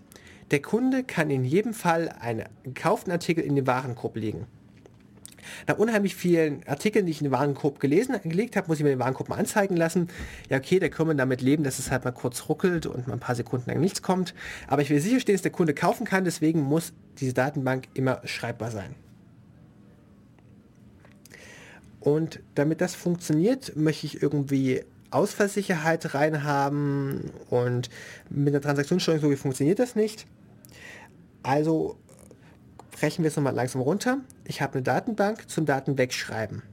der 0.52 0.62
Kunde 0.62 1.04
kann 1.04 1.30
in 1.30 1.44
jedem 1.44 1.74
Fall 1.74 2.10
einen 2.20 2.46
gekauften 2.64 3.12
Artikel 3.12 3.44
in 3.44 3.56
den 3.56 3.68
Warenkorb 3.68 4.16
legen. 4.16 4.46
Nach 5.68 5.78
unheimlich 5.78 6.16
vielen 6.16 6.66
Artikeln, 6.68 7.06
die 7.06 7.12
ich 7.12 7.22
in 7.22 7.26
den 7.26 7.32
Warenkorb 7.34 7.80
gelesen, 7.80 8.20
gelegt 8.24 8.56
habe, 8.56 8.68
muss 8.68 8.78
ich 8.78 8.84
mir 8.84 8.90
den 8.90 9.00
Warenkorb 9.00 9.30
mal 9.30 9.38
anzeigen 9.38 9.76
lassen. 9.76 10.10
Ja, 10.50 10.58
okay, 10.58 10.80
da 10.80 10.90
können 10.90 11.10
wir 11.10 11.16
damit 11.16 11.42
leben, 11.42 11.64
dass 11.64 11.80
es 11.80 11.92
halt 11.92 12.06
mal 12.06 12.12
kurz 12.12 12.50
ruckelt 12.50 12.86
und 12.86 13.08
mal 13.08 13.14
ein 13.14 13.20
paar 13.20 13.36
Sekunden 13.36 13.70
lang 13.70 13.80
nichts 13.80 14.02
kommt. 14.02 14.34
Aber 14.68 14.82
ich 14.82 14.90
will 14.90 15.00
sicherstellen, 15.00 15.36
dass 15.36 15.44
der 15.44 15.52
Kunde 15.52 15.74
kaufen 15.74 16.06
kann, 16.06 16.24
deswegen 16.24 16.62
muss 16.62 16.94
diese 17.20 17.34
Datenbank 17.34 17.88
immer 17.94 18.22
schreibbar 18.26 18.72
sein. 18.72 18.96
Und 22.00 22.40
damit 22.56 22.82
das 22.82 22.96
funktioniert, 22.96 23.76
möchte 23.76 24.06
ich 24.06 24.22
irgendwie 24.22 24.84
Ausfallsicherheit 25.12 26.14
reinhaben 26.14 27.32
und 27.50 27.90
mit 28.30 28.54
der 28.54 28.62
Transaktionssteuerung 28.62 29.32
so 29.32 29.36
funktioniert 29.36 29.80
das 29.80 29.96
nicht. 29.96 30.26
Also 31.44 31.98
brechen 33.00 33.24
wir 33.24 33.30
es 33.30 33.38
nochmal 33.38 33.56
langsam 33.56 33.82
runter. 33.82 34.20
Ich 34.44 34.62
habe 34.62 34.74
eine 34.74 34.84
Datenbank 34.84 35.50
zum 35.50 35.66
Daten 35.66 35.98
wegschreiben. 35.98 36.64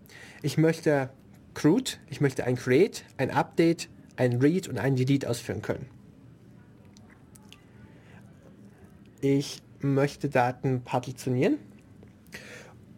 Ich 0.42 0.58
möchte 0.58 1.08
CRUD, 1.54 2.00
ich 2.10 2.20
möchte 2.20 2.42
ein 2.44 2.56
Create, 2.56 3.04
ein 3.16 3.30
Update, 3.30 3.88
ein 4.16 4.40
Read 4.40 4.66
und 4.66 4.78
ein 4.78 4.96
Delete 4.96 5.30
ausführen 5.30 5.62
können. 5.62 5.86
Ich 9.20 9.62
möchte 9.78 10.28
Daten 10.28 10.82
partitionieren 10.82 11.58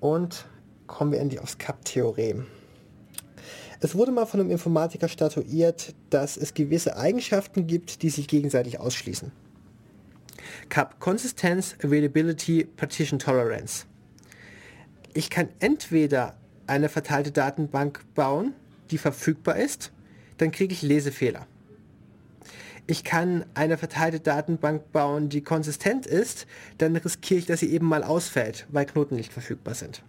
und 0.00 0.46
kommen 0.86 1.12
wir 1.12 1.20
endlich 1.20 1.42
aufs 1.42 1.58
CAP-Theorem. 1.58 2.46
Es 3.80 3.94
wurde 3.94 4.10
mal 4.10 4.24
von 4.24 4.40
einem 4.40 4.50
Informatiker 4.50 5.08
statuiert, 5.08 5.94
dass 6.08 6.38
es 6.38 6.54
gewisse 6.54 6.96
Eigenschaften 6.96 7.66
gibt, 7.66 8.02
die 8.02 8.08
sich 8.08 8.26
gegenseitig 8.26 8.80
ausschließen. 8.80 9.32
CAP 10.68 11.00
Consistenz, 11.00 11.76
Availability, 11.82 12.64
Partition 12.64 13.18
Tolerance. 13.18 13.86
Ich 15.14 15.30
kann 15.30 15.48
entweder 15.58 16.36
eine 16.66 16.88
verteilte 16.88 17.32
Datenbank 17.32 18.04
bauen, 18.14 18.54
die 18.90 18.98
verfügbar 18.98 19.56
ist, 19.56 19.92
dann 20.36 20.52
kriege 20.52 20.72
ich 20.72 20.82
Lesefehler. 20.82 21.46
ich 22.88 23.04
kann 23.04 23.44
eine 23.54 23.76
verteilte 23.76 24.18
Datenbank 24.18 24.92
bauen, 24.92 25.28
die 25.28 25.42
konsistent 25.42 26.06
ist, 26.06 26.46
dann 26.78 26.96
riskiere 26.96 27.38
ich, 27.38 27.46
dass 27.46 27.60
sie 27.60 27.70
eben 27.70 27.86
mal 27.86 28.02
ausfällt, 28.02 28.66
weil 28.70 28.86
Knoten 28.86 29.14
nicht 29.14 29.32
verfügbar 29.32 29.74
sind. 29.74 30.02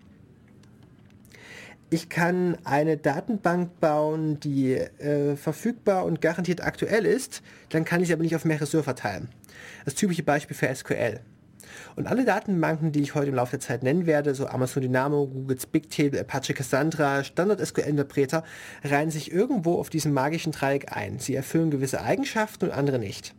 Ich 1.90 2.08
kann 2.08 2.58
eine 2.64 2.96
Datenbank 2.98 3.80
bauen, 3.82 4.40
die 4.40 4.76
äh, 4.76 5.36
verfügbar 5.36 6.06
und 6.06 6.22
garantiert 6.22 6.62
aktuell 6.62 7.06
ist, 7.06 7.42
dann 7.70 7.84
kann 7.84 8.00
ich 8.02 8.08
sie 8.08 8.14
aber 8.14 8.24
nicht 8.24 8.36
auf 8.36 8.46
mehrere 8.46 8.66
Server 8.66 8.84
verteilen. 8.86 9.28
Das 9.86 9.95
typische 9.95 10.24
Beispiel 10.24 10.55
für 10.55 10.74
SQL. 10.74 11.20
Und 11.95 12.07
alle 12.07 12.26
Datenbanken, 12.26 12.91
die 12.91 13.01
ich 13.01 13.16
heute 13.16 13.30
im 13.30 13.36
Laufe 13.36 13.51
der 13.51 13.60
Zeit 13.60 13.84
nennen 13.84 14.05
werde, 14.05 14.34
so 14.36 14.47
Amazon 14.47 14.82
Dynamo, 14.82 15.28
Google's 15.28 15.66
Bigtable, 15.66 16.20
Apache 16.20 16.53
Cassandra, 16.53 17.24
Standard 17.24 17.66
SQL 17.66 17.82
Interpreter, 17.82 18.43
reihen 18.84 19.12
sich 19.12 19.32
irgendwo 19.32 19.80
auf 19.80 19.89
diesem 19.89 20.14
magischen 20.14 20.51
Dreieck 20.51 20.95
ein. 20.95 21.20
Sie 21.20 21.36
erfüllen 21.36 21.72
gewisse 21.72 22.01
Eigenschaften 22.01 22.66
und 22.66 22.72
andere 22.72 22.99
nicht. 22.99 23.36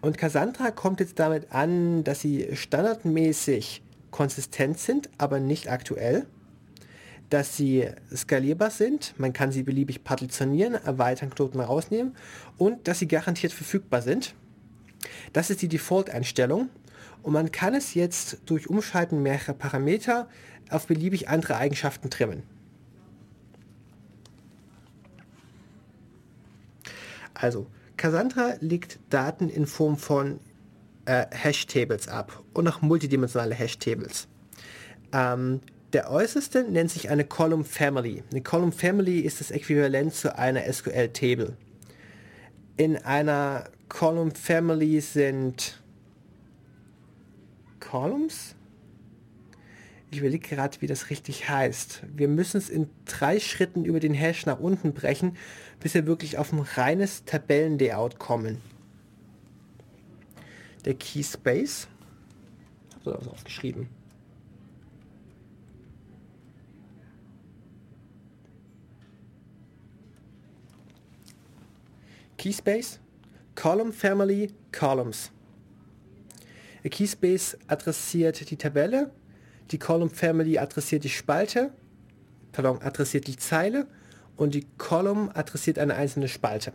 Und 0.00 0.18
Cassandra 0.18 0.72
kommt 0.72 1.00
jetzt 1.00 1.18
damit 1.18 1.52
an, 1.52 2.02
dass 2.02 2.20
sie 2.20 2.48
standardmäßig 2.54 3.82
konsistent 4.10 4.78
sind, 4.78 5.08
aber 5.16 5.38
nicht 5.38 5.70
aktuell. 5.70 6.26
Dass 7.30 7.56
sie 7.56 7.88
skalierbar 8.14 8.70
sind, 8.70 9.14
man 9.16 9.32
kann 9.32 9.52
sie 9.52 9.62
beliebig 9.62 10.04
partitionieren, 10.04 10.74
erweitern, 10.74 11.30
Knoten 11.30 11.60
rausnehmen 11.60 12.14
und 12.58 12.88
dass 12.88 12.98
sie 12.98 13.08
garantiert 13.08 13.52
verfügbar 13.52 14.02
sind. 14.02 14.34
Das 15.32 15.50
ist 15.50 15.62
die 15.62 15.68
Default-Einstellung 15.68 16.68
und 17.22 17.32
man 17.32 17.52
kann 17.52 17.74
es 17.74 17.94
jetzt 17.94 18.38
durch 18.46 18.68
Umschalten 18.68 19.22
mehrerer 19.22 19.54
Parameter 19.54 20.28
auf 20.70 20.86
beliebig 20.86 21.28
andere 21.28 21.56
Eigenschaften 21.56 22.10
trimmen. 22.10 22.42
Also, 27.34 27.66
Cassandra 27.96 28.54
legt 28.60 28.98
Daten 29.10 29.48
in 29.48 29.66
Form 29.66 29.96
von 29.96 30.40
äh, 31.06 31.26
Hash-Tables 31.30 32.08
ab 32.08 32.42
und 32.52 32.68
auch 32.68 32.80
multidimensionale 32.82 33.54
Hash-Tables. 33.54 34.28
Ähm, 35.12 35.60
der 35.92 36.10
äußerste 36.10 36.64
nennt 36.64 36.90
sich 36.90 37.10
eine 37.10 37.24
Column 37.24 37.64
Family. 37.64 38.22
Eine 38.30 38.40
Column 38.42 38.72
Family 38.72 39.20
ist 39.20 39.40
das 39.40 39.50
Äquivalent 39.50 40.14
zu 40.14 40.36
einer 40.38 40.62
SQL-Table. 40.72 41.56
In 42.76 42.96
einer 42.96 43.64
Column 43.88 44.30
Family 44.30 45.00
sind 45.00 45.82
Columns. 47.80 48.54
Ich 50.10 50.18
überlege 50.18 50.48
gerade, 50.48 50.80
wie 50.80 50.86
das 50.86 51.10
richtig 51.10 51.48
heißt. 51.48 52.02
Wir 52.14 52.28
müssen 52.28 52.56
es 52.56 52.70
in 52.70 52.88
drei 53.04 53.40
Schritten 53.40 53.84
über 53.84 54.00
den 54.00 54.14
Hash 54.14 54.46
nach 54.46 54.58
unten 54.58 54.94
brechen, 54.94 55.36
bis 55.80 55.94
wir 55.94 56.06
wirklich 56.06 56.38
auf 56.38 56.52
ein 56.52 56.60
reines 56.60 57.24
Tabellenlayout 57.24 58.18
kommen. 58.18 58.58
Der 60.84 60.94
Key 60.94 61.22
Space. 61.22 61.88
Ich 62.88 62.94
habe 63.06 63.18
da 63.18 63.20
was 63.20 63.28
aufgeschrieben. 63.28 63.88
Keyspace, 72.42 72.98
Column 73.54 73.92
Family, 73.92 74.50
Columns. 74.72 75.30
Der 76.82 76.90
Keyspace 76.90 77.56
adressiert 77.68 78.50
die 78.50 78.56
Tabelle, 78.56 79.12
die 79.70 79.78
Column 79.78 80.10
Family 80.10 80.58
adressiert 80.58 81.04
die 81.04 81.08
Spalte, 81.08 81.70
pardon, 82.50 82.82
adressiert 82.82 83.28
die 83.28 83.36
Zeile 83.36 83.86
und 84.36 84.56
die 84.56 84.66
Column 84.76 85.30
adressiert 85.32 85.78
eine 85.78 85.94
einzelne 85.94 86.26
Spalte. 86.26 86.72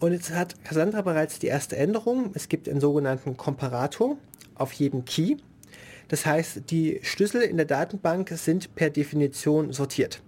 Und 0.00 0.12
jetzt 0.12 0.30
hat 0.30 0.64
Cassandra 0.64 1.02
bereits 1.02 1.38
die 1.38 1.48
erste 1.48 1.76
Änderung. 1.76 2.30
Es 2.32 2.48
gibt 2.48 2.70
einen 2.70 2.80
sogenannten 2.80 3.36
Komparator 3.36 4.16
auf 4.54 4.72
jedem 4.72 5.04
Key. 5.04 5.36
Das 6.08 6.24
heißt, 6.24 6.70
die 6.70 7.00
Schlüssel 7.02 7.42
in 7.42 7.58
der 7.58 7.66
Datenbank 7.66 8.30
sind 8.30 8.74
per 8.76 8.88
Definition 8.88 9.74
sortiert. 9.74 10.22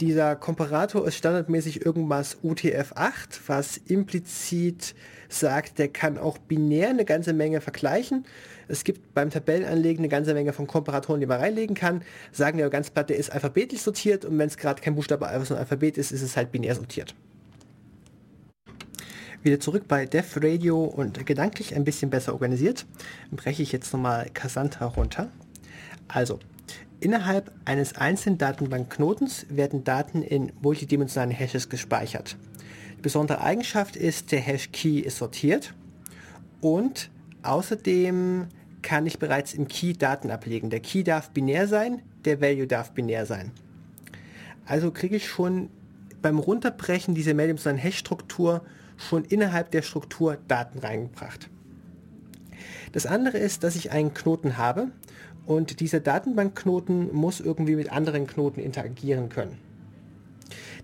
Dieser 0.00 0.36
Komparator 0.36 1.08
ist 1.08 1.16
standardmäßig 1.16 1.84
irgendwas 1.84 2.38
UTF-8, 2.44 3.40
was 3.48 3.78
implizit 3.78 4.94
sagt, 5.28 5.80
der 5.80 5.88
kann 5.88 6.18
auch 6.18 6.38
binär 6.38 6.90
eine 6.90 7.04
ganze 7.04 7.32
Menge 7.32 7.60
vergleichen. 7.60 8.24
Es 8.68 8.84
gibt 8.84 9.12
beim 9.12 9.30
Tabellenanlegen 9.30 9.98
eine 9.98 10.08
ganze 10.08 10.34
Menge 10.34 10.52
von 10.52 10.68
Komparatoren, 10.68 11.20
die 11.20 11.26
man 11.26 11.40
reinlegen 11.40 11.74
kann. 11.74 12.02
Sagen 12.30 12.58
wir 12.58 12.70
ganz 12.70 12.90
platt, 12.90 13.10
der 13.10 13.16
ist 13.16 13.32
alphabetisch 13.32 13.80
sortiert 13.80 14.24
und 14.24 14.38
wenn 14.38 14.46
es 14.46 14.56
gerade 14.56 14.80
kein 14.80 14.94
Buchstabe, 14.94 15.26
sondern 15.26 15.56
ein 15.56 15.58
Alphabet 15.58 15.98
ist, 15.98 16.12
ist 16.12 16.22
es 16.22 16.36
halt 16.36 16.52
binär 16.52 16.76
sortiert. 16.76 17.16
Wieder 19.42 19.58
zurück 19.58 19.84
bei 19.88 20.06
Dev 20.06 20.38
Radio 20.40 20.84
und 20.84 21.26
gedanklich 21.26 21.74
ein 21.74 21.84
bisschen 21.84 22.10
besser 22.10 22.34
organisiert, 22.34 22.86
breche 23.32 23.64
ich 23.64 23.72
jetzt 23.72 23.92
nochmal 23.92 24.28
Cassandra 24.32 24.86
runter. 24.86 25.28
Also, 26.06 26.38
Innerhalb 27.00 27.52
eines 27.64 27.96
einzelnen 27.96 28.38
Datenbankknotens 28.38 29.46
werden 29.50 29.84
Daten 29.84 30.22
in 30.22 30.52
multidimensionalen 30.60 31.30
Hashes 31.30 31.68
gespeichert. 31.68 32.36
Die 32.96 33.02
besondere 33.02 33.40
Eigenschaft 33.40 33.94
ist, 33.94 34.32
der 34.32 34.40
Hash-Key 34.40 34.98
ist 34.98 35.18
sortiert 35.18 35.74
und 36.60 37.10
außerdem 37.42 38.48
kann 38.82 39.06
ich 39.06 39.20
bereits 39.20 39.54
im 39.54 39.68
Key 39.68 39.92
Daten 39.92 40.32
ablegen. 40.32 40.70
Der 40.70 40.80
Key 40.80 41.04
darf 41.04 41.30
binär 41.30 41.68
sein, 41.68 42.02
der 42.24 42.40
Value 42.40 42.66
darf 42.66 42.90
binär 42.92 43.26
sein. 43.26 43.52
Also 44.66 44.90
kriege 44.90 45.16
ich 45.16 45.28
schon 45.28 45.70
beim 46.20 46.40
Runterbrechen 46.40 47.14
dieser 47.14 47.34
mehrdimensionalen 47.34 47.80
Hash-Struktur 47.80 48.64
schon 48.96 49.24
innerhalb 49.24 49.70
der 49.70 49.82
Struktur 49.82 50.36
Daten 50.48 50.80
reingebracht. 50.80 51.48
Das 52.90 53.06
andere 53.06 53.38
ist, 53.38 53.62
dass 53.62 53.76
ich 53.76 53.92
einen 53.92 54.14
Knoten 54.14 54.56
habe 54.56 54.88
und 55.48 55.80
dieser 55.80 55.98
Datenbankknoten 55.98 57.10
muss 57.14 57.40
irgendwie 57.40 57.74
mit 57.74 57.90
anderen 57.90 58.26
Knoten 58.26 58.60
interagieren 58.60 59.30
können. 59.30 59.56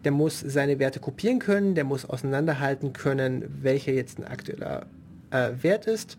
Der 0.05 0.11
muss 0.11 0.41
seine 0.41 0.79
Werte 0.79 1.01
kopieren 1.01 1.39
können, 1.39 1.75
der 1.75 1.85
muss 1.85 2.07
auseinanderhalten 2.07 2.95
können, 2.95 3.45
welcher 3.61 3.93
jetzt 3.93 4.19
ein 4.19 4.25
aktueller 4.25 4.87
äh, 5.31 5.51
Wert 5.61 5.87
ist 5.87 6.17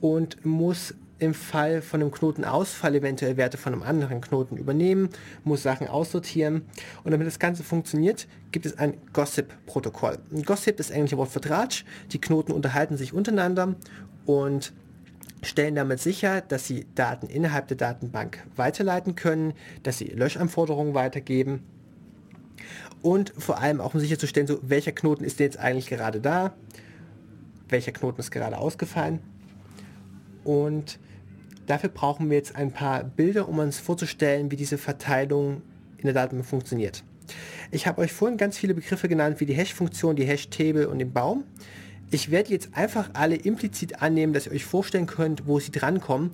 und 0.00 0.46
muss 0.46 0.94
im 1.18 1.34
Fall 1.34 1.82
von 1.82 2.00
einem 2.00 2.12
Knotenausfall 2.12 2.94
eventuell 2.94 3.36
Werte 3.36 3.58
von 3.58 3.72
einem 3.72 3.82
anderen 3.82 4.20
Knoten 4.20 4.56
übernehmen, 4.56 5.08
muss 5.42 5.64
Sachen 5.64 5.88
aussortieren. 5.88 6.62
Und 7.02 7.10
damit 7.10 7.26
das 7.26 7.40
Ganze 7.40 7.64
funktioniert, 7.64 8.28
gibt 8.52 8.66
es 8.66 8.78
ein 8.78 8.94
Gossip-Protokoll. 9.12 10.18
Gossip 10.44 10.78
ist 10.78 10.90
englische 10.90 11.16
Wort 11.16 11.30
für 11.30 11.40
Tratsch. 11.40 11.84
Die 12.12 12.20
Knoten 12.20 12.52
unterhalten 12.52 12.96
sich 12.96 13.12
untereinander 13.12 13.74
und 14.26 14.72
stellen 15.42 15.74
damit 15.74 16.00
sicher, 16.00 16.40
dass 16.40 16.66
sie 16.66 16.86
Daten 16.94 17.26
innerhalb 17.26 17.68
der 17.68 17.76
Datenbank 17.76 18.44
weiterleiten 18.56 19.14
können, 19.14 19.52
dass 19.82 19.98
sie 19.98 20.06
Löschanforderungen 20.06 20.94
weitergeben 20.94 21.62
und 23.02 23.32
vor 23.36 23.58
allem 23.58 23.80
auch 23.80 23.94
um 23.94 24.00
sicherzustellen, 24.00 24.46
so 24.46 24.58
welcher 24.62 24.92
Knoten 24.92 25.24
ist 25.24 25.40
jetzt 25.40 25.58
eigentlich 25.58 25.88
gerade 25.88 26.20
da, 26.20 26.54
welcher 27.68 27.92
Knoten 27.92 28.20
ist 28.20 28.30
gerade 28.30 28.58
ausgefallen 28.58 29.20
und 30.44 30.98
dafür 31.66 31.90
brauchen 31.90 32.30
wir 32.30 32.36
jetzt 32.36 32.56
ein 32.56 32.72
paar 32.72 33.04
Bilder, 33.04 33.48
um 33.48 33.58
uns 33.58 33.78
vorzustellen, 33.78 34.50
wie 34.50 34.56
diese 34.56 34.78
Verteilung 34.78 35.62
in 35.98 36.04
der 36.04 36.14
Datenbank 36.14 36.46
funktioniert. 36.46 37.02
Ich 37.70 37.86
habe 37.86 38.02
euch 38.02 38.12
vorhin 38.12 38.36
ganz 38.36 38.58
viele 38.58 38.74
Begriffe 38.74 39.08
genannt, 39.08 39.40
wie 39.40 39.46
die 39.46 39.54
Hash-Funktion, 39.54 40.16
die 40.16 40.26
Hash-Table 40.26 40.88
und 40.88 40.98
den 40.98 41.12
Baum. 41.12 41.44
Ich 42.14 42.30
werde 42.30 42.50
jetzt 42.50 42.76
einfach 42.76 43.10
alle 43.14 43.34
implizit 43.34 44.00
annehmen, 44.00 44.32
dass 44.32 44.46
ihr 44.46 44.52
euch 44.52 44.64
vorstellen 44.64 45.06
könnt, 45.06 45.48
wo 45.48 45.58
sie 45.58 45.72
drankommen, 45.72 46.30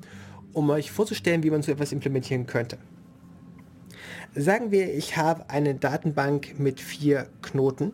um 0.53 0.69
euch 0.69 0.91
vorzustellen, 0.91 1.43
wie 1.43 1.49
man 1.49 1.63
so 1.63 1.73
etwas 1.73 1.93
implementieren 1.93 2.45
könnte. 2.45 2.77
Sagen 4.35 4.73
wir, 4.73 4.93
ich 4.95 5.17
habe 5.17 5.49
eine 5.49 5.75
Datenbank 5.75 6.59
mit 6.59 6.83
vier 6.83 7.29
Knoten 7.41 7.93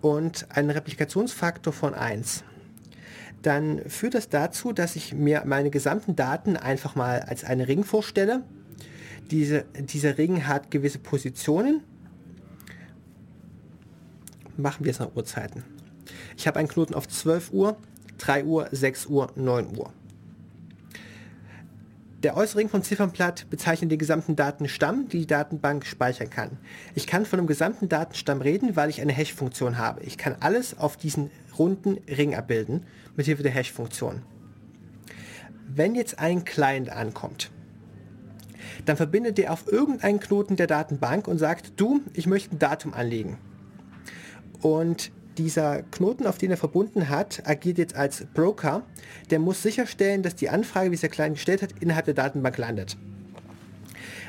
und 0.00 0.48
einen 0.50 0.70
Replikationsfaktor 0.70 1.72
von 1.72 1.94
1. 1.94 2.42
Dann 3.42 3.88
führt 3.88 4.14
das 4.14 4.28
dazu, 4.28 4.72
dass 4.72 4.96
ich 4.96 5.14
mir 5.14 5.44
meine 5.46 5.70
gesamten 5.70 6.16
Daten 6.16 6.56
einfach 6.56 6.96
mal 6.96 7.20
als 7.20 7.44
einen 7.44 7.64
Ring 7.64 7.84
vorstelle. 7.84 8.42
Diese, 9.30 9.66
dieser 9.78 10.18
Ring 10.18 10.48
hat 10.48 10.72
gewisse 10.72 10.98
Positionen. 10.98 11.84
Machen 14.56 14.84
wir 14.84 14.90
es 14.90 14.98
nach 14.98 15.14
Uhrzeiten. 15.14 15.73
Ich 16.36 16.46
habe 16.46 16.58
einen 16.58 16.68
Knoten 16.68 16.94
auf 16.94 17.08
12 17.08 17.52
Uhr, 17.52 17.76
3 18.18 18.44
Uhr, 18.44 18.68
6 18.70 19.06
Uhr, 19.06 19.30
9 19.36 19.76
Uhr. 19.76 19.92
Der 22.22 22.38
äußere 22.38 22.60
Ring 22.60 22.70
vom 22.70 22.82
Ziffernblatt 22.82 23.50
bezeichnet 23.50 23.90
den 23.90 23.98
gesamten 23.98 24.34
Datenstamm, 24.34 25.08
die 25.08 25.18
die 25.18 25.26
Datenbank 25.26 25.84
speichern 25.84 26.30
kann. 26.30 26.56
Ich 26.94 27.06
kann 27.06 27.26
von 27.26 27.38
einem 27.38 27.46
gesamten 27.46 27.90
Datenstamm 27.90 28.40
reden, 28.40 28.76
weil 28.76 28.88
ich 28.88 29.02
eine 29.02 29.12
Hash-Funktion 29.12 29.76
habe. 29.76 30.02
Ich 30.04 30.16
kann 30.16 30.34
alles 30.40 30.78
auf 30.78 30.96
diesen 30.96 31.30
runden 31.58 31.98
Ring 32.08 32.34
abbilden, 32.34 32.86
mit 33.14 33.26
Hilfe 33.26 33.42
der 33.42 33.52
Hash-Funktion. 33.52 34.22
Wenn 35.68 35.94
jetzt 35.94 36.18
ein 36.18 36.46
Client 36.46 36.88
ankommt, 36.88 37.50
dann 38.86 38.96
verbindet 38.96 39.38
er 39.38 39.52
auf 39.52 39.70
irgendeinen 39.70 40.18
Knoten 40.18 40.56
der 40.56 40.66
Datenbank 40.66 41.28
und 41.28 41.36
sagt, 41.36 41.72
du, 41.76 42.00
ich 42.14 42.26
möchte 42.26 42.56
ein 42.56 42.58
Datum 42.58 42.94
anlegen. 42.94 43.36
Und 44.62 45.12
dieser 45.38 45.82
Knoten, 45.82 46.26
auf 46.26 46.38
den 46.38 46.50
er 46.50 46.56
verbunden 46.56 47.08
hat, 47.08 47.42
agiert 47.46 47.78
jetzt 47.78 47.94
als 47.96 48.24
Broker. 48.34 48.82
Der 49.30 49.38
muss 49.38 49.62
sicherstellen, 49.62 50.22
dass 50.22 50.34
die 50.34 50.48
Anfrage, 50.48 50.90
wie 50.90 50.94
es 50.94 51.00
der 51.00 51.10
Client 51.10 51.36
gestellt 51.36 51.62
hat, 51.62 51.70
innerhalb 51.80 52.04
der 52.04 52.14
Datenbank 52.14 52.58
landet. 52.58 52.96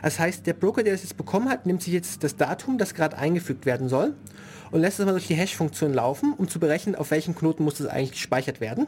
Das 0.02 0.20
heißt, 0.20 0.46
der 0.46 0.54
Broker, 0.54 0.84
der 0.84 0.94
das 0.94 1.02
jetzt 1.02 1.18
bekommen 1.18 1.50
hat, 1.50 1.66
nimmt 1.66 1.82
sich 1.82 1.94
jetzt 1.94 2.24
das 2.24 2.36
Datum, 2.36 2.78
das 2.78 2.94
gerade 2.94 3.18
eingefügt 3.18 3.66
werden 3.66 3.90
soll, 3.90 4.14
und 4.72 4.82
lässt 4.82 5.00
es 5.00 5.06
mal 5.06 5.14
durch 5.14 5.28
die 5.28 5.36
Hash-Funktion 5.36 5.94
laufen, 5.94 6.34
um 6.38 6.48
zu 6.48 6.60
berechnen, 6.60 6.96
auf 6.96 7.12
welchen 7.12 7.36
Knoten 7.36 7.64
muss 7.64 7.80
das 7.80 7.88
eigentlich 7.88 8.12
gespeichert 8.12 8.62
werden. 8.62 8.88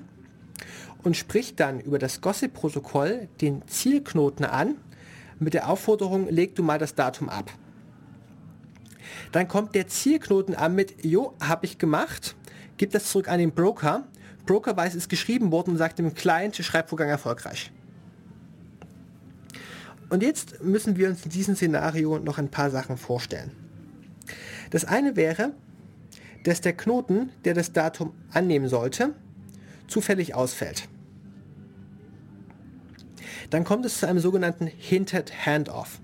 Und 1.03 1.17
spricht 1.17 1.59
dann 1.59 1.79
über 1.79 1.97
das 1.97 2.21
Gossip-Protokoll 2.21 3.29
den 3.41 3.67
Zielknoten 3.67 4.45
an, 4.45 4.75
mit 5.39 5.53
der 5.53 5.69
Aufforderung, 5.69 6.27
leg 6.29 6.55
du 6.55 6.63
mal 6.63 6.79
das 6.79 6.95
Datum 6.95 7.29
ab. 7.29 7.51
Dann 9.31 9.47
kommt 9.47 9.75
der 9.75 9.87
Zielknoten 9.87 10.55
an 10.55 10.75
mit, 10.75 11.03
jo, 11.03 11.33
habe 11.41 11.65
ich 11.65 11.77
gemacht, 11.77 12.35
gibt 12.77 12.95
das 12.95 13.11
zurück 13.11 13.27
an 13.27 13.39
den 13.39 13.51
Broker. 13.51 14.07
Broker 14.45 14.75
weiß, 14.77 14.93
es 14.93 15.03
ist 15.03 15.09
geschrieben 15.09 15.51
worden 15.51 15.71
und 15.71 15.77
sagt 15.77 15.99
dem 15.99 16.13
Client, 16.13 16.55
Schreibvorgang 16.55 17.09
erfolgreich. 17.09 17.71
Und 20.09 20.23
jetzt 20.23 20.63
müssen 20.63 20.95
wir 20.95 21.09
uns 21.09 21.25
in 21.25 21.31
diesem 21.31 21.55
Szenario 21.55 22.19
noch 22.19 22.37
ein 22.37 22.49
paar 22.49 22.69
Sachen 22.69 22.97
vorstellen. 22.97 23.51
Das 24.69 24.85
eine 24.85 25.15
wäre, 25.15 25.51
dass 26.43 26.61
der 26.61 26.73
Knoten, 26.73 27.29
der 27.43 27.53
das 27.53 27.73
Datum 27.73 28.13
annehmen 28.31 28.69
sollte, 28.69 29.13
zufällig 29.87 30.33
ausfällt. 30.33 30.87
Dann 33.49 33.63
kommt 33.63 33.85
es 33.85 33.99
zu 33.99 34.07
einem 34.07 34.19
sogenannten 34.19 34.67
Hinted 34.67 35.45
Handoff. 35.45 35.99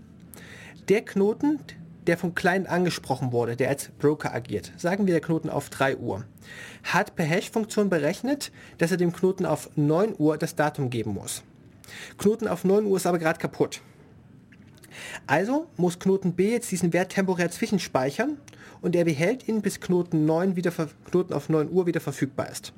Der 0.89 1.03
Knoten, 1.03 1.59
der 2.07 2.17
vom 2.17 2.35
Client 2.35 2.67
angesprochen 2.67 3.31
wurde, 3.31 3.55
der 3.55 3.69
als 3.69 3.89
Broker 3.99 4.33
agiert, 4.33 4.71
sagen 4.77 5.05
wir 5.05 5.13
der 5.13 5.21
Knoten 5.21 5.49
auf 5.49 5.69
3 5.69 5.97
Uhr, 5.97 6.25
hat 6.83 7.15
per 7.15 7.25
Hash-Funktion 7.25 7.89
berechnet, 7.89 8.51
dass 8.77 8.91
er 8.91 8.97
dem 8.97 9.13
Knoten 9.13 9.45
auf 9.45 9.69
9 9.75 10.15
Uhr 10.17 10.37
das 10.37 10.55
Datum 10.55 10.89
geben 10.89 11.13
muss. 11.13 11.43
Knoten 12.17 12.47
auf 12.47 12.63
9 12.63 12.85
Uhr 12.85 12.97
ist 12.97 13.07
aber 13.07 13.19
gerade 13.19 13.39
kaputt. 13.39 13.81
Also 15.27 15.67
muss 15.77 15.99
Knoten 15.99 16.33
B 16.33 16.51
jetzt 16.51 16.71
diesen 16.71 16.93
Wert 16.93 17.11
temporär 17.11 17.49
zwischenspeichern 17.49 18.37
und 18.81 18.95
er 18.95 19.05
behält 19.05 19.47
ihn, 19.47 19.61
bis 19.61 19.79
Knoten, 19.79 20.25
9 20.25 20.55
wieder, 20.55 20.71
Knoten 21.09 21.33
auf 21.33 21.49
9 21.49 21.71
Uhr 21.71 21.85
wieder 21.85 22.01
verfügbar 22.01 22.49
ist. 22.49 22.73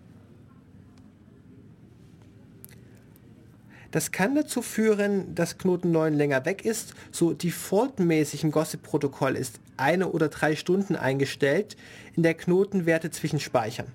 Das 3.96 4.12
kann 4.12 4.36
dazu 4.36 4.62
führen, 4.62 5.36
dass 5.36 5.58
Knoten 5.58 5.94
9 5.94 6.14
länger 6.16 6.44
weg 6.44 6.66
ist. 6.66 6.94
So 7.14 7.32
defaultmäßig 7.32 8.44
im 8.44 8.52
Gossip-Protokoll 8.52 9.38
ist 9.38 9.62
eine 9.78 10.10
oder 10.10 10.28
drei 10.28 10.58
Stunden 10.58 10.98
eingestellt, 10.98 11.78
in 12.14 12.22
der 12.22 12.34
Knotenwerte 12.34 13.10
zwischenspeichern. 13.10 13.88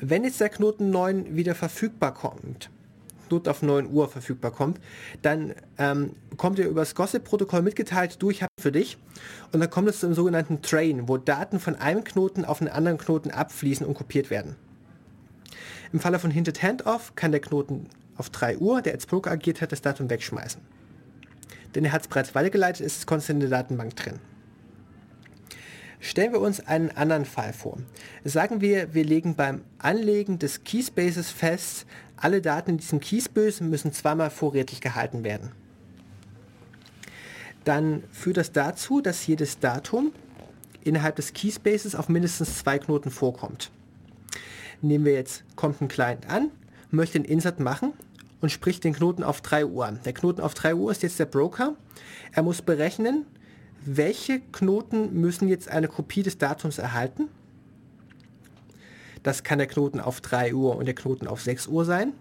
Wenn 0.00 0.22
jetzt 0.22 0.40
der 0.40 0.48
Knoten 0.48 0.90
9 0.90 1.34
wieder 1.34 1.56
verfügbar 1.56 2.14
kommt, 2.14 2.70
Knoten 3.26 3.48
auf 3.48 3.62
9 3.62 3.90
Uhr 3.90 4.08
verfügbar 4.08 4.52
kommt, 4.52 4.78
dann 5.22 5.54
ähm, 5.78 6.14
kommt 6.36 6.60
ihr 6.60 6.68
über 6.68 6.82
das 6.82 6.94
Gossip-Protokoll 6.94 7.62
mitgeteilt, 7.62 8.22
du, 8.22 8.30
ich 8.30 8.42
habe 8.42 8.52
für 8.60 8.70
dich. 8.70 8.96
Und 9.50 9.58
dann 9.58 9.70
kommt 9.70 9.88
es 9.88 9.98
zu 9.98 10.06
einem 10.06 10.14
sogenannten 10.14 10.62
Train, 10.62 11.08
wo 11.08 11.16
Daten 11.16 11.58
von 11.58 11.74
einem 11.74 12.04
Knoten 12.04 12.44
auf 12.44 12.60
einen 12.60 12.70
anderen 12.70 12.98
Knoten 12.98 13.32
abfließen 13.32 13.84
und 13.84 13.94
kopiert 13.94 14.30
werden. 14.30 14.54
Im 15.92 15.98
Falle 15.98 16.20
von 16.20 16.30
Hinted 16.30 16.62
Handoff 16.62 17.16
kann 17.16 17.32
der 17.32 17.40
Knoten 17.40 17.88
auf 18.16 18.30
3 18.30 18.58
Uhr, 18.58 18.82
der 18.82 18.94
als 18.94 19.06
Broker 19.06 19.30
agiert 19.30 19.60
hat, 19.60 19.72
das 19.72 19.82
Datum 19.82 20.10
wegschmeißen. 20.10 20.60
Denn 21.74 21.84
er 21.84 21.92
hat 21.92 22.02
es 22.02 22.08
bereits 22.08 22.34
weitergeleitet, 22.34 22.84
ist 22.84 22.98
es 22.98 23.06
konstant 23.06 23.42
in 23.42 23.50
der 23.50 23.58
Datenbank 23.58 23.96
drin. 23.96 24.18
Stellen 26.00 26.32
wir 26.32 26.40
uns 26.40 26.60
einen 26.60 26.90
anderen 26.90 27.24
Fall 27.24 27.52
vor. 27.52 27.78
Sagen 28.24 28.60
wir, 28.60 28.92
wir 28.92 29.04
legen 29.04 29.36
beim 29.36 29.62
Anlegen 29.78 30.38
des 30.38 30.64
Keyspaces 30.64 31.30
fest, 31.30 31.86
alle 32.16 32.40
Daten 32.42 32.70
in 32.70 32.78
diesem 32.78 33.00
Keyspace 33.00 33.60
müssen 33.60 33.92
zweimal 33.92 34.30
vorrätig 34.30 34.80
gehalten 34.80 35.24
werden. 35.24 35.52
Dann 37.64 38.02
führt 38.10 38.36
das 38.36 38.52
dazu, 38.52 39.00
dass 39.00 39.26
jedes 39.26 39.60
Datum 39.60 40.12
innerhalb 40.82 41.16
des 41.16 41.32
Keyspaces 41.32 41.94
auf 41.94 42.08
mindestens 42.08 42.58
zwei 42.58 42.78
Knoten 42.78 43.10
vorkommt. 43.10 43.70
Nehmen 44.80 45.04
wir 45.04 45.12
jetzt, 45.12 45.44
kommt 45.54 45.80
ein 45.80 45.88
Client 45.88 46.28
an, 46.28 46.50
möchte 46.92 47.18
einen 47.18 47.24
Insert 47.24 47.58
machen 47.58 47.92
und 48.40 48.50
spricht 48.50 48.84
den 48.84 48.92
Knoten 48.92 49.24
auf 49.24 49.40
3 49.40 49.66
Uhr 49.66 49.86
an. 49.86 50.00
Der 50.04 50.12
Knoten 50.12 50.40
auf 50.40 50.54
3 50.54 50.74
Uhr 50.74 50.90
ist 50.90 51.02
jetzt 51.02 51.18
der 51.18 51.26
Broker. 51.26 51.74
Er 52.32 52.42
muss 52.42 52.62
berechnen, 52.62 53.26
welche 53.84 54.40
Knoten 54.40 55.20
müssen 55.20 55.48
jetzt 55.48 55.68
eine 55.68 55.88
Kopie 55.88 56.22
des 56.22 56.38
Datums 56.38 56.78
erhalten. 56.78 57.28
Das 59.22 59.42
kann 59.42 59.58
der 59.58 59.68
Knoten 59.68 60.00
auf 60.00 60.20
3 60.20 60.54
Uhr 60.54 60.76
und 60.76 60.86
der 60.86 60.94
Knoten 60.94 61.26
auf 61.26 61.40
6 61.40 61.68
Uhr 61.68 61.84
sein. 61.84 62.12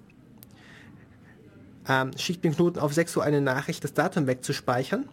Ähm, 1.89 2.11
schickt 2.15 2.43
den 2.43 2.55
Knoten 2.55 2.79
auf 2.79 2.93
6 2.93 3.17
Uhr 3.17 3.23
eine 3.23 3.41
Nachricht, 3.41 3.83
das 3.83 3.93
Datum 3.93 4.27
wegzuspeichern 4.27 5.09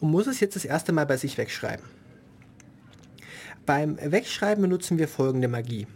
und 0.00 0.10
muss 0.10 0.28
es 0.28 0.40
jetzt 0.40 0.56
das 0.56 0.64
erste 0.64 0.92
Mal 0.92 1.06
bei 1.06 1.16
sich 1.16 1.36
wegschreiben. 1.36 1.84
Beim 3.66 3.98
Wegschreiben 4.00 4.62
benutzen 4.62 4.96
wir 4.96 5.08
folgende 5.08 5.48
Magie. 5.48 5.86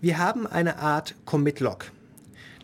Wir 0.00 0.18
haben 0.18 0.46
eine 0.46 0.78
Art 0.78 1.14
Commit-Log. 1.24 1.90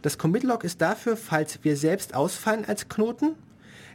Das 0.02 0.18
Commit-Log 0.18 0.64
ist 0.64 0.80
dafür, 0.80 1.16
falls 1.16 1.60
wir 1.62 1.76
selbst 1.76 2.14
ausfallen 2.14 2.64
als 2.64 2.88
Knoten, 2.88 3.36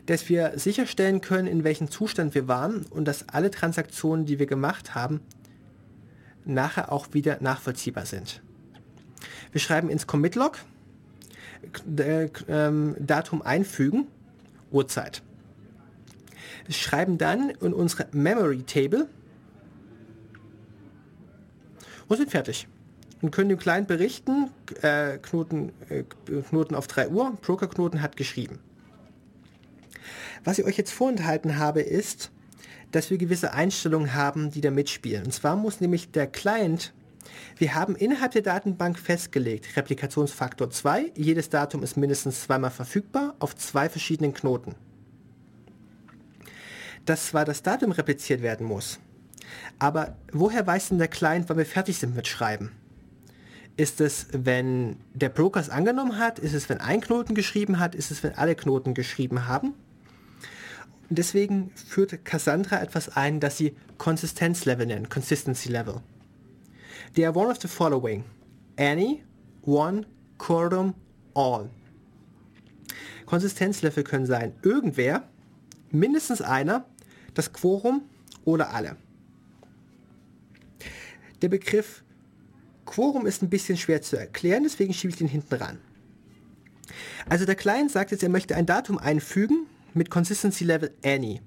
dass 0.05 0.29
wir 0.29 0.53
sicherstellen 0.57 1.19
können, 1.19 1.47
in 1.47 1.65
welchem 1.65 1.91
Zustand 1.91 2.33
wir 2.33 2.47
waren 2.47 2.85
und 2.85 3.05
dass 3.05 3.27
alle 3.27 3.51
Transaktionen, 3.51 4.25
die 4.25 4.39
wir 4.39 4.45
gemacht 4.45 4.95
haben, 4.95 5.19
nachher 6.45 6.93
auch 6.93 7.13
wieder 7.13 7.39
nachvollziehbar 7.41 8.05
sind. 8.05 8.41
Wir 9.51 9.59
schreiben 9.59 9.89
ins 9.89 10.07
Commit-Log 10.07 10.59
äh, 11.97 12.29
ähm, 12.47 12.95
Datum 12.99 13.41
einfügen, 13.41 14.07
Uhrzeit. 14.71 15.21
Wir 16.65 16.75
schreiben 16.75 17.17
dann 17.17 17.49
in 17.49 17.73
unsere 17.73 18.07
Memory 18.13 18.63
Table 18.63 19.09
und 22.07 22.17
sind 22.17 22.31
fertig 22.31 22.67
und 23.21 23.31
können 23.31 23.49
dem 23.49 23.57
Client 23.57 23.87
berichten, 23.87 24.51
äh, 24.81 25.17
Knoten, 25.17 25.71
äh, 25.89 26.03
Knoten 26.49 26.75
auf 26.75 26.87
3 26.87 27.09
Uhr, 27.09 27.37
Broker-Knoten 27.41 28.01
hat 28.01 28.17
geschrieben. 28.17 28.59
Was 30.43 30.59
ich 30.59 30.65
euch 30.65 30.77
jetzt 30.77 30.91
vorenthalten 30.91 31.57
habe, 31.57 31.81
ist, 31.81 32.31
dass 32.91 33.09
wir 33.09 33.17
gewisse 33.17 33.53
Einstellungen 33.53 34.13
haben, 34.13 34.51
die 34.51 34.61
da 34.61 34.71
mitspielen. 34.71 35.25
Und 35.25 35.31
zwar 35.31 35.55
muss 35.55 35.81
nämlich 35.81 36.11
der 36.11 36.27
Client, 36.27 36.93
wir 37.57 37.75
haben 37.75 37.95
innerhalb 37.95 38.31
der 38.31 38.43
Datenbank 38.43 38.97
festgelegt, 38.97 39.75
Replikationsfaktor 39.75 40.69
2, 40.69 41.11
jedes 41.15 41.49
Datum 41.49 41.83
ist 41.83 41.97
mindestens 41.97 42.43
zweimal 42.43 42.71
verfügbar 42.71 43.35
auf 43.39 43.55
zwei 43.55 43.89
verschiedenen 43.89 44.33
Knoten. 44.33 44.75
Dass 47.05 47.27
zwar 47.27 47.45
das 47.45 47.63
Datum 47.63 47.91
repliziert 47.91 48.41
werden 48.41 48.65
muss, 48.65 48.99
aber 49.79 50.17
woher 50.31 50.65
weiß 50.65 50.89
denn 50.89 50.97
der 50.97 51.07
Client, 51.07 51.49
wann 51.49 51.57
wir 51.57 51.65
fertig 51.65 51.97
sind 51.97 52.15
mit 52.15 52.27
Schreiben? 52.27 52.71
Ist 53.77 54.01
es, 54.01 54.27
wenn 54.31 54.97
der 55.13 55.29
Broker 55.29 55.59
es 55.59 55.69
angenommen 55.69 56.17
hat? 56.17 56.39
Ist 56.39 56.53
es, 56.53 56.67
wenn 56.67 56.79
ein 56.79 56.99
Knoten 56.99 57.35
geschrieben 57.35 57.79
hat? 57.79 57.93
Ist 57.93 58.09
es, 58.09 58.23
wenn 58.23 58.33
alle 58.33 58.55
Knoten 58.55 58.95
geschrieben 58.95 59.47
haben? 59.47 59.75
Und 61.09 61.19
deswegen 61.19 61.69
führt 61.75 62.25
Cassandra 62.25 62.81
etwas 62.81 63.15
ein, 63.15 63.39
das 63.39 63.57
sie 63.57 63.75
Konsistenzlevel 63.99 64.87
nennen, 64.87 65.09
Consistency 65.09 65.69
Level. 65.69 66.01
They 67.13 67.25
are 67.25 67.37
one 67.37 67.49
of 67.49 67.59
the 67.61 67.67
following. 67.67 68.23
Any, 68.77 69.23
one, 69.61 70.07
quorum, 70.39 70.95
all. 71.35 71.69
Konsistenzlevel 73.27 74.03
können 74.03 74.25
sein 74.25 74.53
irgendwer, 74.63 75.23
mindestens 75.91 76.41
einer, 76.41 76.85
das 77.35 77.53
Quorum 77.53 78.01
oder 78.43 78.73
alle. 78.73 78.97
Der 81.43 81.49
Begriff 81.49 82.03
Quorum 82.87 83.27
ist 83.27 83.43
ein 83.43 83.49
bisschen 83.49 83.77
schwer 83.77 84.01
zu 84.01 84.17
erklären, 84.17 84.63
deswegen 84.63 84.93
schiebe 84.93 85.11
ich 85.11 85.17
den 85.17 85.27
hinten 85.27 85.53
ran. 85.53 85.77
Also 87.29 87.45
der 87.45 87.55
Client 87.55 87.91
sagt 87.91 88.11
jetzt, 88.11 88.23
er 88.23 88.29
möchte 88.29 88.55
ein 88.55 88.65
Datum 88.65 88.97
einfügen 88.97 89.67
mit 89.93 90.09
Consistency 90.09 90.63
Level 90.63 90.91
Any. 91.03 91.41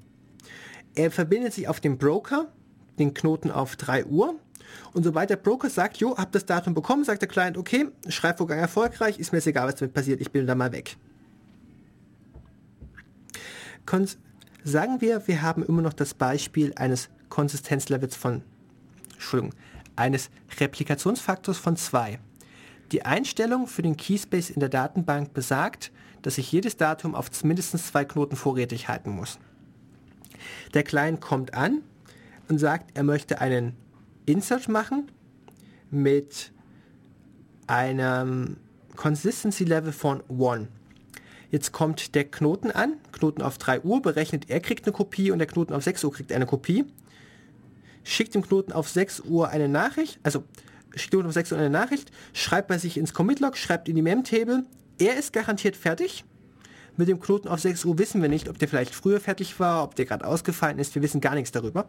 Er 0.95 1.11
verbindet 1.11 1.55
sich 1.55 1.67
auf 1.67 1.81
den 1.81 1.99
Broker, 1.99 2.53
den 2.99 3.15
Knoten 3.15 3.51
auf 3.51 3.77
3 3.77 4.05
Uhr. 4.07 4.39
Und 4.93 5.03
sobald 5.03 5.31
der 5.31 5.37
Broker 5.37 5.71
sagt, 5.71 5.97
jo, 5.97 6.17
hab 6.17 6.31
das 6.33 6.47
Datum 6.47 6.75
bekommen, 6.75 7.05
sagt 7.05 7.23
der 7.23 7.29
Client, 7.29 7.57
okay, 7.57 7.89
Schreibvorgang 8.09 8.59
erfolgreich, 8.59 9.19
ist 9.19 9.33
mir 9.33 9.39
jetzt 9.39 9.47
egal, 9.47 9.67
was 9.67 9.77
damit 9.77 9.95
passiert, 9.95 10.21
ich 10.21 10.31
bin 10.31 10.47
da 10.47 10.55
mal 10.55 10.73
weg. 10.73 10.97
Kons 13.87 14.19
sagen 14.63 15.01
wir, 15.01 15.27
wir 15.27 15.43
haben 15.43 15.65
immer 15.65 15.83
noch 15.83 15.95
das 15.95 16.13
Beispiel 16.13 16.73
eines 16.77 17.09
Konsistenzlevels 17.31 18.15
von, 18.15 18.43
Entschuldigung, 19.15 19.55
eines 20.01 20.31
Replikationsfaktors 20.59 21.59
von 21.59 21.77
2. 21.77 22.19
Die 22.91 23.05
Einstellung 23.05 23.67
für 23.67 23.83
den 23.83 23.97
Keyspace 23.97 24.51
in 24.51 24.59
der 24.59 24.71
Datenbank 24.71 25.33
besagt, 25.35 25.93
dass 26.23 26.39
ich 26.39 26.51
jedes 26.51 26.77
Datum 26.77 27.15
auf 27.15 27.31
mindestens 27.45 27.87
zwei 27.87 28.05
Knoten 28.05 28.35
vorrätig 28.35 28.89
halten 28.89 29.11
muss. 29.11 29.39
Der 30.75 30.83
Client 30.83 31.21
kommt 31.21 31.55
an 31.55 31.83
und 32.49 32.59
sagt, 32.59 32.97
er 32.97 33.05
möchte 33.05 33.41
einen 33.41 33.77
Insert 34.27 34.69
machen 34.69 35.11
mit 35.91 36.51
einem 37.67 38.57
Consistency 38.97 39.65
Level 39.65 39.93
von 39.93 40.23
1. 40.31 40.69
Jetzt 41.51 41.73
kommt 41.73 42.15
der 42.15 42.25
Knoten 42.25 42.71
an, 42.71 42.95
Knoten 43.13 43.43
auf 43.43 43.59
3 43.59 43.83
Uhr, 43.83 44.01
berechnet, 44.01 44.49
er 44.49 44.61
kriegt 44.61 44.87
eine 44.87 44.93
Kopie 44.93 45.31
und 45.31 45.39
der 45.39 45.47
Knoten 45.47 45.75
auf 45.75 45.85
6 45.85 46.05
Uhr 46.05 46.13
kriegt 46.13 46.33
eine 46.33 46.47
Kopie. 46.47 46.87
Schickt 48.05 48.35
dem 48.35 48.43
Knoten 48.43 48.73
auf 48.73 48.89
6 48.89 49.21
Uhr 49.21 49.49
eine 49.49 49.69
Nachricht, 49.69 50.19
also 50.23 50.45
schickt 50.95 51.13
dem 51.13 51.21
Knoten 51.21 51.29
auf 51.29 51.35
6 51.35 51.53
Uhr 51.53 51.59
eine 51.59 51.71
Nachricht, 51.71 52.11
schreibt 52.33 52.69
bei 52.69 52.79
sich 52.79 52.97
ins 52.97 53.13
Commit-Log, 53.13 53.57
schreibt 53.57 53.89
in 53.89 53.97
die 53.97 54.03
Mem-Table, 54.03 54.65
er 54.99 55.17
ist 55.17 55.33
garantiert 55.33 55.77
fertig. 55.77 56.25
Mit 56.97 57.09
dem 57.09 57.21
Knoten 57.21 57.49
auf 57.49 57.61
6 57.61 57.85
Uhr 57.85 57.99
wissen 57.99 58.21
wir 58.21 58.29
nicht, 58.29 58.49
ob 58.49 58.59
der 58.59 58.69
vielleicht 58.69 58.95
früher 58.95 59.21
fertig 59.21 59.59
war, 59.61 59.85
ob 59.85 59.95
der 59.95 60.05
gerade 60.05 60.27
ausgefallen 60.27 60.79
ist, 60.79 60.95
wir 60.95 61.03
wissen 61.03 61.21
gar 61.21 61.35
nichts 61.35 61.53
darüber. 61.53 61.89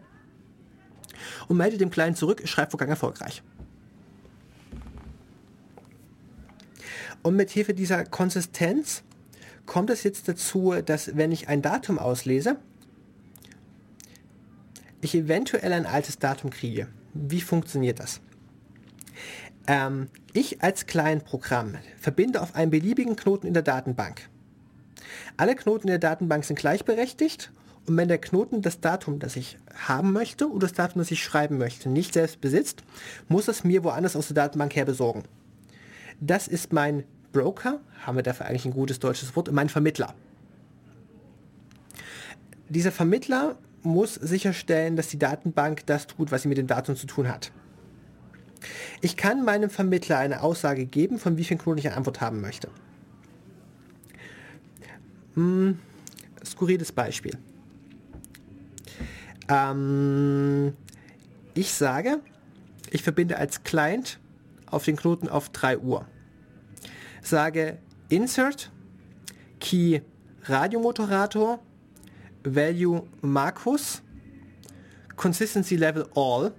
Und 1.47 1.57
meldet 1.57 1.81
dem 1.81 1.89
Client 1.89 2.17
zurück, 2.17 2.41
Schreibvorgang 2.45 2.89
erfolgreich. 2.89 3.43
Und 7.23 7.35
mit 7.35 7.51
Hilfe 7.51 7.73
dieser 7.73 8.05
Konsistenz 8.05 9.03
kommt 9.65 9.89
es 9.89 10.03
jetzt 10.03 10.27
dazu, 10.27 10.73
dass 10.85 11.15
wenn 11.15 11.31
ich 11.31 11.47
ein 11.47 11.61
Datum 11.61 11.99
auslese, 11.99 12.57
ich 15.01 15.15
eventuell 15.15 15.73
ein 15.73 15.85
altes 15.85 16.19
Datum 16.19 16.49
kriege. 16.49 16.87
Wie 17.13 17.41
funktioniert 17.41 17.99
das? 17.99 18.21
Ähm, 19.67 20.09
ich 20.33 20.61
als 20.63 20.85
Client-Programm 20.85 21.77
verbinde 21.99 22.41
auf 22.41 22.55
einen 22.55 22.71
beliebigen 22.71 23.15
Knoten 23.15 23.47
in 23.47 23.53
der 23.53 23.63
Datenbank. 23.63 24.29
Alle 25.37 25.55
Knoten 25.55 25.87
in 25.87 25.91
der 25.91 25.99
Datenbank 25.99 26.45
sind 26.45 26.57
gleichberechtigt 26.57 27.51
und 27.87 27.97
wenn 27.97 28.07
der 28.07 28.19
Knoten 28.19 28.61
das 28.61 28.79
Datum, 28.79 29.19
das 29.19 29.35
ich 29.35 29.57
haben 29.87 30.13
möchte 30.13 30.49
oder 30.49 30.67
das 30.67 30.73
Datum, 30.73 30.99
das 30.99 31.11
ich 31.11 31.23
schreiben 31.23 31.57
möchte, 31.57 31.89
nicht 31.89 32.13
selbst 32.13 32.39
besitzt, 32.41 32.83
muss 33.27 33.47
es 33.47 33.63
mir 33.63 33.83
woanders 33.83 34.15
aus 34.15 34.27
der 34.27 34.35
Datenbank 34.35 34.75
her 34.75 34.85
besorgen. 34.85 35.23
Das 36.19 36.47
ist 36.47 36.71
mein 36.73 37.03
Broker, 37.31 37.79
haben 38.05 38.17
wir 38.17 38.23
dafür 38.23 38.45
eigentlich 38.45 38.65
ein 38.65 38.73
gutes 38.73 38.99
deutsches 38.99 39.35
Wort, 39.35 39.51
mein 39.51 39.69
Vermittler. 39.69 40.13
Dieser 42.69 42.91
Vermittler 42.91 43.57
muss 43.83 44.15
sicherstellen, 44.15 44.95
dass 44.95 45.07
die 45.07 45.19
Datenbank 45.19 45.85
das 45.85 46.07
tut, 46.07 46.31
was 46.31 46.43
sie 46.43 46.47
mit 46.47 46.57
dem 46.57 46.67
Datum 46.67 46.95
zu 46.95 47.07
tun 47.07 47.27
hat. 47.27 47.51
Ich 49.01 49.17
kann 49.17 49.43
meinem 49.43 49.69
Vermittler 49.69 50.17
eine 50.17 50.43
Aussage 50.43 50.85
geben, 50.85 51.17
von 51.17 51.37
wie 51.37 51.43
vielen 51.43 51.59
Knoten 51.59 51.79
ich 51.79 51.87
eine 51.87 51.97
Antwort 51.97 52.21
haben 52.21 52.41
möchte. 52.41 52.69
Hm, 55.33 55.79
skurriles 56.45 56.91
Beispiel. 56.91 57.37
Ähm, 59.49 60.73
ich 61.55 61.73
sage, 61.73 62.19
ich 62.91 63.01
verbinde 63.01 63.37
als 63.37 63.63
Client 63.63 64.19
auf 64.67 64.85
den 64.85 64.95
Knoten 64.95 65.27
auf 65.27 65.49
3 65.49 65.79
Uhr 65.79 66.05
sage 67.21 67.77
Insert, 68.09 68.71
Key 69.59 70.01
Radiomoderator, 70.43 71.59
Value 72.43 73.03
Markus, 73.21 74.01
Consistency 75.15 75.75
Level 75.75 76.07
All. 76.15 76.53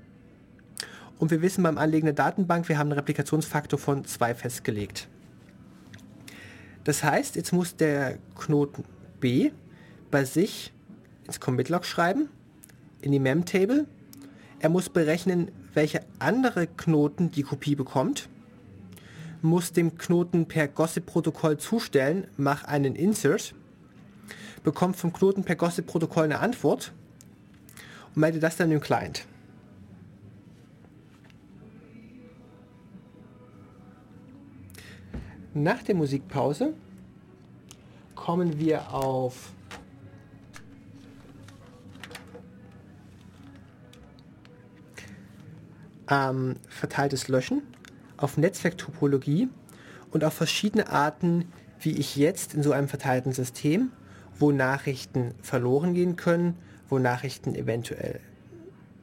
Und 1.18 1.30
wir 1.30 1.42
wissen 1.42 1.62
beim 1.62 1.78
Anlegen 1.78 2.06
der 2.06 2.14
Datenbank, 2.14 2.68
wir 2.68 2.78
haben 2.78 2.88
einen 2.88 2.98
Replikationsfaktor 2.98 3.78
von 3.78 4.04
2 4.04 4.34
festgelegt. 4.34 5.08
Das 6.84 7.04
heißt, 7.04 7.36
jetzt 7.36 7.52
muss 7.52 7.76
der 7.76 8.18
Knoten 8.36 8.84
B 9.20 9.52
bei 10.10 10.24
sich 10.24 10.72
ins 11.26 11.38
Commit-Log 11.38 11.84
schreiben, 11.84 12.28
in 13.00 13.12
die 13.12 13.20
Mem-Table. 13.20 13.86
Er 14.58 14.68
muss 14.68 14.88
berechnen, 14.88 15.50
welche 15.74 16.00
andere 16.18 16.66
Knoten 16.66 17.30
die 17.30 17.42
Kopie 17.42 17.76
bekommt 17.76 18.28
muss 19.42 19.72
dem 19.72 19.98
Knoten 19.98 20.46
per 20.46 20.68
Gossip-Protokoll 20.68 21.58
zustellen, 21.58 22.28
mach 22.36 22.64
einen 22.64 22.94
Insert, 22.94 23.54
bekommt 24.62 24.96
vom 24.96 25.12
Knoten 25.12 25.44
per 25.44 25.56
Gossip-Protokoll 25.56 26.24
eine 26.24 26.40
Antwort 26.40 26.92
und 28.14 28.20
melde 28.20 28.38
das 28.38 28.56
dann 28.56 28.70
dem 28.70 28.80
Client. 28.80 29.26
Nach 35.54 35.82
der 35.82 35.94
Musikpause 35.94 36.72
kommen 38.14 38.58
wir 38.58 38.94
auf 38.94 39.52
ähm, 46.08 46.56
verteiltes 46.68 47.28
Löschen 47.28 47.62
auf 48.22 48.36
Netzwerktopologie 48.36 49.48
und 50.10 50.24
auf 50.24 50.34
verschiedene 50.34 50.88
Arten, 50.88 51.46
wie 51.80 51.92
ich 51.92 52.16
jetzt 52.16 52.54
in 52.54 52.62
so 52.62 52.72
einem 52.72 52.88
verteilten 52.88 53.32
System, 53.32 53.90
wo 54.42 54.50
Nachrichten 54.50 55.34
verloren 55.40 55.94
gehen 55.94 56.16
können, 56.16 56.56
wo 56.88 56.98
Nachrichten 56.98 57.54
eventuell 57.54 58.18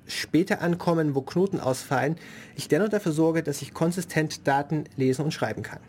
später 0.06 0.62
ankommen, 0.62 1.16
wo 1.16 1.22
Knoten 1.22 1.62
ausfallen, 1.62 2.18
ich 2.58 2.68
dennoch 2.68 2.90
dafür 2.90 3.14
sorge, 3.14 3.42
dass 3.42 3.62
ich 3.62 3.74
konsistent 3.74 4.46
Daten 4.46 4.84
lesen 4.98 5.24
und 5.24 5.32
schreiben 5.32 5.64
kann. 5.64 5.80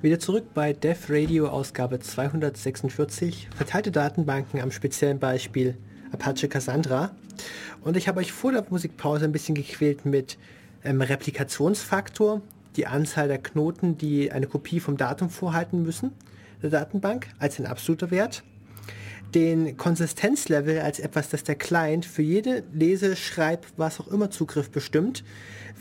Wieder 0.00 0.20
zurück 0.20 0.44
bei 0.54 0.74
Dev 0.74 1.12
Radio 1.12 1.48
Ausgabe 1.48 1.98
246, 1.98 3.48
verteilte 3.56 3.90
Datenbanken 3.90 4.60
am 4.60 4.70
speziellen 4.70 5.18
Beispiel 5.18 5.76
Apache 6.12 6.46
Cassandra. 6.48 7.16
Und 7.80 7.96
ich 7.96 8.06
habe 8.06 8.20
euch 8.20 8.30
vor 8.30 8.52
der 8.52 8.64
Musikpause 8.70 9.24
ein 9.24 9.32
bisschen 9.32 9.56
gequält 9.56 10.06
mit 10.06 10.38
ähm, 10.84 11.00
Replikationsfaktor, 11.00 12.42
die 12.76 12.86
Anzahl 12.86 13.26
der 13.26 13.38
Knoten, 13.38 13.98
die 13.98 14.30
eine 14.30 14.46
Kopie 14.46 14.78
vom 14.78 14.96
Datum 14.96 15.30
vorhalten 15.30 15.82
müssen, 15.82 16.12
Datenbank, 16.70 17.28
als 17.38 17.58
ein 17.58 17.66
absoluter 17.66 18.10
Wert. 18.10 18.42
Den 19.34 19.76
Konsistenzlevel 19.76 20.80
als 20.80 21.00
etwas, 21.00 21.28
das 21.28 21.44
der 21.44 21.56
Client 21.56 22.06
für 22.06 22.22
jede 22.22 22.62
Lese, 22.72 23.16
Schreib, 23.16 23.66
was 23.76 24.00
auch 24.00 24.08
immer 24.08 24.30
Zugriff 24.30 24.70
bestimmt, 24.70 25.24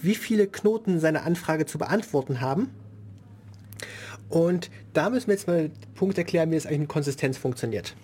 wie 0.01 0.15
viele 0.15 0.47
Knoten 0.47 0.99
seine 0.99 1.23
Anfrage 1.23 1.65
zu 1.65 1.77
beantworten 1.77 2.41
haben. 2.41 2.71
Und 4.29 4.71
da 4.93 5.09
müssen 5.09 5.27
wir 5.27 5.35
jetzt 5.35 5.47
mal 5.47 5.69
den 5.69 5.93
Punkt 5.93 6.17
erklären, 6.17 6.51
wie 6.51 6.55
das 6.55 6.65
eigentlich 6.65 6.79
mit 6.79 6.89
Konsistenz 6.89 7.37
funktioniert. 7.37 7.95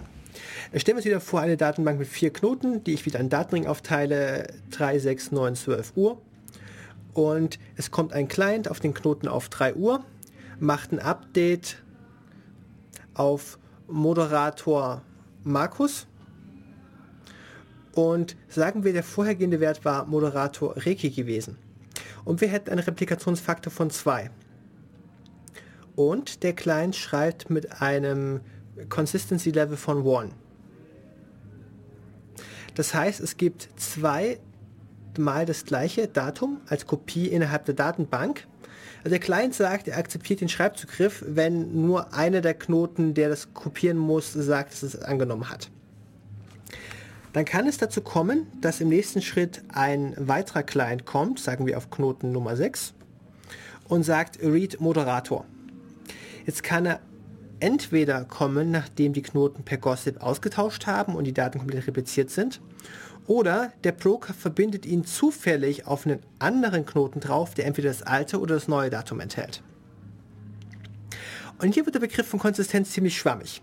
Stellen 0.76 0.96
wir 0.96 1.00
uns 1.00 1.06
wieder 1.06 1.20
vor, 1.20 1.42
eine 1.42 1.58
Datenbank 1.58 2.00
mit 2.00 2.08
vier 2.08 2.32
Knoten, 2.32 2.84
die 2.84 2.94
ich 2.94 3.06
wieder 3.06 3.20
in 3.20 3.30
Datenring 3.30 3.66
aufteile, 3.66 4.48
3, 4.70 5.00
6, 5.00 5.32
9, 5.32 5.56
12 5.56 5.94
Uhr 5.96 6.22
und 7.14 7.60
es 7.76 7.92
kommt 7.92 8.14
ein 8.14 8.28
Client 8.28 8.70
auf 8.70 8.80
den 8.80 8.94
Knoten 8.94 9.28
auf 9.28 9.50
3 9.50 9.76
Uhr, 9.76 10.04
macht 10.60 10.92
ein 10.92 11.00
Update 11.00 11.82
auf 13.22 13.59
Moderator 13.88 15.03
Markus 15.43 16.07
und 17.93 18.36
sagen 18.47 18.84
wir, 18.84 18.93
der 18.93 19.03
vorhergehende 19.03 19.59
Wert 19.59 19.86
war 19.86 20.05
Moderator 20.05 20.76
Reki 20.76 21.11
gewesen 21.11 21.55
und 22.26 22.41
wir 22.41 22.47
hätten 22.47 22.72
einen 22.72 22.80
Replikationsfaktor 22.80 23.72
von 23.72 23.91
2 23.91 24.32
und 25.95 26.41
der 26.41 26.53
Client 26.53 26.95
schreibt 26.95 27.51
mit 27.51 27.80
einem 27.80 28.39
Consistency 28.89 29.51
Level 29.51 29.78
von 29.78 30.07
1. 30.07 30.34
Das 32.74 32.95
heißt, 32.95 33.19
es 33.19 33.38
gibt 33.38 33.69
zwei 33.76 34.39
mal 35.19 35.45
das 35.45 35.65
gleiche 35.65 36.07
Datum 36.07 36.59
als 36.67 36.88
Kopie 36.88 37.28
innerhalb 37.28 37.65
der 37.65 37.76
Datenbank. 37.76 38.47
Also 39.04 39.10
der 39.10 39.20
Client 39.20 39.56
sagt, 39.56 39.88
er 39.88 39.97
akzeptiert 39.97 40.41
den 40.41 40.49
Schreibzugriff, 40.49 41.24
wenn 41.28 41.86
nur 41.86 42.14
einer 42.14 42.41
der 42.41 42.54
Knoten, 42.54 43.14
der 43.14 43.30
das 43.30 43.54
kopieren 43.54 43.97
muss, 43.97 44.32
sagt, 44.34 44.74
dass 44.74 44.84
es 44.84 45.02
angenommen 45.02 45.49
hat. 45.49 45.72
Dann 47.34 47.45
kann 47.45 47.66
es 47.66 47.78
dazu 47.78 48.02
kommen, 48.02 48.47
dass 48.60 48.82
im 48.82 48.89
nächsten 48.89 49.22
Schritt 49.22 49.64
ein 49.70 50.14
weiterer 50.18 50.64
Client 50.64 51.06
kommt, 51.06 51.39
sagen 51.39 51.66
wir 51.66 51.78
auf 51.78 51.89
Knoten 51.89 52.32
Nummer 52.32 52.56
6, 52.56 52.93
und 53.88 54.04
sagt 54.04 54.39
Read 54.43 54.80
Moderator. 54.82 55.45
Jetzt 56.45 56.64
kann 56.64 56.86
er 56.86 56.99
entweder 57.60 58.26
kommen, 58.26 58.72
nachdem 58.72 59.14
die 59.14 59.22
Knoten 59.22 59.64
per 59.64 59.78
Gossip 59.78 60.22
ausgetauscht 60.22 60.88
haben 60.88 61.16
und 61.16 61.24
die 61.24 61.34
Daten 61.34 61.60
komplett 61.60 61.88
repliziert 61.88 62.30
sind, 62.30 62.60
oder 63.28 63.72
der 63.84 63.91
Broker 63.91 64.34
verbindet 64.34 64.86
ihn 64.86 65.05
zufällig 65.05 65.88
auf 65.88 66.05
einen 66.05 66.19
anderen 66.39 66.86
Knoten 66.86 67.19
drauf, 67.19 67.53
der 67.53 67.65
entweder 67.65 67.89
das 67.89 68.03
alte 68.03 68.39
oder 68.39 68.55
das 68.55 68.67
neue 68.67 68.89
Datum 68.89 69.19
enthält. 69.19 69.63
Und 71.59 71.74
hier 71.74 71.86
wird 71.86 71.95
der 71.95 71.99
Begriff 71.99 72.28
von 72.28 72.39
Konsistenz 72.39 72.91
ziemlich 72.91 73.17
schwammig. 73.17 73.61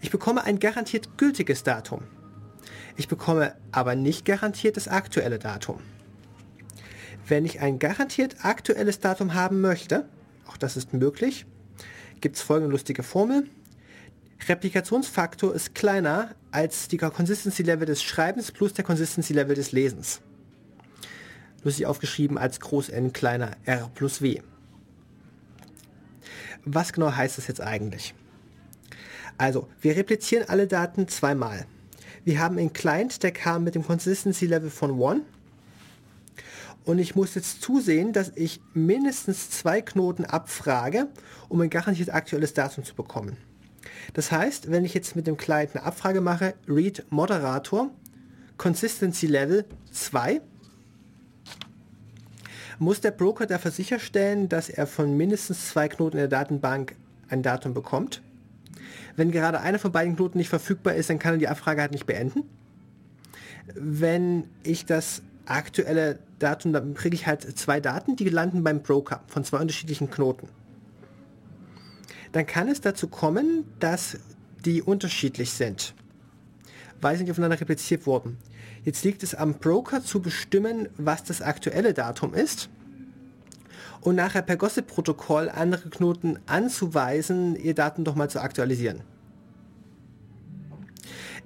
Ich 0.00 0.10
bekomme 0.10 0.44
ein 0.44 0.60
garantiert 0.60 1.18
gültiges 1.18 1.64
Datum. 1.64 2.02
Ich 2.96 3.08
bekomme 3.08 3.54
aber 3.72 3.94
nicht 3.94 4.24
garantiert 4.24 4.76
das 4.76 4.86
aktuelle 4.86 5.38
Datum. 5.38 5.80
Wenn 7.26 7.44
ich 7.44 7.60
ein 7.60 7.78
garantiert 7.78 8.44
aktuelles 8.44 9.00
Datum 9.00 9.34
haben 9.34 9.60
möchte, 9.60 10.08
auch 10.46 10.56
das 10.56 10.76
ist 10.76 10.92
möglich, 10.92 11.46
gibt 12.20 12.36
es 12.36 12.42
folgende 12.42 12.72
lustige 12.72 13.02
Formel. 13.02 13.48
Replikationsfaktor 14.48 15.54
ist 15.54 15.74
kleiner 15.74 16.34
als 16.52 16.88
die 16.88 16.96
Consistency 16.96 17.62
Level 17.62 17.86
des 17.86 18.02
Schreibens 18.02 18.50
plus 18.50 18.72
der 18.72 18.84
Consistency 18.84 19.32
Level 19.32 19.54
des 19.54 19.72
Lesens. 19.72 20.20
lustig 21.62 21.86
aufgeschrieben 21.86 22.38
als 22.38 22.58
Groß 22.60 22.88
N 22.88 23.12
kleiner 23.12 23.50
r 23.64 23.90
plus 23.94 24.22
w. 24.22 24.40
Was 26.64 26.92
genau 26.92 27.14
heißt 27.14 27.38
das 27.38 27.46
jetzt 27.46 27.60
eigentlich? 27.60 28.14
Also, 29.38 29.68
wir 29.80 29.96
replizieren 29.96 30.48
alle 30.48 30.66
Daten 30.66 31.08
zweimal. 31.08 31.66
Wir 32.24 32.38
haben 32.40 32.58
einen 32.58 32.72
Client, 32.72 33.22
der 33.22 33.32
kam 33.32 33.64
mit 33.64 33.74
dem 33.74 33.84
Consistency 33.84 34.46
Level 34.46 34.70
von 34.70 35.02
1 35.02 35.22
und 36.84 36.98
ich 36.98 37.14
muss 37.14 37.34
jetzt 37.34 37.62
zusehen, 37.62 38.12
dass 38.12 38.32
ich 38.34 38.60
mindestens 38.74 39.50
zwei 39.50 39.80
Knoten 39.80 40.24
abfrage, 40.24 41.08
um 41.48 41.60
ein 41.60 41.70
garantiert 41.70 42.12
aktuelles 42.12 42.54
Datum 42.54 42.84
zu 42.84 42.94
bekommen. 42.94 43.36
Das 44.14 44.32
heißt, 44.32 44.70
wenn 44.70 44.84
ich 44.84 44.94
jetzt 44.94 45.16
mit 45.16 45.26
dem 45.26 45.36
Client 45.36 45.74
eine 45.74 45.84
Abfrage 45.84 46.20
mache, 46.20 46.54
read 46.68 47.04
Moderator, 47.10 47.90
Consistency 48.56 49.26
Level 49.26 49.64
2, 49.92 50.40
muss 52.78 53.00
der 53.00 53.10
Broker 53.10 53.46
dafür 53.46 53.70
sicherstellen, 53.70 54.48
dass 54.48 54.68
er 54.68 54.86
von 54.86 55.16
mindestens 55.16 55.68
zwei 55.68 55.88
Knoten 55.88 56.16
in 56.16 56.22
der 56.22 56.28
Datenbank 56.28 56.96
ein 57.28 57.42
Datum 57.42 57.74
bekommt. 57.74 58.22
Wenn 59.16 59.30
gerade 59.30 59.60
einer 59.60 59.78
von 59.78 59.92
beiden 59.92 60.16
Knoten 60.16 60.38
nicht 60.38 60.48
verfügbar 60.48 60.94
ist, 60.94 61.10
dann 61.10 61.18
kann 61.18 61.34
er 61.34 61.38
die 61.38 61.48
Abfrage 61.48 61.82
halt 61.82 61.92
nicht 61.92 62.06
beenden. 62.06 62.44
Wenn 63.74 64.44
ich 64.62 64.86
das 64.86 65.22
aktuelle 65.44 66.18
Datum, 66.38 66.72
dann 66.72 66.94
kriege 66.94 67.14
ich 67.14 67.26
halt 67.26 67.42
zwei 67.58 67.80
Daten, 67.80 68.16
die 68.16 68.28
landen 68.28 68.64
beim 68.64 68.82
Broker 68.82 69.22
von 69.26 69.44
zwei 69.44 69.58
unterschiedlichen 69.58 70.10
Knoten. 70.10 70.48
Dann 72.32 72.46
kann 72.46 72.68
es 72.68 72.80
dazu 72.80 73.08
kommen, 73.08 73.64
dass 73.80 74.18
die 74.64 74.82
unterschiedlich 74.82 75.52
sind, 75.52 75.94
weil 77.00 77.16
sie 77.16 77.24
nicht 77.24 77.30
aufeinander 77.30 77.60
repliziert 77.60 78.06
wurden. 78.06 78.38
Jetzt 78.84 79.04
liegt 79.04 79.22
es 79.22 79.34
am 79.34 79.54
Broker 79.54 80.02
zu 80.02 80.20
bestimmen, 80.20 80.88
was 80.96 81.24
das 81.24 81.42
aktuelle 81.42 81.92
Datum 81.92 82.34
ist 82.34 82.70
und 84.00 84.14
nachher 84.16 84.42
per 84.42 84.56
Gossip-Protokoll 84.56 85.50
andere 85.50 85.90
Knoten 85.90 86.38
anzuweisen, 86.46 87.56
ihr 87.56 87.74
Daten 87.74 88.04
doch 88.04 88.14
mal 88.14 88.30
zu 88.30 88.40
aktualisieren. 88.40 89.02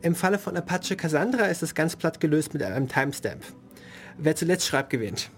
Im 0.02 0.14
Falle 0.14 0.38
von 0.38 0.56
Apache 0.56 0.96
Cassandra 0.96 1.46
ist 1.46 1.62
das 1.62 1.74
ganz 1.74 1.96
platt 1.96 2.20
gelöst 2.20 2.52
mit 2.52 2.62
einem 2.62 2.88
Timestamp. 2.88 3.42
Wer 4.18 4.36
zuletzt 4.36 4.66
schreibt, 4.66 4.90
gewinnt. 4.90 5.30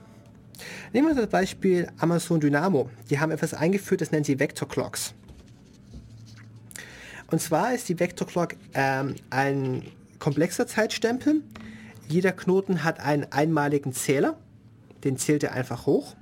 Nehmen 0.93 1.09
wir 1.09 1.15
das 1.15 1.31
Beispiel 1.31 1.89
Amazon 1.99 2.41
Dynamo. 2.41 2.91
Die 3.09 3.21
haben 3.21 3.31
etwas 3.31 3.55
eingeführt, 3.55 4.01
das 4.01 4.11
nennt 4.11 4.27
sie 4.27 4.39
Vector 4.39 4.69
Clocks. 4.69 5.15
Und 7.31 7.41
zwar 7.41 7.75
ist 7.75 7.89
die 7.89 7.99
Vector 7.99 8.27
Clock 8.27 8.57
ähm, 8.75 9.17
ein 9.31 9.83
komplexer 10.19 10.67
Zeitstempel. 10.67 11.43
Jeder 12.09 12.33
Knoten 12.33 12.85
hat 12.85 13.01
einen 13.01 13.27
einmaligen 13.33 13.93
Zähler, 13.93 14.37
den 15.03 15.17
zählt 15.17 15.43
er 15.43 15.53
einfach 15.53 15.87
hoch 15.87 16.15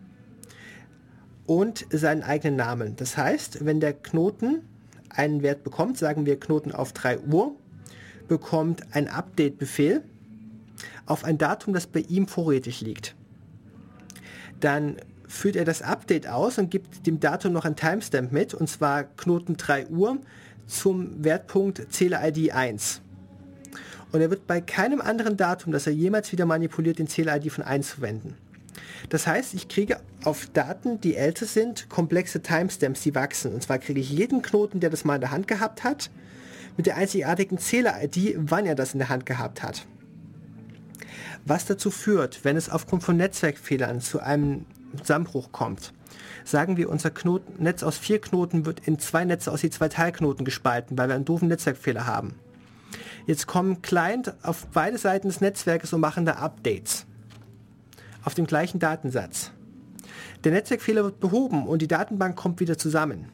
und 1.47 1.87
seinen 1.91 2.23
eigenen 2.23 2.57
Namen. 2.57 2.97
Das 2.97 3.17
heißt, 3.17 3.65
wenn 3.65 3.81
der 3.81 3.93
Knoten 3.93 4.63
einen 5.11 5.43
Wert 5.43 5.63
bekommt, 5.63 5.99
sagen 5.99 6.27
wir 6.27 6.41
Knoten 6.41 6.73
auf 6.73 6.93
3 6.93 7.21
Uhr, 7.21 7.55
bekommt 8.27 8.83
ein 8.93 9.09
Update-Befehl 9.09 10.03
auf 11.07 11.25
ein 11.25 11.37
Datum, 11.37 11.75
das 11.75 11.87
bei 11.87 12.01
ihm 12.01 12.27
vorrätig 12.27 12.81
liegt. 12.81 13.15
Dann 14.61 14.97
führt 15.29 15.57
er 15.57 15.65
das 15.67 15.83
Update 15.83 16.27
aus 16.27 16.59
und 16.59 16.71
gibt 16.71 17.07
dem 17.07 17.21
Datum 17.21 17.53
noch 17.53 17.67
ein 17.67 17.77
Timestamp 17.77 18.33
mit, 18.33 18.55
und 18.55 18.69
zwar 18.69 19.05
Knoten 19.05 19.57
3 19.59 19.89
Uhr 19.89 20.19
zum 20.67 21.25
Wertpunkt 21.25 21.93
Zähler-ID 21.93 22.53
1. 22.53 23.01
Und 24.13 24.21
er 24.21 24.31
wird 24.31 24.47
bei 24.47 24.61
keinem 24.61 25.01
anderen 25.01 25.37
Datum, 25.37 25.73
das 25.73 25.87
er 25.87 25.93
jemals 25.93 26.31
wieder 26.31 26.47
manipuliert, 26.47 26.99
den 26.99 27.09
Zähler-ID 27.09 27.51
von 27.51 27.65
1 27.65 27.91
verwenden. 27.91 28.37
Das 29.09 29.27
heißt, 29.27 29.55
ich 29.55 29.69
kriege 29.69 29.99
auf 30.25 30.47
Daten, 30.53 31.01
die 31.01 31.17
älter 31.17 31.47
sind, 31.47 31.89
komplexe 31.89 32.41
Timestamps, 32.41 33.03
die 33.03 33.15
wachsen. 33.15 33.53
Und 33.53 33.63
zwar 33.63 33.79
kriege 33.79 34.01
ich 34.01 34.11
jeden 34.11 34.43
Knoten, 34.43 34.81
der 34.81 34.91
das 34.91 35.05
mal 35.05 35.17
in 35.17 35.21
der 35.21 35.31
Hand 35.31 35.49
gehabt 35.49 35.85
hat, 35.85 36.11
mit 36.77 36.87
der 36.87 36.97
einzigartigen 36.97 37.59
Zähler-ID, 37.59 38.37
wann 38.37 38.67
er 38.67 38.75
das 38.75 38.95
in 38.95 38.99
der 38.99 39.09
Hand 39.09 39.27
gehabt 39.27 39.63
hat. 39.63 39.87
Was 41.45 41.67
dazu 41.67 41.91
führt, 41.91 42.45
wenn 42.45 42.57
es 42.57 42.71
aufgrund 42.71 43.03
von 43.03 43.17
Netzwerkfehlern 43.17 44.01
zu 44.01 44.21
einem 44.21 44.65
Zusammenbruch 44.99 45.53
kommt. 45.53 45.93
Sagen 46.45 46.77
wir, 46.77 46.91
unser 46.91 47.11
Knoten, 47.11 47.63
Netz 47.63 47.83
aus 47.83 47.99
vier 47.99 48.21
Knoten 48.21 48.67
wird 48.67 48.87
in 48.87 48.99
zwei 48.99 49.25
Netze 49.25 49.51
aus 49.51 49.63
je 49.63 49.71
zwei 49.71 49.89
Teilknoten 49.89 50.45
gespalten, 50.45 50.97
weil 50.99 51.09
wir 51.09 51.15
einen 51.15 51.25
doofen 51.25 51.49
Netzwerkfehler 51.49 52.07
haben. 52.07 52.35
Jetzt 53.27 53.47
kommen 53.47 53.83
Client 53.83 54.35
auf 54.43 54.67
beide 54.73 54.99
Seiten 54.99 55.29
des 55.29 55.41
Netzwerkes 55.41 55.93
und 55.93 56.01
machen 56.01 56.27
da 56.27 56.35
Updates 56.35 57.07
auf 58.23 58.35
dem 58.35 58.47
gleichen 58.47 58.79
Datensatz. 58.79 59.51
Der 60.45 60.53
Netzwerkfehler 60.53 61.05
wird 61.05 61.21
behoben 61.21 61.67
und 61.67 61.81
die 61.81 61.89
Datenbank 61.89 62.37
kommt 62.37 62.61
wieder 62.61 62.77
zusammen. 62.77 63.27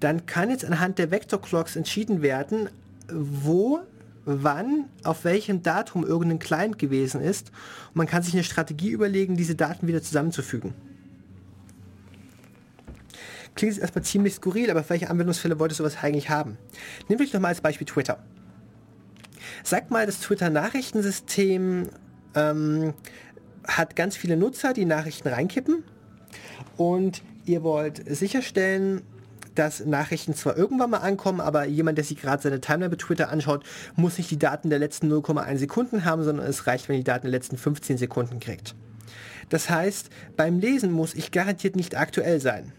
Dann 0.00 0.26
kann 0.26 0.50
jetzt 0.50 0.64
anhand 0.64 0.98
der 0.98 1.10
Vector 1.10 1.40
Clocks 1.40 1.76
entschieden 1.76 2.22
werden, 2.22 2.68
wo, 3.10 3.80
wann, 4.26 4.86
auf 5.04 5.24
welchem 5.24 5.62
Datum 5.62 6.04
irgendein 6.04 6.40
Client 6.40 6.78
gewesen 6.78 7.22
ist. 7.22 7.52
Und 7.88 7.96
man 7.96 8.06
kann 8.06 8.22
sich 8.22 8.34
eine 8.34 8.44
Strategie 8.44 8.90
überlegen, 8.90 9.36
diese 9.36 9.54
Daten 9.54 9.86
wieder 9.86 10.02
zusammenzufügen. 10.02 10.74
Klingt 13.54 13.72
jetzt 13.72 13.80
erstmal 13.80 14.04
ziemlich 14.04 14.34
skurril, 14.34 14.70
aber 14.70 14.86
welche 14.90 15.08
Anwendungsfälle 15.08 15.58
wollte 15.58 15.74
sowas 15.74 15.96
eigentlich 16.02 16.28
haben? 16.28 16.58
Nehmen 17.08 17.20
wir 17.20 17.26
doch 17.26 17.40
mal 17.40 17.48
als 17.48 17.62
Beispiel 17.62 17.86
Twitter. 17.86 18.18
Sag 19.62 19.90
mal, 19.90 20.04
das 20.04 20.20
Twitter-Nachrichtensystem 20.20 21.88
ähm, 22.34 22.94
hat 23.66 23.96
ganz 23.96 24.16
viele 24.16 24.36
Nutzer, 24.36 24.74
die 24.74 24.84
Nachrichten 24.84 25.28
reinkippen 25.28 25.84
und 26.76 27.22
ihr 27.46 27.62
wollt 27.62 28.02
sicherstellen, 28.14 29.02
dass 29.58 29.84
Nachrichten 29.84 30.34
zwar 30.34 30.56
irgendwann 30.56 30.90
mal 30.90 30.98
ankommen, 30.98 31.40
aber 31.40 31.64
jemand, 31.64 31.98
der 31.98 32.04
sich 32.04 32.20
gerade 32.20 32.42
seine 32.42 32.60
Timeline 32.60 32.90
bei 32.90 32.96
Twitter 32.96 33.30
anschaut, 33.30 33.64
muss 33.96 34.18
nicht 34.18 34.30
die 34.30 34.38
Daten 34.38 34.70
der 34.70 34.78
letzten 34.78 35.12
0,1 35.12 35.58
Sekunden 35.58 36.04
haben, 36.04 36.22
sondern 36.22 36.46
es 36.46 36.66
reicht, 36.66 36.88
wenn 36.88 36.96
die 36.96 37.04
Daten 37.04 37.26
der 37.26 37.32
letzten 37.32 37.56
15 37.56 37.98
Sekunden 37.98 38.40
kriegt. 38.40 38.74
Das 39.48 39.70
heißt, 39.70 40.10
beim 40.36 40.58
Lesen 40.58 40.92
muss 40.92 41.14
ich 41.14 41.30
garantiert 41.30 41.76
nicht 41.76 41.96
aktuell 41.96 42.40
sein. 42.40 42.72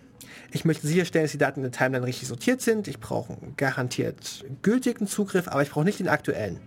Ich 0.52 0.66
möchte 0.66 0.88
sicherstellen, 0.88 1.26
dass 1.26 1.32
die 1.32 1.38
Daten 1.38 1.60
in 1.60 1.72
der 1.72 1.78
Timeline 1.78 2.06
richtig 2.06 2.28
sortiert 2.28 2.62
sind. 2.62 2.88
Ich 2.88 3.00
brauche 3.00 3.38
garantiert 3.58 4.46
gültigen 4.62 5.08
Zugriff, 5.08 5.48
aber 5.48 5.62
ich 5.62 5.70
brauche 5.70 5.86
nicht 5.86 6.00
den 6.00 6.08
aktuellen. 6.08 6.60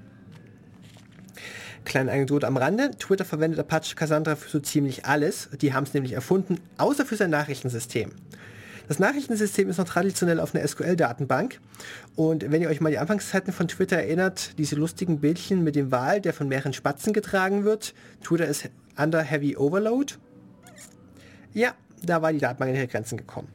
Kleine 1.84 2.12
Anekdote 2.12 2.46
am 2.46 2.56
Rande. 2.56 2.90
Twitter 2.98 3.24
verwendet 3.24 3.58
Apache 3.58 3.94
Cassandra 3.94 4.36
für 4.36 4.50
so 4.50 4.60
ziemlich 4.60 5.06
alles. 5.06 5.48
Die 5.60 5.72
haben 5.72 5.84
es 5.84 5.94
nämlich 5.94 6.12
erfunden, 6.12 6.58
außer 6.76 7.06
für 7.06 7.16
sein 7.16 7.30
Nachrichtensystem. 7.30 8.12
Das 8.90 8.98
Nachrichtensystem 8.98 9.68
ist 9.68 9.78
noch 9.78 9.84
traditionell 9.84 10.40
auf 10.40 10.52
einer 10.52 10.66
SQL-Datenbank. 10.66 11.60
Und 12.16 12.50
wenn 12.50 12.60
ihr 12.60 12.68
euch 12.68 12.80
mal 12.80 12.90
die 12.90 12.98
Anfangszeiten 12.98 13.52
von 13.52 13.68
Twitter 13.68 13.98
erinnert, 13.98 14.58
diese 14.58 14.74
lustigen 14.74 15.20
Bildchen 15.20 15.62
mit 15.62 15.76
dem 15.76 15.92
Wal, 15.92 16.20
der 16.20 16.32
von 16.32 16.48
mehreren 16.48 16.72
Spatzen 16.72 17.12
getragen 17.12 17.62
wird, 17.62 17.94
Twitter 18.20 18.46
ist 18.46 18.68
under 18.98 19.22
heavy 19.22 19.56
overload. 19.56 20.14
Ja, 21.54 21.74
da 22.02 22.20
war 22.20 22.32
die 22.32 22.40
Datenbank 22.40 22.70
in 22.72 22.78
ihre 22.78 22.88
Grenzen 22.88 23.16
gekommen. 23.16 23.46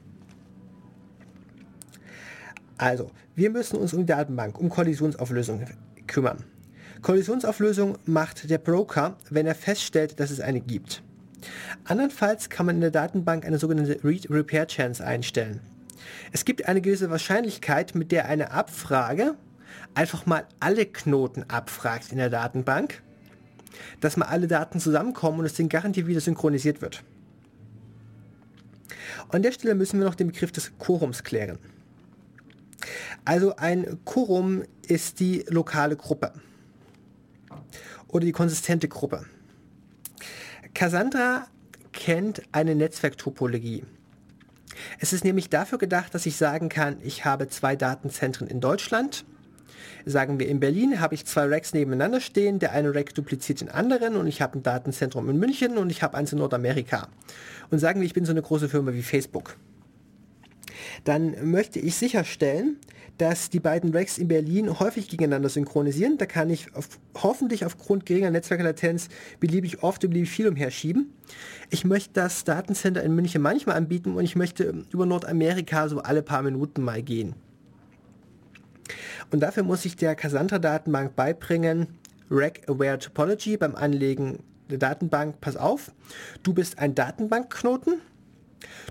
Also, 2.77 3.11
wir 3.35 3.49
müssen 3.49 3.75
uns 3.75 3.93
um 3.93 3.99
die 3.99 4.05
Datenbank, 4.05 4.57
um 4.57 4.69
Kollisionsauflösung 4.69 5.65
kümmern. 6.07 6.45
Kollisionsauflösung 7.01 7.97
macht 8.05 8.49
der 8.49 8.59
Broker, 8.59 9.17
wenn 9.29 9.47
er 9.47 9.55
feststellt, 9.55 10.17
dass 10.21 10.31
es 10.31 10.39
eine 10.39 10.61
gibt. 10.61 11.03
Andernfalls 11.83 12.49
kann 12.49 12.65
man 12.65 12.75
in 12.75 12.81
der 12.81 12.91
Datenbank 12.91 13.45
eine 13.45 13.59
sogenannte 13.59 14.03
Read-Repair 14.03 14.67
Chance 14.67 15.05
einstellen. 15.05 15.59
Es 16.31 16.45
gibt 16.45 16.67
eine 16.67 16.81
gewisse 16.81 17.09
Wahrscheinlichkeit, 17.09 17.95
mit 17.95 18.11
der 18.11 18.27
eine 18.27 18.51
Abfrage 18.51 19.35
einfach 19.93 20.25
mal 20.25 20.45
alle 20.59 20.85
Knoten 20.85 21.43
abfragt 21.47 22.11
in 22.11 22.17
der 22.17 22.29
Datenbank, 22.29 23.01
dass 24.01 24.17
mal 24.17 24.25
alle 24.25 24.47
Daten 24.47 24.79
zusammenkommen 24.79 25.39
und 25.39 25.45
es 25.45 25.53
den 25.53 25.69
garantiert 25.69 26.07
wieder 26.07 26.21
synchronisiert 26.21 26.81
wird. 26.81 27.03
An 29.29 29.41
der 29.41 29.51
Stelle 29.51 29.75
müssen 29.75 29.99
wir 29.99 30.05
noch 30.05 30.15
den 30.15 30.27
Begriff 30.27 30.51
des 30.51 30.77
Quorums 30.77 31.23
klären. 31.23 31.57
Also 33.23 33.55
ein 33.55 33.99
Quorum 34.05 34.63
ist 34.87 35.19
die 35.19 35.45
lokale 35.49 35.95
Gruppe 35.95 36.33
oder 38.07 38.25
die 38.25 38.31
konsistente 38.31 38.87
Gruppe. 38.87 39.25
Cassandra 40.75 41.47
kennt 41.93 42.41
eine 42.51 42.75
Netzwerktopologie. 42.75 43.85
Es 44.99 45.13
ist 45.13 45.23
nämlich 45.23 45.49
dafür 45.49 45.77
gedacht, 45.77 46.13
dass 46.13 46.25
ich 46.25 46.35
sagen 46.35 46.67
kann, 46.67 46.97
ich 47.01 47.23
habe 47.23 47.47
zwei 47.47 47.77
Datenzentren 47.77 48.47
in 48.47 48.59
Deutschland. 48.59 49.23
Sagen 50.05 50.37
wir 50.37 50.49
in 50.49 50.59
Berlin 50.59 50.99
habe 50.99 51.15
ich 51.15 51.25
zwei 51.25 51.45
Racks 51.45 51.73
nebeneinander 51.73 52.19
stehen, 52.19 52.59
der 52.59 52.73
eine 52.73 52.93
Rack 52.93 53.15
dupliziert 53.15 53.61
den 53.61 53.69
anderen 53.69 54.17
und 54.17 54.27
ich 54.27 54.41
habe 54.41 54.59
ein 54.59 54.63
Datenzentrum 54.63 55.29
in 55.29 55.39
München 55.39 55.77
und 55.77 55.89
ich 55.89 56.03
habe 56.03 56.17
eins 56.17 56.33
in 56.33 56.39
Nordamerika. 56.39 57.07
Und 57.71 57.79
sagen 57.79 58.01
wir, 58.01 58.05
ich 58.05 58.13
bin 58.13 58.25
so 58.25 58.31
eine 58.31 58.41
große 58.41 58.67
Firma 58.67 58.91
wie 58.91 59.01
Facebook. 59.01 59.55
Dann 61.05 61.49
möchte 61.49 61.79
ich 61.79 61.95
sicherstellen, 61.95 62.77
dass 63.17 63.49
die 63.49 63.59
beiden 63.59 63.93
Racks 63.93 64.17
in 64.17 64.27
Berlin 64.27 64.79
häufig 64.79 65.07
gegeneinander 65.07 65.49
synchronisieren. 65.49 66.17
Da 66.17 66.25
kann 66.25 66.49
ich 66.49 66.75
auf, 66.75 66.87
hoffentlich 67.15 67.65
aufgrund 67.65 68.05
geringer 68.05 68.31
Netzwerklatenz 68.31 69.09
beliebig 69.39 69.83
oft 69.83 70.03
und 70.03 70.09
beliebig 70.09 70.31
viel 70.31 70.47
umherschieben. 70.47 71.13
Ich 71.69 71.85
möchte 71.85 72.11
das 72.13 72.43
Datencenter 72.43 73.03
in 73.03 73.15
München 73.15 73.41
manchmal 73.41 73.77
anbieten 73.77 74.15
und 74.15 74.23
ich 74.23 74.35
möchte 74.35 74.83
über 74.91 75.05
Nordamerika 75.05 75.87
so 75.87 75.99
alle 75.99 76.21
paar 76.21 76.41
Minuten 76.41 76.81
mal 76.81 77.01
gehen. 77.01 77.35
Und 79.31 79.39
dafür 79.39 79.63
muss 79.63 79.85
ich 79.85 79.95
der 79.95 80.15
Cassandra-Datenbank 80.15 81.15
beibringen, 81.15 81.87
Rack-Aware 82.29 82.99
Topology 82.99 83.57
beim 83.57 83.75
Anlegen 83.75 84.39
der 84.69 84.77
Datenbank, 84.77 85.41
pass 85.41 85.57
auf, 85.57 85.91
du 86.43 86.53
bist 86.53 86.79
ein 86.79 86.95
Datenbankknoten, 86.95 88.01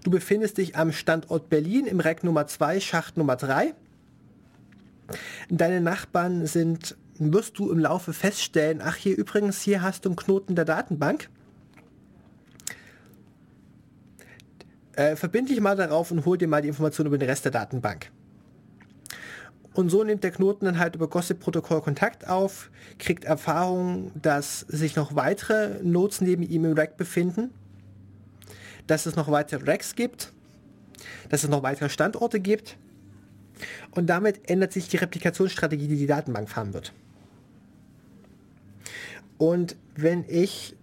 du 0.03 0.11
befindest 0.11 0.59
dich 0.59 0.77
am 0.77 0.93
Standort 0.93 1.49
Berlin 1.49 1.87
im 1.87 2.01
Rack 2.01 2.25
Nummer 2.25 2.47
2, 2.47 2.81
Schacht 2.81 3.16
Nummer 3.16 3.37
3. 3.37 3.75
Deine 5.48 5.80
Nachbarn 5.80 6.46
sind, 6.46 6.96
wirst 7.18 7.59
du 7.59 7.70
im 7.70 7.78
Laufe 7.78 8.12
feststellen, 8.12 8.80
ach 8.82 8.96
hier 8.96 9.16
übrigens, 9.16 9.61
hier 9.61 9.82
hast 9.82 10.05
du 10.05 10.11
einen 10.11 10.16
Knoten 10.16 10.55
der 10.55 10.64
Datenbank. 10.64 11.28
Äh, 14.96 15.16
verbind 15.16 15.50
dich 15.50 15.61
mal 15.61 15.76
darauf 15.76 16.11
und 16.11 16.24
hol 16.24 16.38
dir 16.38 16.48
mal 16.48 16.62
die 16.62 16.68
Informationen 16.68 17.09
über 17.09 17.18
den 17.18 17.28
Rest 17.28 17.44
der 17.44 17.52
Datenbank. 17.52 18.11
Und 19.74 19.90
so 19.90 20.05
nimmt 20.05 20.22
der 20.22 20.30
Knoten 20.30 20.66
dann 20.66 20.78
halt 20.78 20.94
über 20.94 21.09
Gossip-Protokoll 21.09 21.80
Kontakt 21.80 22.28
auf, 22.28 22.70
kriegt 22.98 23.24
Erfahrung, 23.24 24.12
dass 24.14 24.61
sich 24.61 24.94
noch 24.94 25.16
weitere 25.16 25.82
Nodes 25.82 26.20
neben 26.20 26.44
ihm 26.44 26.64
im 26.64 26.74
Rack 26.74 26.96
befinden, 26.96 27.50
dass 28.86 29.07
es 29.07 29.16
noch 29.16 29.28
weitere 29.32 29.68
Racks 29.68 29.96
gibt, 29.96 30.32
dass 31.28 31.42
es 31.42 31.50
noch 31.50 31.64
weitere 31.64 31.88
Standorte 31.88 32.38
gibt. 32.38 32.76
Und 33.90 34.07
damit 34.07 34.48
ändert 34.50 34.72
sich 34.72 34.88
die 34.88 34.96
Replikationsstrategie, 34.96 35.88
die 35.88 35.96
die 35.96 36.07
Datenbank 36.07 36.48
fahren 36.48 36.74
wird. 36.74 36.92
Und 39.38 39.76
wenn 39.96 40.24
ich 40.28 40.76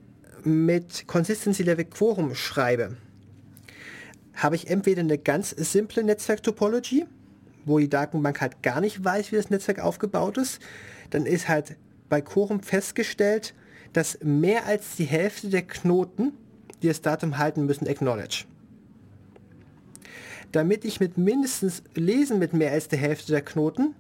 mit 0.44 1.08
Consistency 1.08 1.64
Level 1.64 1.86
Quorum 1.86 2.36
schreibe, 2.36 2.98
habe 4.34 4.56
ich 4.56 4.70
entweder 4.70 5.02
eine 5.02 5.18
ganz 5.18 5.50
simple 5.52 6.04
Netzwerk-Topology, 6.04 7.06
wo 7.66 7.80
die 7.80 7.90
Datenbank 7.90 8.42
halt 8.42 8.64
gar 8.64 8.82
nicht 8.82 9.04
weiß, 9.04 9.32
wie 9.32 9.36
das 9.36 9.50
Netzwerk 9.50 9.80
aufgebaut 9.80 10.38
ist, 10.38 10.60
dann 11.12 11.26
ist 11.26 11.48
halt 11.48 11.76
bei 12.10 12.22
Quorum 12.22 12.62
festgestellt, 12.62 13.54
dass 13.94 14.20
mehr 14.24 14.66
als 14.66 14.96
die 14.96 15.06
Hälfte 15.06 15.50
der 15.50 15.62
Knoten, 15.64 16.34
die 16.82 16.88
das 16.88 17.02
Datum 17.02 17.38
halten 17.38 17.66
müssen, 17.66 17.88
acknowledge. 17.88 18.46
Damit 20.52 20.86
ich 20.86 21.00
mit 21.00 21.18
mindestens 21.18 21.84
Lesen 21.96 22.40
mit 22.40 22.54
mehr 22.54 22.72
als 22.72 22.88
der 22.88 23.00
Hälfte 23.00 23.32
der 23.32 23.42
Knoten 23.42 23.96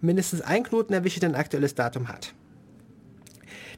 mindestens 0.00 0.40
ein 0.40 0.62
Knoten 0.64 0.92
erwische, 0.92 1.20
der 1.20 1.30
ein 1.30 1.34
aktuelles 1.34 1.74
Datum 1.74 2.08
hat. 2.08 2.34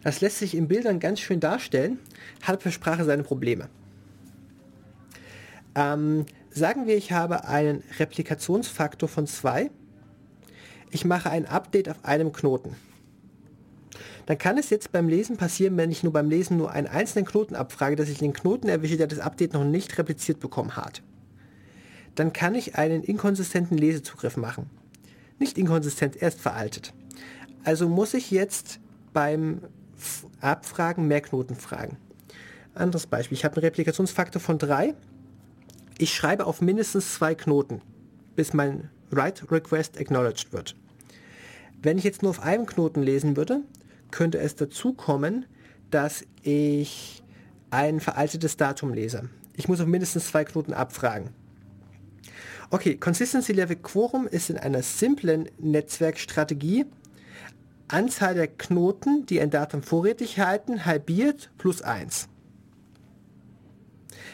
Das 0.03 0.21
lässt 0.21 0.39
sich 0.39 0.57
in 0.57 0.69
Bildern 0.69 1.01
ganz 1.01 1.21
schön 1.21 1.41
darstellen, 1.41 1.99
hat 2.43 2.63
für 2.63 2.73
Sprache 2.73 3.05
seine 3.05 3.23
Probleme. 3.23 3.69
Ähm, 5.75 6.27
Sagen 6.55 6.87
wir, 6.87 6.99
ich 6.99 7.13
habe 7.13 7.47
einen 7.47 7.83
Replikationsfaktor 7.99 9.09
von 9.09 9.27
2. 9.27 9.71
Ich 10.91 11.07
mache 11.07 11.31
ein 11.31 11.47
Update 11.47 11.89
auf 11.89 12.05
einem 12.05 12.31
Knoten. 12.33 12.77
Dann 14.27 14.37
kann 14.37 14.59
es 14.59 14.69
jetzt 14.69 14.93
beim 14.93 15.09
Lesen 15.09 15.39
passieren, 15.39 15.79
wenn 15.79 15.91
ich 15.91 16.03
nur 16.03 16.13
beim 16.13 16.29
Lesen 16.29 16.59
nur 16.59 16.71
einen 16.71 16.87
einzelnen 16.87 17.25
Knoten 17.25 17.57
abfrage, 17.57 17.97
dass 17.97 18.11
ich 18.11 18.19
den 18.19 18.35
Knoten 18.35 18.69
erwische, 18.69 18.99
der 18.99 19.07
das 19.07 19.19
Update 19.19 19.55
noch 19.55 19.65
nicht 19.65 19.97
repliziert 19.97 20.41
bekommen 20.41 20.77
hat. 20.77 21.03
Dann 22.15 22.33
kann 22.33 22.55
ich 22.55 22.77
einen 22.77 23.03
inkonsistenten 23.03 23.79
Lesezugriff 23.79 24.37
machen. 24.37 24.71
Nicht 25.39 25.59
inkonsistent, 25.59 26.21
erst 26.21 26.41
veraltet. 26.41 26.93
Also 27.65 27.89
muss 27.89 28.15
ich 28.15 28.31
jetzt 28.31 28.81
beim 29.13 29.63
Abfragen 30.41 31.09
mehr 31.09 31.21
Knoten 31.21 31.55
fragen. 31.55 31.97
Anderes 32.75 33.07
Beispiel. 33.07 33.37
Ich 33.37 33.45
habe 33.45 33.57
einen 33.57 33.65
Replikationsfaktor 33.65 34.41
von 34.41 34.59
3 34.59 34.95
ich 36.03 36.15
schreibe 36.15 36.47
auf 36.47 36.61
mindestens 36.61 37.15
zwei 37.15 37.37
Knoten, 37.37 37.81
bis 38.35 38.53
mein 38.53 38.91
Write 39.11 39.51
Request 39.53 40.01
acknowledged 40.01 40.53
wird. 40.53 40.75
Wenn 41.81 41.97
ich 41.97 42.03
jetzt 42.03 42.23
nur 42.23 42.31
auf 42.31 42.41
einem 42.41 42.67
Knoten 42.67 43.03
lesen 43.03 43.37
würde, 43.37 43.63
könnte 44.11 44.39
es 44.39 44.57
dazu 44.57 44.95
kommen, 44.95 45.47
dass 45.91 46.25
ich 46.43 47.23
ein 47.71 48.01
veraltetes 48.01 48.57
Datum 48.57 48.93
lese. 48.93 49.29
Ich 49.55 49.69
muss 49.69 49.81
auf 49.81 49.87
mindestens 49.87 50.27
zwei 50.27 50.45
Knoten 50.45 50.73
abfragen. 50.73 51.31
Okay, 52.73 52.97
Consistency 52.97 53.53
Level 53.53 53.77
Quorum 53.77 54.27
ist 54.27 54.49
in 54.49 54.57
einer 54.57 54.83
simplen 54.83 55.51
Netzwerkstrategie 55.59 56.87
Anzahl 57.89 58.35
der 58.35 58.47
Knoten, 58.47 59.27
die 59.27 59.43
ein 59.43 59.51
Datum 59.51 59.83
vorrätig 59.83 60.39
halten, 60.39 60.87
halbiert 60.87 61.51
plus 61.59 61.83
1. 61.83 62.31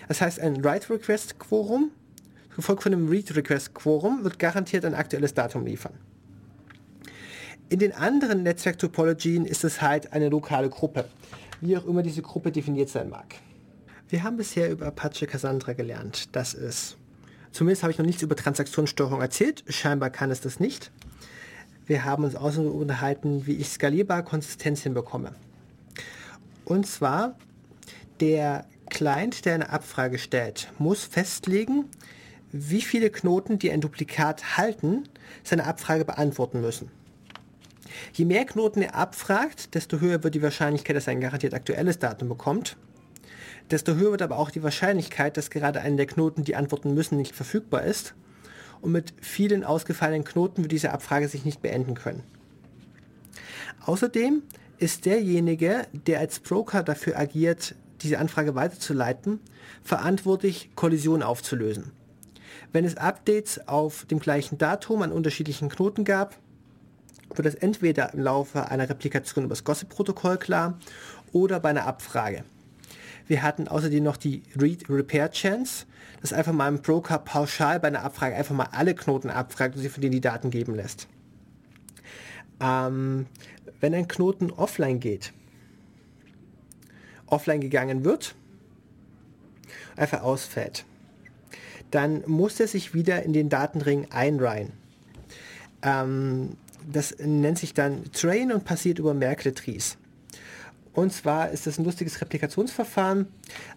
Das 0.07 0.21
heißt, 0.21 0.39
ein 0.39 0.63
Write-Request-Quorum, 0.63 1.91
gefolgt 2.55 2.85
von 2.85 2.93
einem 2.93 3.09
Read-Request-Quorum, 3.09 4.23
wird 4.23 4.39
garantiert 4.39 4.85
ein 4.85 4.95
aktuelles 4.95 5.35
Datum 5.35 5.67
liefern. 5.67 5.95
In 7.71 7.81
den 7.81 7.93
anderen 7.93 8.45
Netzwerk-Topologien 8.45 9.47
ist 9.47 9.65
es 9.65 9.83
halt 9.83 10.13
eine 10.13 10.29
lokale 10.29 10.69
Gruppe, 10.71 11.07
wie 11.61 11.77
auch 11.77 11.87
immer 11.87 12.05
diese 12.05 12.23
Gruppe 12.23 12.53
definiert 12.53 12.89
sein 12.89 13.11
mag. 13.11 13.35
Wir 14.09 14.23
haben 14.23 14.37
bisher 14.37 14.71
über 14.71 14.87
Apache 14.87 15.27
Cassandra 15.27 15.73
gelernt, 15.73 16.37
dass 16.37 16.55
es, 16.55 16.97
zumindest 17.53 17.83
habe 17.83 17.93
ich 17.93 17.99
noch 17.99 18.07
nichts 18.07 18.23
über 18.23 18.37
Transaktionssteuerung 18.37 19.21
erzählt, 19.21 19.65
scheinbar 19.69 20.11
kann 20.11 20.31
es 20.31 20.41
das 20.41 20.61
nicht. 20.61 20.91
Wir 21.87 22.05
haben 22.05 22.25
uns 22.25 22.37
außerdem 22.37 22.71
unterhalten, 22.71 23.47
wie 23.47 23.57
ich 23.57 23.69
skalierbar 23.69 24.23
Konsistenz 24.23 24.83
hinbekomme. 24.83 25.35
Und 26.65 26.87
zwar 26.87 27.37
der 28.21 28.67
Client, 28.91 29.45
der 29.45 29.55
eine 29.55 29.71
Abfrage 29.71 30.19
stellt, 30.19 30.71
muss 30.79 31.05
festlegen, 31.05 31.87
wie 32.53 32.83
viele 32.83 33.11
Knoten, 33.11 33.59
die 33.59 33.71
ein 33.71 33.81
Duplikat 33.81 34.57
halten, 34.57 35.05
seine 35.45 35.65
Abfrage 35.65 36.05
beantworten 36.05 36.61
müssen. 36.61 36.91
Je 38.13 38.25
mehr 38.25 38.45
Knoten 38.45 38.83
er 38.83 38.95
abfragt, 38.95 39.75
desto 39.75 40.01
höher 40.01 40.23
wird 40.23 40.35
die 40.35 40.43
Wahrscheinlichkeit, 40.43 40.97
dass 40.97 41.07
er 41.07 41.13
ein 41.13 41.21
garantiert 41.21 41.55
aktuelles 41.55 41.99
Datum 41.99 42.29
bekommt. 42.29 42.77
Desto 43.71 43.95
höher 43.95 44.13
wird 44.13 44.23
aber 44.23 44.39
auch 44.39 44.51
die 44.51 44.63
Wahrscheinlichkeit, 44.63 45.37
dass 45.37 45.51
gerade 45.51 45.81
einer 45.81 45.97
der 45.97 46.07
Knoten, 46.07 46.45
die 46.45 46.57
antworten 46.57 46.95
müssen, 46.95 47.19
nicht 47.19 47.35
verfügbar 47.35 47.85
ist. 47.85 48.15
Und 48.81 48.93
mit 48.93 49.13
vielen 49.21 49.65
ausgefallenen 49.65 50.25
Knoten 50.25 50.63
wird 50.63 50.73
diese 50.73 50.93
Abfrage 50.93 51.29
sich 51.29 51.45
nicht 51.45 51.61
beenden 51.61 51.95
können. 51.95 52.23
Außerdem 53.85 54.43
ist 54.79 55.07
derjenige, 55.07 55.87
der 55.93 56.21
als 56.21 56.39
Broker 56.39 56.83
dafür 56.83 57.19
agiert, 57.19 57.75
diese 58.03 58.19
Anfrage 58.19 58.55
weiterzuleiten, 58.55 59.41
verantwortlich, 59.83 60.71
Kollisionen 60.77 61.23
aufzulösen. 61.23 61.91
Wenn 62.73 62.85
es 62.85 62.97
Updates 62.97 63.67
auf 63.67 64.05
dem 64.05 64.21
gleichen 64.21 64.59
Datum 64.59 65.03
an 65.03 65.13
unterschiedlichen 65.13 65.69
Knoten 65.69 66.05
gab, 66.05 66.37
wird 67.35 67.47
das 67.47 67.55
entweder 67.55 68.15
im 68.15 68.21
Laufe 68.21 68.71
einer 68.71 68.89
Replikation 68.89 69.45
über 69.45 69.53
das 69.53 69.65
Gossip-Protokoll 69.65 70.39
klar 70.39 70.79
oder 71.33 71.61
bei 71.61 71.71
einer 71.71 71.87
Abfrage. 71.87 72.45
Wir 73.29 73.43
hatten 73.43 73.69
außerdem 73.69 74.03
noch 74.03 74.17
die 74.17 74.43
Read-Repair-Chance, 74.59 75.85
dass 76.23 76.33
einfach 76.33 76.53
mal 76.53 76.67
ein 76.67 76.81
Broker 76.81 77.19
pauschal 77.19 77.79
bei 77.79 77.89
einer 77.89 78.03
Abfrage 78.03 78.35
einfach 78.35 78.55
mal 78.55 78.71
alle 78.73 78.95
Knoten 78.95 79.31
abfragt 79.31 79.77
und 79.77 79.83
sie 79.83 79.91
von 79.91 80.01
denen 80.01 80.13
die 80.13 80.21
Daten 80.21 80.51
geben 80.51 80.75
lässt. 80.75 81.07
Ähm, 82.61 83.27
wenn 83.81 83.95
ein 83.95 84.09
Knoten 84.09 84.51
offline 84.51 84.99
geht, 84.99 85.33
offline 87.27 87.61
gegangen 87.61 88.05
wird, 88.05 88.35
einfach 89.95 90.23
ausfällt, 90.23 90.87
dann 91.91 92.23
muss 92.27 92.59
er 92.59 92.67
sich 92.67 92.95
wieder 92.95 93.23
in 93.23 93.35
den 93.35 93.51
Datenring 93.51 94.11
einreihen. 94.11 94.73
Ähm, 95.83 96.57
das 96.91 97.15
nennt 97.19 97.59
sich 97.59 97.75
dann 97.75 98.11
Train 98.13 98.53
und 98.53 98.65
passiert 98.65 98.99
über 98.99 99.13
Merkle-Trees. 99.13 99.99
Und 100.99 101.13
zwar 101.13 101.51
ist 101.51 101.69
das 101.69 101.79
ein 101.79 101.85
lustiges 101.85 102.21
Replikationsverfahren. 102.21 103.29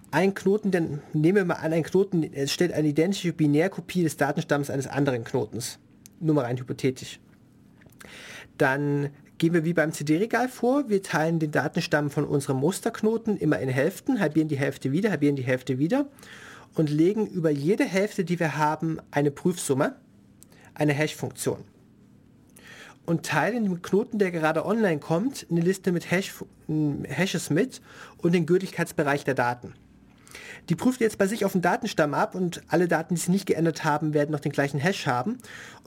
Ein 0.09 0.34
Knoten, 0.34 0.72
denn 0.72 1.03
nehmen 1.13 1.36
wir 1.36 1.45
mal 1.45 1.53
an, 1.53 1.72
ein 1.72 1.84
Knoten 1.84 2.28
stellt 2.47 2.74
eine 2.74 2.88
identische 2.88 3.32
Binärkopie 3.32 4.01
des 4.01 4.17
Datenstamms 4.17 4.72
eines 4.72 4.88
anderen 4.88 5.24
Knotens. 5.24 5.78
Nur 6.19 6.34
mal 6.34 6.45
rein 6.45 6.57
hypothetisch. 6.57 7.19
Dann 8.57 9.11
gehen 9.38 9.53
wir 9.53 9.63
wie 9.65 9.74
beim 9.74 9.91
CD-Regal 9.91 10.49
vor. 10.49 10.89
Wir 10.89 11.03
teilen 11.03 11.38
den 11.38 11.51
Datenstamm 11.51 12.09
von 12.09 12.24
unserem 12.24 12.57
Musterknoten 12.57 13.38
immer 13.38 13.59
in 13.59 13.69
Hälften, 13.69 14.19
halbieren 14.19 14.47
die 14.47 14.57
Hälfte 14.57 14.91
wieder, 14.91 15.11
halbieren 15.11 15.36
die 15.36 15.43
Hälfte 15.43 15.78
wieder 15.78 16.07
und 16.74 16.89
legen 16.89 17.28
über 17.28 17.51
jede 17.51 17.86
Hälfte, 17.86 18.26
die 18.26 18.39
wir 18.39 18.57
haben, 18.57 18.97
eine 19.11 19.30
Prüfsumme, 19.30 19.95
eine 20.74 20.93
Hash-Funktion. 20.93 21.65
Und 23.12 23.26
teilen 23.26 23.66
dem 23.66 23.82
Knoten, 23.82 24.20
der 24.20 24.32
gerade 24.32 24.66
online 24.66 24.99
kommt, 24.99 25.45
eine 25.51 25.59
Liste 25.59 25.91
mit 25.91 26.09
Hash, 26.09 26.34
Hashes 27.03 27.49
mit 27.49 27.82
und 28.20 28.32
den 28.34 28.45
Gültigkeitsbereich 28.45 29.26
der 29.26 29.34
Daten. 29.34 29.74
Die 30.70 30.76
prüft 30.76 31.01
jetzt 31.01 31.18
bei 31.18 31.28
sich 31.28 31.43
auf 31.43 31.51
den 31.51 31.62
Datenstamm 31.62 32.14
ab 32.14 32.36
und 32.36 32.62
alle 32.70 32.88
Daten, 32.88 33.16
die 33.16 33.20
sich 33.20 33.28
nicht 33.28 33.47
geändert 33.47 33.84
haben, 33.84 34.14
werden 34.14 34.32
noch 34.32 34.39
den 34.39 34.53
gleichen 34.53 34.80
Hash 34.80 35.07
haben 35.07 35.39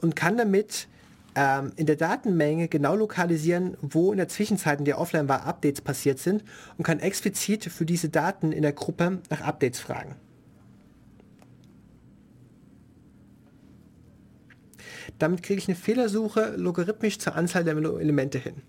und 0.03 0.15
kann 0.15 0.37
damit 0.37 0.87
ähm, 1.33 1.71
in 1.77 1.87
der 1.87 1.95
Datenmenge 1.95 2.67
genau 2.67 2.95
lokalisieren, 2.95 3.75
wo 3.81 4.11
in 4.11 4.19
der 4.19 4.27
Zwischenzeit, 4.27 4.77
in 4.77 4.85
der 4.85 4.99
offline 4.99 5.27
war, 5.27 5.47
Updates 5.47 5.81
passiert 5.81 6.19
sind 6.19 6.43
und 6.77 6.83
kann 6.83 6.99
explizit 6.99 7.65
für 7.65 7.87
diese 7.87 8.09
Daten 8.09 8.51
in 8.51 8.61
der 8.61 8.73
Gruppe 8.73 9.17
nach 9.31 9.41
Updates 9.41 9.79
fragen. 9.79 10.13
Damit 15.19 15.43
kriege 15.43 15.59
ich 15.59 15.67
eine 15.67 15.75
Fehlersuche 15.75 16.55
logarithmisch 16.57 17.19
zur 17.19 17.35
Anzahl 17.35 17.63
der 17.63 17.75
Elemente 17.75 18.37
hin. 18.37 18.61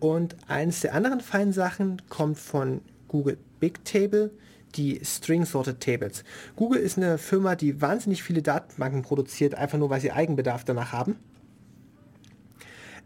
Und 0.00 0.36
eines 0.46 0.80
der 0.80 0.94
anderen 0.94 1.20
feinen 1.20 1.52
Sachen 1.52 2.02
kommt 2.08 2.38
von 2.38 2.82
Google 3.08 3.38
Bigtable, 3.58 4.30
die 4.74 5.00
String 5.02 5.44
Sorted 5.44 5.80
Tables. 5.80 6.24
Google 6.56 6.80
ist 6.80 6.98
eine 6.98 7.18
Firma, 7.18 7.56
die 7.56 7.80
wahnsinnig 7.80 8.22
viele 8.22 8.42
Datenbanken 8.42 9.02
produziert, 9.02 9.54
einfach 9.54 9.78
nur 9.78 9.90
weil 9.90 10.00
sie 10.00 10.12
Eigenbedarf 10.12 10.64
danach 10.64 10.92
haben, 10.92 11.16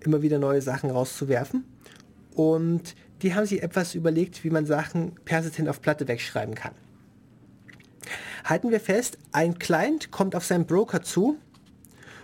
immer 0.01 0.23
wieder 0.23 0.39
neue 0.39 0.61
Sachen 0.61 0.91
rauszuwerfen. 0.91 1.65
Und 2.35 2.95
die 3.23 3.35
haben 3.35 3.47
sich 3.47 3.63
etwas 3.63 3.95
überlegt, 3.95 4.43
wie 4.45 4.51
man 4.51 4.67
Sachen 4.67 5.13
persistent 5.25 5.69
auf 5.69 5.81
Platte 5.81 6.09
wegschreiben 6.09 6.55
kann. 6.55 6.75
Halten 8.45 8.71
wir 8.71 8.81
fest, 8.81 9.19
ein 9.33 9.59
Client 9.59 10.11
kommt 10.11 10.35
auf 10.35 10.45
seinen 10.45 10.67
Broker 10.67 11.03
zu 11.03 11.39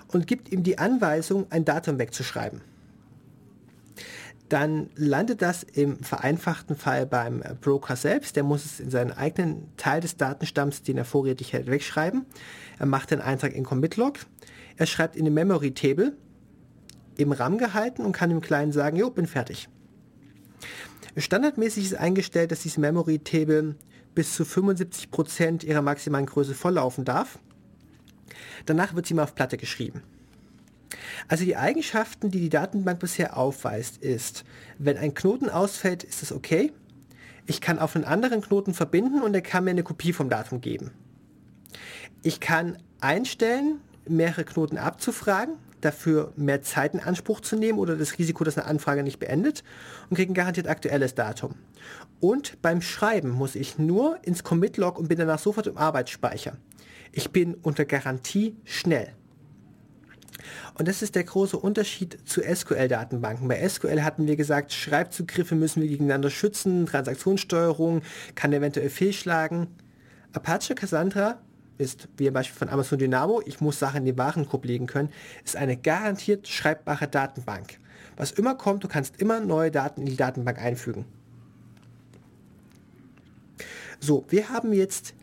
und 0.08 0.26
gibt 0.26 0.50
ihm 0.50 0.62
die 0.62 0.78
Anweisung, 0.78 1.46
ein 1.50 1.64
Datum 1.64 1.98
wegzuschreiben. 1.98 2.60
Dann 4.48 4.88
landet 4.96 5.42
das 5.42 5.62
im 5.62 5.98
vereinfachten 6.02 6.74
Fall 6.74 7.04
beim 7.04 7.42
Broker 7.60 7.96
selbst. 7.96 8.34
Der 8.34 8.44
muss 8.44 8.64
es 8.64 8.80
in 8.80 8.90
seinen 8.90 9.12
eigenen 9.12 9.68
Teil 9.76 10.00
des 10.00 10.16
Datenstamms, 10.16 10.82
den 10.82 10.96
er 10.96 11.04
vorrätig 11.04 11.52
hält, 11.52 11.70
wegschreiben. 11.70 12.24
Er 12.78 12.86
macht 12.86 13.10
den 13.10 13.20
Eintrag 13.20 13.54
in 13.54 13.64
Commit-Log. 13.64 14.20
Er 14.76 14.86
schreibt 14.86 15.16
in 15.16 15.26
den 15.26 15.34
Memory 15.34 15.74
Table 15.74 16.14
im 17.18 17.32
RAM 17.32 17.58
gehalten 17.58 18.02
und 18.06 18.12
kann 18.12 18.30
dem 18.30 18.40
Client 18.40 18.72
sagen, 18.72 18.96
jo, 18.96 19.10
bin 19.10 19.26
fertig. 19.26 19.68
Standardmäßig 21.16 21.84
ist 21.84 21.94
eingestellt, 21.96 22.52
dass 22.52 22.62
dieses 22.62 22.78
Memory 22.78 23.18
Table 23.18 23.74
bis 24.18 24.34
zu 24.34 24.42
75% 24.42 25.64
ihrer 25.64 25.80
maximalen 25.80 26.26
Größe 26.26 26.52
volllaufen 26.52 27.04
darf. 27.04 27.38
Danach 28.66 28.96
wird 28.96 29.06
sie 29.06 29.14
mal 29.14 29.22
auf 29.22 29.36
Platte 29.36 29.56
geschrieben. 29.56 30.02
Also 31.28 31.44
die 31.44 31.54
Eigenschaften, 31.54 32.32
die 32.32 32.40
die 32.40 32.48
Datenbank 32.48 32.98
bisher 32.98 33.36
aufweist, 33.36 33.98
ist, 33.98 34.44
wenn 34.76 34.96
ein 34.96 35.14
Knoten 35.14 35.48
ausfällt, 35.48 36.02
ist 36.02 36.24
es 36.24 36.32
okay. 36.32 36.72
Ich 37.46 37.60
kann 37.60 37.78
auf 37.78 37.94
einen 37.94 38.04
anderen 38.04 38.40
Knoten 38.40 38.74
verbinden 38.74 39.22
und 39.22 39.34
er 39.34 39.40
kann 39.40 39.62
mir 39.62 39.70
eine 39.70 39.84
Kopie 39.84 40.12
vom 40.12 40.28
Datum 40.28 40.60
geben. 40.60 40.90
Ich 42.24 42.40
kann 42.40 42.76
einstellen, 43.00 43.80
mehrere 44.04 44.44
Knoten 44.44 44.78
abzufragen, 44.78 45.54
dafür 45.80 46.32
mehr 46.34 46.62
Zeit 46.62 46.94
in 46.94 46.98
Anspruch 46.98 47.40
zu 47.40 47.54
nehmen 47.54 47.78
oder 47.78 47.94
das 47.94 48.18
Risiko, 48.18 48.42
dass 48.42 48.58
eine 48.58 48.66
Anfrage 48.66 49.04
nicht 49.04 49.20
beendet 49.20 49.62
und 50.10 50.16
kriege 50.16 50.32
ein 50.32 50.34
garantiert 50.34 50.66
aktuelles 50.66 51.14
Datum. 51.14 51.54
Und 52.20 52.60
beim 52.62 52.82
Schreiben 52.82 53.30
muss 53.30 53.54
ich 53.54 53.78
nur 53.78 54.18
ins 54.22 54.42
Commit-Log 54.42 54.98
und 54.98 55.08
bin 55.08 55.18
danach 55.18 55.38
sofort 55.38 55.66
im 55.66 55.76
Arbeitsspeicher. 55.76 56.56
Ich 57.12 57.30
bin 57.30 57.54
unter 57.54 57.84
Garantie 57.84 58.56
schnell. 58.64 59.12
Und 60.74 60.88
das 60.88 61.02
ist 61.02 61.14
der 61.14 61.24
große 61.24 61.56
Unterschied 61.56 62.18
zu 62.24 62.40
SQL-Datenbanken. 62.42 63.48
Bei 63.48 63.68
SQL 63.68 64.02
hatten 64.02 64.26
wir 64.26 64.36
gesagt, 64.36 64.72
Schreibzugriffe 64.72 65.54
müssen 65.54 65.82
wir 65.82 65.88
gegeneinander 65.88 66.30
schützen, 66.30 66.86
Transaktionssteuerung 66.86 68.02
kann 68.34 68.52
eventuell 68.52 68.90
fehlschlagen. 68.90 69.68
Apache 70.32 70.74
Cassandra 70.74 71.40
ist, 71.78 72.08
wie 72.16 72.26
im 72.26 72.34
Beispiel 72.34 72.58
von 72.58 72.68
Amazon 72.68 72.98
Dynamo, 72.98 73.42
ich 73.46 73.60
muss 73.60 73.78
Sachen 73.78 73.98
in 73.98 74.06
den 74.06 74.18
Warenkorb 74.18 74.64
legen 74.64 74.86
können, 74.86 75.10
ist 75.44 75.56
eine 75.56 75.76
garantiert 75.76 76.48
schreibbare 76.48 77.08
Datenbank. 77.08 77.78
Was 78.16 78.32
immer 78.32 78.54
kommt, 78.54 78.84
du 78.84 78.88
kannst 78.88 79.20
immer 79.20 79.40
neue 79.40 79.70
Daten 79.70 80.00
in 80.02 80.06
die 80.06 80.16
Datenbank 80.16 80.58
einfügen. 80.58 81.04
So, 84.00 84.24
wir 84.28 84.48
haben 84.48 84.72
jetzt 84.72 85.14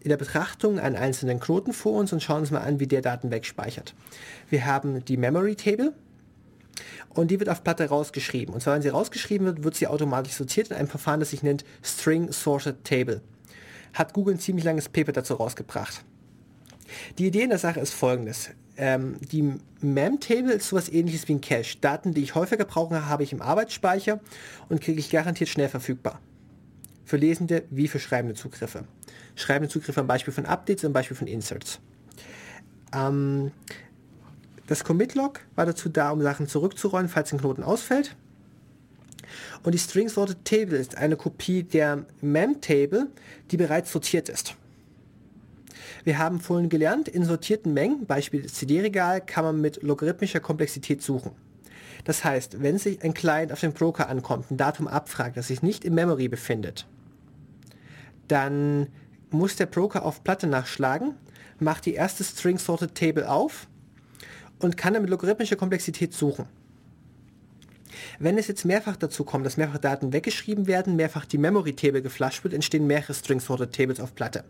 in 0.00 0.08
der 0.08 0.16
Betrachtung 0.16 0.78
einen 0.78 0.96
einzelnen 0.96 1.40
Knoten 1.40 1.72
vor 1.72 1.92
uns 1.92 2.12
und 2.12 2.22
schauen 2.22 2.40
uns 2.40 2.50
mal 2.50 2.60
an, 2.60 2.80
wie 2.80 2.86
der 2.86 3.02
Daten 3.02 3.30
wegspeichert. 3.30 3.94
Wir 4.48 4.64
haben 4.64 5.04
die 5.04 5.16
Memory 5.16 5.56
Table 5.56 5.92
und 7.10 7.30
die 7.30 7.38
wird 7.38 7.50
auf 7.50 7.62
Platte 7.62 7.88
rausgeschrieben. 7.88 8.54
Und 8.54 8.60
zwar, 8.62 8.74
wenn 8.74 8.82
sie 8.82 8.88
rausgeschrieben 8.88 9.46
wird, 9.46 9.64
wird 9.64 9.74
sie 9.74 9.86
automatisch 9.86 10.34
sortiert 10.34 10.68
in 10.68 10.76
einem 10.76 10.88
Verfahren, 10.88 11.20
das 11.20 11.30
sich 11.30 11.42
nennt 11.42 11.64
String 11.82 12.32
Sorted 12.32 12.84
Table. 12.84 13.20
Hat 13.92 14.14
Google 14.14 14.34
ein 14.34 14.40
ziemlich 14.40 14.64
langes 14.64 14.88
Paper 14.88 15.12
dazu 15.12 15.34
rausgebracht. 15.34 16.04
Die 17.18 17.26
Idee 17.26 17.42
in 17.42 17.50
der 17.50 17.58
Sache 17.58 17.80
ist 17.80 17.92
folgendes. 17.92 18.50
Ähm, 18.76 19.16
die 19.20 19.54
MEM-Table 19.80 20.52
ist 20.52 20.68
sowas 20.68 20.88
ähnliches 20.88 21.28
wie 21.28 21.34
ein 21.34 21.40
Cache. 21.40 21.76
Daten, 21.80 22.14
die 22.14 22.22
ich 22.22 22.34
häufiger 22.34 22.64
brauche, 22.64 23.06
habe 23.06 23.22
ich 23.22 23.32
im 23.32 23.42
Arbeitsspeicher 23.42 24.20
und 24.68 24.80
kriege 24.80 24.98
ich 24.98 25.10
garantiert 25.10 25.50
schnell 25.50 25.68
verfügbar. 25.68 26.20
Für 27.10 27.16
lesende 27.16 27.64
wie 27.70 27.88
für 27.88 27.98
schreibende 27.98 28.36
Zugriffe. 28.36 28.84
Schreibende 29.34 29.68
Zugriffe 29.68 30.00
am 30.00 30.06
Beispiel 30.06 30.32
von 30.32 30.46
Updates 30.46 30.84
und 30.84 30.92
Beispiel 30.92 31.16
von 31.16 31.26
Inserts. 31.26 31.80
Ähm, 32.94 33.50
das 34.68 34.84
Commit-Log 34.84 35.40
war 35.56 35.66
dazu 35.66 35.88
da, 35.88 36.12
um 36.12 36.22
Sachen 36.22 36.46
zurückzurollen, 36.46 37.08
falls 37.08 37.32
ein 37.32 37.40
Knoten 37.40 37.64
ausfällt. 37.64 38.14
Und 39.64 39.72
die 39.72 39.78
String 39.80 40.08
Sorted 40.08 40.44
Table 40.44 40.78
ist 40.78 40.98
eine 40.98 41.16
Kopie 41.16 41.64
der 41.64 42.04
Mem-Table, 42.20 43.08
die 43.50 43.56
bereits 43.56 43.90
sortiert 43.90 44.28
ist. 44.28 44.54
Wir 46.04 46.16
haben 46.16 46.38
vorhin 46.38 46.68
gelernt, 46.68 47.08
in 47.08 47.24
sortierten 47.24 47.74
Mengen, 47.74 48.06
Beispiel 48.06 48.46
CD-Regal, 48.46 49.20
kann 49.20 49.42
man 49.42 49.60
mit 49.60 49.82
logarithmischer 49.82 50.38
Komplexität 50.38 51.02
suchen. 51.02 51.32
Das 52.04 52.22
heißt, 52.22 52.62
wenn 52.62 52.78
sich 52.78 53.02
ein 53.02 53.14
Client 53.14 53.50
auf 53.50 53.58
den 53.58 53.72
Broker 53.72 54.08
ankommt, 54.08 54.52
ein 54.52 54.56
Datum 54.56 54.86
abfragt, 54.86 55.36
das 55.36 55.48
sich 55.48 55.60
nicht 55.60 55.84
im 55.84 55.96
Memory 55.96 56.28
befindet, 56.28 56.86
dann 58.30 58.88
muss 59.30 59.56
der 59.56 59.66
Broker 59.66 60.04
auf 60.04 60.24
Platte 60.24 60.46
nachschlagen, 60.46 61.14
macht 61.58 61.86
die 61.86 61.94
erste 61.94 62.24
String 62.24 62.58
Sorted 62.58 62.94
Table 62.94 63.28
auf 63.28 63.66
und 64.58 64.76
kann 64.76 64.94
dann 64.94 65.02
mit 65.02 65.10
logarithmischer 65.10 65.56
Komplexität 65.56 66.12
suchen. 66.12 66.46
Wenn 68.18 68.38
es 68.38 68.48
jetzt 68.48 68.64
mehrfach 68.64 68.96
dazu 68.96 69.24
kommt, 69.24 69.46
dass 69.46 69.56
mehrfach 69.56 69.78
Daten 69.78 70.12
weggeschrieben 70.12 70.66
werden, 70.66 70.96
mehrfach 70.96 71.24
die 71.24 71.38
Memory 71.38 71.74
Table 71.74 72.02
geflasht 72.02 72.44
wird, 72.44 72.54
entstehen 72.54 72.86
mehrere 72.86 73.14
String 73.14 73.40
Sorted 73.40 73.74
Tables 73.74 74.00
auf 74.00 74.14
Platte. 74.14 74.44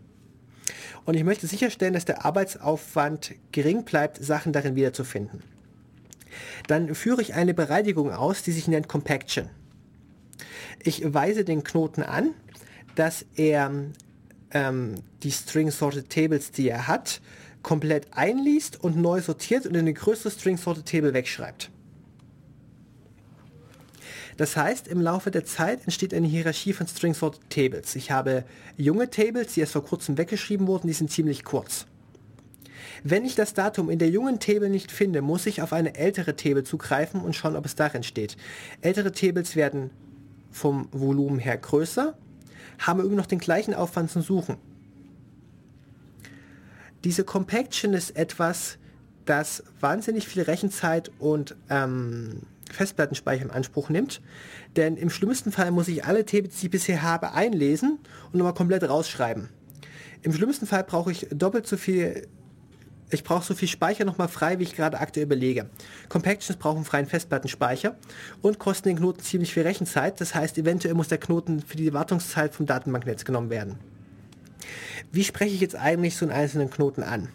Und 1.05 1.15
ich 1.15 1.23
möchte 1.23 1.47
sicherstellen, 1.47 1.93
dass 1.93 2.05
der 2.05 2.25
Arbeitsaufwand 2.25 3.33
gering 3.51 3.83
bleibt, 3.83 4.23
Sachen 4.23 4.53
darin 4.53 4.75
wiederzufinden. 4.75 5.41
Dann 6.67 6.93
führe 6.95 7.21
ich 7.21 7.33
eine 7.33 7.53
Bereinigung 7.53 8.11
aus, 8.11 8.43
die 8.43 8.51
sich 8.51 8.67
nennt 8.67 8.87
Compaction. 8.87 9.49
Ich 10.83 11.13
weise 11.13 11.43
den 11.43 11.63
Knoten 11.63 12.03
an, 12.03 12.33
dass 13.01 13.25
er 13.35 13.71
ähm, 14.51 14.95
die 15.23 15.31
String 15.31 15.71
Sorted 15.71 16.11
Tables, 16.11 16.51
die 16.51 16.69
er 16.69 16.87
hat, 16.87 17.19
komplett 17.63 18.05
einliest 18.11 18.79
und 18.79 18.95
neu 18.95 19.21
sortiert 19.21 19.65
und 19.65 19.73
in 19.73 19.79
eine 19.79 19.93
größere 19.93 20.29
String 20.29 20.55
Sorted 20.55 20.85
Table 20.85 21.11
wegschreibt. 21.11 21.71
Das 24.37 24.55
heißt, 24.55 24.87
im 24.87 25.01
Laufe 25.01 25.31
der 25.31 25.45
Zeit 25.45 25.81
entsteht 25.85 26.13
eine 26.13 26.27
Hierarchie 26.27 26.73
von 26.73 26.85
String 26.85 27.15
Sorted 27.15 27.49
Tables. 27.49 27.95
Ich 27.95 28.11
habe 28.11 28.43
junge 28.77 29.09
Tables, 29.09 29.55
die 29.55 29.61
erst 29.61 29.73
vor 29.73 29.83
kurzem 29.83 30.19
weggeschrieben 30.19 30.67
wurden, 30.67 30.85
die 30.85 30.93
sind 30.93 31.09
ziemlich 31.09 31.43
kurz. 31.43 31.87
Wenn 33.03 33.25
ich 33.25 33.33
das 33.33 33.55
Datum 33.55 33.89
in 33.89 33.97
der 33.97 34.09
jungen 34.09 34.39
Table 34.39 34.69
nicht 34.69 34.91
finde, 34.91 35.23
muss 35.23 35.47
ich 35.47 35.63
auf 35.63 35.73
eine 35.73 35.95
ältere 35.95 36.35
Table 36.35 36.63
zugreifen 36.63 37.19
und 37.21 37.35
schauen, 37.35 37.55
ob 37.55 37.65
es 37.65 37.73
darin 37.73 38.03
steht. 38.03 38.37
Ältere 38.81 39.11
Tables 39.11 39.55
werden 39.55 39.89
vom 40.51 40.87
Volumen 40.91 41.39
her 41.39 41.57
größer, 41.57 42.15
haben 42.81 42.99
immer 42.99 43.15
noch 43.15 43.25
den 43.25 43.39
gleichen 43.39 43.73
Aufwand 43.73 44.11
zum 44.11 44.21
Suchen. 44.21 44.57
Diese 47.03 47.23
Compaction 47.23 47.93
ist 47.93 48.15
etwas, 48.15 48.77
das 49.25 49.63
wahnsinnig 49.79 50.27
viel 50.27 50.43
Rechenzeit 50.43 51.11
und 51.19 51.55
ähm, 51.69 52.41
Festplattenspeicher 52.71 53.43
in 53.43 53.51
Anspruch 53.51 53.89
nimmt. 53.89 54.21
Denn 54.75 54.97
im 54.97 55.09
schlimmsten 55.09 55.51
Fall 55.51 55.71
muss 55.71 55.87
ich 55.87 56.05
alle 56.05 56.25
Tables, 56.25 56.59
die 56.59 56.67
ich 56.67 56.71
bisher 56.71 57.01
habe, 57.01 57.33
einlesen 57.33 57.99
und 58.31 58.37
nochmal 58.37 58.53
komplett 58.53 58.87
rausschreiben. 58.87 59.49
Im 60.21 60.33
schlimmsten 60.33 60.67
Fall 60.67 60.83
brauche 60.83 61.11
ich 61.11 61.27
doppelt 61.31 61.65
so 61.65 61.77
viel 61.77 62.27
ich 63.11 63.23
brauche 63.23 63.45
so 63.45 63.53
viel 63.53 63.67
Speicher 63.67 64.05
nochmal 64.05 64.27
frei, 64.27 64.59
wie 64.59 64.63
ich 64.63 64.75
gerade 64.75 64.99
aktuell 64.99 65.25
belege. 65.25 65.69
Compactions 66.09 66.57
brauchen 66.57 66.85
freien 66.85 67.07
Festplattenspeicher 67.07 67.95
und 68.41 68.59
kosten 68.59 68.89
den 68.89 68.97
Knoten 68.97 69.21
ziemlich 69.21 69.53
viel 69.53 69.63
Rechenzeit. 69.63 70.19
Das 70.21 70.35
heißt, 70.35 70.57
eventuell 70.57 70.93
muss 70.93 71.09
der 71.09 71.17
Knoten 71.17 71.61
für 71.61 71.77
die 71.77 71.93
Wartungszeit 71.93 72.53
vom 72.53 72.65
Datenbanknetz 72.65 73.25
genommen 73.25 73.49
werden. 73.49 73.79
Wie 75.11 75.23
spreche 75.23 75.53
ich 75.53 75.61
jetzt 75.61 75.75
eigentlich 75.75 76.15
so 76.15 76.25
einen 76.25 76.33
einzelnen 76.33 76.69
Knoten 76.69 77.03
an? 77.03 77.29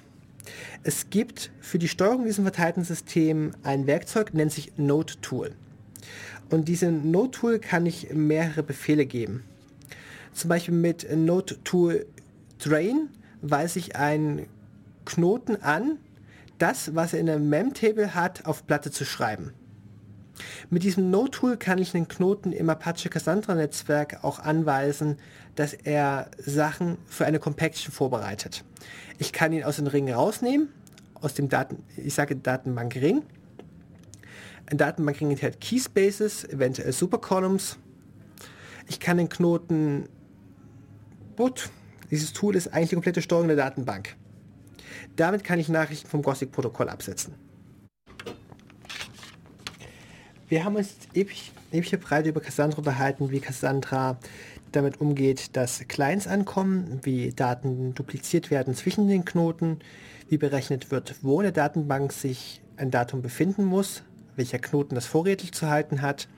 Es 0.83 1.11
gibt 1.11 1.51
für 1.61 1.79
die 1.79 1.89
Steuerung 1.89 2.25
diesem 2.25 2.45
verteilten 2.45 2.85
System 2.85 3.53
ein 3.63 3.87
Werkzeug, 3.87 4.33
nennt 4.33 4.53
sich 4.53 4.73
Node 4.77 5.15
Tool. 5.21 5.53
Und 6.51 6.69
diesem 6.69 7.11
Node 7.11 7.33
Tool 7.33 7.59
kann 7.59 7.87
ich 7.87 8.13
mehrere 8.13 8.63
Befehle 8.63 9.05
geben. 9.05 9.45
Zum 10.33 10.49
Beispiel 10.49 10.75
mit 10.75 11.07
Node 11.15 11.63
to 11.65 11.93
Train 12.59 13.09
weise 13.43 13.79
ich 13.79 13.97
einen 13.97 14.47
Knoten 15.07 15.63
an, 15.63 15.99
das, 16.59 16.95
was 16.95 17.15
er 17.15 17.21
in 17.21 17.31
einem 17.31 17.49
Mem-Table 17.49 18.15
hat, 18.15 18.45
auf 18.45 18.67
Platte 18.67 18.91
zu 18.91 19.07
schreiben. 19.07 19.55
Mit 20.69 20.83
diesem 20.83 21.11
Node-Tool 21.11 21.57
kann 21.57 21.79
ich 21.79 21.93
den 21.93 22.09
Knoten 22.09 22.53
im 22.53 22.69
Apache 22.69 23.09
Cassandra-Netzwerk 23.09 24.23
auch 24.23 24.39
anweisen, 24.39 25.17
dass 25.55 25.73
er 25.73 26.31
Sachen 26.39 26.99
für 27.07 27.25
eine 27.25 27.39
Compaction 27.39 27.93
vorbereitet. 27.93 28.65
Ich 29.19 29.33
kann 29.33 29.53
ihn 29.53 29.65
aus 29.65 29.77
den 29.77 29.87
Ringen 29.87 30.13
rausnehmen, 30.13 30.69
aus 31.15 31.33
dem 31.35 31.49
Daten, 31.49 31.83
ich 31.97 32.15
sage 32.15 32.37
Datenbank-Ring. 32.37 33.23
Ein 34.69 34.79
Datenbankring 34.79 35.31
enthält 35.31 35.61
Keyspaces, 35.61 36.45
eventuell 36.45 36.93
Supercolumns. 36.93 37.79
Ich 38.89 39.01
kann 39.01 39.17
den 39.17 39.29
Knoten, 39.29 40.09
gut, 41.37 41.71
dieses 42.11 42.33
Tool 42.33 42.57
ist 42.57 42.69
eigentlich 42.69 42.91
die 42.91 42.97
komplette 42.97 43.23
Steuerung 43.23 43.47
der 43.49 43.57
Datenbank. 43.57 44.17
Damit 45.17 45.45
kann 45.45 45.59
ich 45.59 45.69
Nachrichten 45.69 46.09
vom 46.09 46.23
Gothic-Protokoll 46.23 46.89
absetzen. 46.91 47.35
Wir 50.49 50.65
haben 50.65 50.77
uns 50.77 50.95
ewig, 51.15 51.51
ewige 51.73 51.99
Breite 51.99 52.29
über 52.29 52.41
Cassandra 52.41 52.79
unterhalten, 52.79 53.31
wie 53.31 53.41
Cassandra 53.41 54.19
damit 54.73 55.01
umgeht, 55.01 55.57
dass 55.57 55.81
Clients 55.89 56.27
ankommen, 56.27 57.01
wie 57.03 57.31
Daten 57.31 57.95
dupliziert 57.95 58.51
werden 58.51 58.75
zwischen 58.75 59.09
den 59.09 59.25
Knoten, 59.25 59.79
wie 60.29 60.39
berechnet 60.39 60.91
wird, 60.91 61.17
wo 61.23 61.41
in 61.41 61.45
der 61.45 61.53
Datenbank 61.53 62.13
sich 62.13 62.61
ein 62.77 62.91
Datum 62.91 63.23
befinden 63.23 63.65
muss, 63.65 64.03
welcher 64.37 64.59
Knoten 64.59 64.95
das 64.95 65.07
vorrätig 65.07 65.53
zu 65.53 65.69
halten 65.69 66.03
hat, 66.03 66.29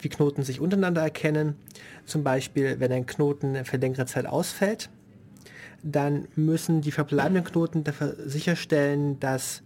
wie 0.00 0.10
Knoten 0.10 0.42
sich 0.42 0.60
untereinander 0.60 1.02
erkennen. 1.02 1.56
Zum 2.04 2.22
Beispiel, 2.22 2.78
wenn 2.80 2.92
ein 2.92 3.06
Knoten 3.06 3.64
für 3.64 3.78
längere 3.78 4.06
Zeit 4.06 4.26
ausfällt, 4.26 4.90
dann 5.82 6.28
müssen 6.36 6.80
die 6.80 6.92
verbleibenden 6.92 7.44
Knoten 7.44 7.84
dafür 7.84 8.16
sicherstellen, 8.24 9.18
dass 9.20 9.62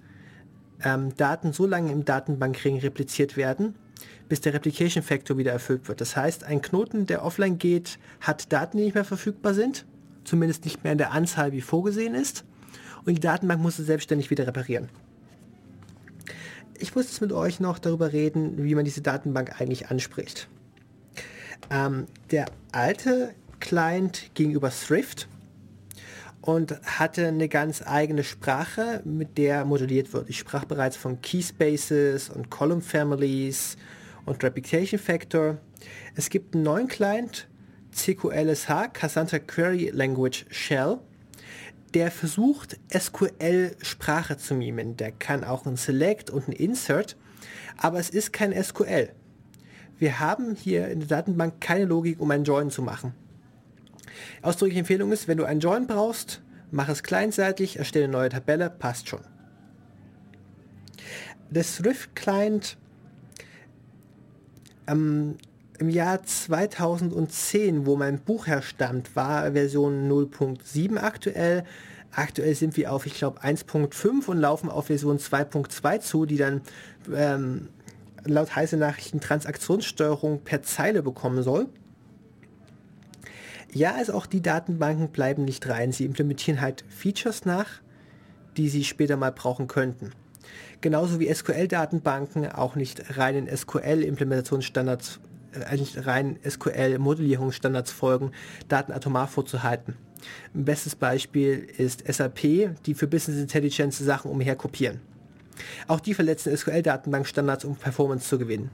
ähm, 0.82 1.14
Daten 1.16 1.52
so 1.52 1.66
lange 1.66 1.92
im 1.92 2.04
Datenbankring 2.04 2.78
repliziert 2.78 3.36
werden, 3.36 3.74
bis 4.28 4.40
der 4.40 4.54
Replication 4.54 5.02
Factor 5.02 5.38
wieder 5.38 5.52
erfüllt 5.52 5.88
wird. 5.88 6.00
Das 6.00 6.16
heißt, 6.16 6.44
ein 6.44 6.62
Knoten, 6.62 7.06
der 7.06 7.24
offline 7.24 7.58
geht, 7.58 7.98
hat 8.20 8.52
Daten, 8.52 8.76
die 8.76 8.84
nicht 8.84 8.94
mehr 8.94 9.04
verfügbar 9.04 9.54
sind, 9.54 9.84
zumindest 10.24 10.64
nicht 10.64 10.84
mehr 10.84 10.92
in 10.92 10.98
der 10.98 11.12
Anzahl, 11.12 11.52
wie 11.52 11.60
vorgesehen 11.60 12.14
ist, 12.14 12.44
und 13.04 13.14
die 13.14 13.20
Datenbank 13.20 13.60
muss 13.60 13.78
es 13.78 13.86
selbstständig 13.86 14.30
wieder 14.30 14.46
reparieren. 14.46 14.88
Ich 16.78 16.94
muss 16.94 17.04
jetzt 17.04 17.20
mit 17.20 17.32
euch 17.32 17.60
noch 17.60 17.78
darüber 17.78 18.12
reden, 18.12 18.64
wie 18.64 18.74
man 18.74 18.84
diese 18.84 19.02
Datenbank 19.02 19.60
eigentlich 19.60 19.90
anspricht. 19.90 20.48
Ähm, 21.70 22.06
der 22.30 22.46
alte 22.72 23.34
Client 23.60 24.30
gegenüber 24.34 24.70
Thrift 24.70 25.28
und 26.44 26.78
hatte 26.82 27.28
eine 27.28 27.48
ganz 27.48 27.80
eigene 27.86 28.22
Sprache, 28.22 29.00
mit 29.06 29.38
der 29.38 29.64
modelliert 29.64 30.12
wird. 30.12 30.28
Ich 30.28 30.38
sprach 30.38 30.66
bereits 30.66 30.94
von 30.94 31.22
Keyspaces 31.22 32.28
und 32.28 32.50
Column 32.50 32.82
Families 32.82 33.78
und 34.26 34.44
Replication 34.44 35.00
Factor. 35.00 35.56
Es 36.14 36.28
gibt 36.28 36.54
einen 36.54 36.64
neuen 36.64 36.88
Client, 36.88 37.48
CQLSH, 37.94 38.92
Cassandra 38.92 39.38
Query 39.38 39.88
Language 39.94 40.44
Shell, 40.50 40.98
der 41.94 42.10
versucht, 42.10 42.78
SQL-Sprache 42.94 44.36
zu 44.36 44.54
mimen. 44.54 44.98
Der 44.98 45.12
kann 45.12 45.44
auch 45.44 45.64
ein 45.64 45.78
Select 45.78 46.28
und 46.28 46.48
ein 46.48 46.52
Insert, 46.52 47.16
aber 47.78 47.98
es 47.98 48.10
ist 48.10 48.34
kein 48.34 48.52
SQL. 48.52 49.08
Wir 49.98 50.20
haben 50.20 50.54
hier 50.56 50.88
in 50.88 50.98
der 51.00 51.08
Datenbank 51.08 51.62
keine 51.62 51.86
Logik, 51.86 52.20
um 52.20 52.30
ein 52.30 52.44
Join 52.44 52.68
zu 52.68 52.82
machen. 52.82 53.14
Ausdrückliche 54.42 54.80
Empfehlung 54.80 55.12
ist, 55.12 55.28
wenn 55.28 55.38
du 55.38 55.44
einen 55.44 55.60
Join 55.60 55.86
brauchst, 55.86 56.42
mach 56.70 56.88
es 56.88 57.02
kleinseitig, 57.02 57.78
erstelle 57.78 58.04
eine 58.04 58.12
neue 58.12 58.28
Tabelle, 58.28 58.70
passt 58.70 59.08
schon. 59.08 59.20
Der 61.50 61.64
Thrift 61.64 62.16
Client 62.16 62.76
ähm, 64.86 65.36
im 65.78 65.88
Jahr 65.88 66.22
2010, 66.22 67.86
wo 67.86 67.96
mein 67.96 68.18
Buch 68.18 68.46
herstammt, 68.46 69.14
war 69.16 69.52
Version 69.52 70.10
0.7 70.10 70.98
aktuell. 70.98 71.64
Aktuell 72.12 72.54
sind 72.54 72.76
wir 72.76 72.92
auf, 72.92 73.06
ich 73.06 73.14
glaube, 73.14 73.42
1.5 73.42 74.26
und 74.26 74.38
laufen 74.38 74.70
auf 74.70 74.86
Version 74.86 75.18
2.2 75.18 76.00
zu, 76.00 76.26
die 76.26 76.36
dann 76.36 76.62
ähm, 77.12 77.68
laut 78.24 78.54
heiße 78.54 78.76
Nachrichten 78.76 79.20
Transaktionssteuerung 79.20 80.42
per 80.42 80.62
Zeile 80.62 81.02
bekommen 81.02 81.42
soll. 81.42 81.68
Ja, 83.74 83.96
also 83.96 84.14
auch 84.14 84.26
die 84.26 84.40
Datenbanken 84.40 85.08
bleiben 85.08 85.44
nicht 85.44 85.68
rein. 85.68 85.90
Sie 85.90 86.04
implementieren 86.04 86.60
halt 86.60 86.84
Features 86.88 87.44
nach, 87.44 87.66
die 88.56 88.68
sie 88.68 88.84
später 88.84 89.16
mal 89.16 89.32
brauchen 89.32 89.66
könnten. 89.66 90.12
Genauso 90.80 91.18
wie 91.18 91.32
SQL-Datenbanken 91.32 92.52
auch 92.52 92.76
nicht 92.76 93.18
reinen 93.18 93.48
SQL-Implementationsstandards, 93.48 95.18
äh, 95.52 95.76
nicht 95.76 96.06
rein 96.06 96.38
SQL-Modellierungsstandards 96.48 97.90
folgen, 97.90 98.30
Daten 98.68 98.92
atomar 98.92 99.26
vorzuhalten. 99.26 99.96
Ein 100.54 100.64
bestes 100.64 100.94
Beispiel 100.94 101.66
ist 101.76 102.04
SAP, 102.06 102.76
die 102.86 102.94
für 102.94 103.08
Business 103.08 103.40
Intelligence 103.40 103.98
Sachen 103.98 104.30
umher 104.30 104.54
kopieren. 104.54 105.00
Auch 105.88 105.98
die 105.98 106.14
verletzen 106.14 106.56
SQL-Datenbankstandards, 106.56 107.64
um 107.64 107.74
Performance 107.74 108.28
zu 108.28 108.38
gewinnen. 108.38 108.70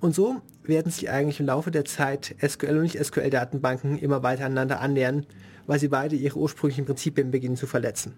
Und 0.00 0.14
so 0.14 0.40
werden 0.62 0.90
sich 0.90 1.10
eigentlich 1.10 1.40
im 1.40 1.46
Laufe 1.46 1.70
der 1.70 1.84
Zeit 1.84 2.34
SQL 2.46 2.76
und 2.76 2.82
Nicht-SQL-Datenbanken 2.82 3.98
immer 3.98 4.22
weiter 4.22 4.46
aneinander 4.46 4.80
annähern, 4.80 5.26
weil 5.66 5.78
sie 5.78 5.88
beide 5.88 6.16
ihre 6.16 6.38
ursprünglichen 6.38 6.84
Prinzipien 6.84 7.30
beginnen 7.30 7.56
zu 7.56 7.66
verletzen. 7.66 8.14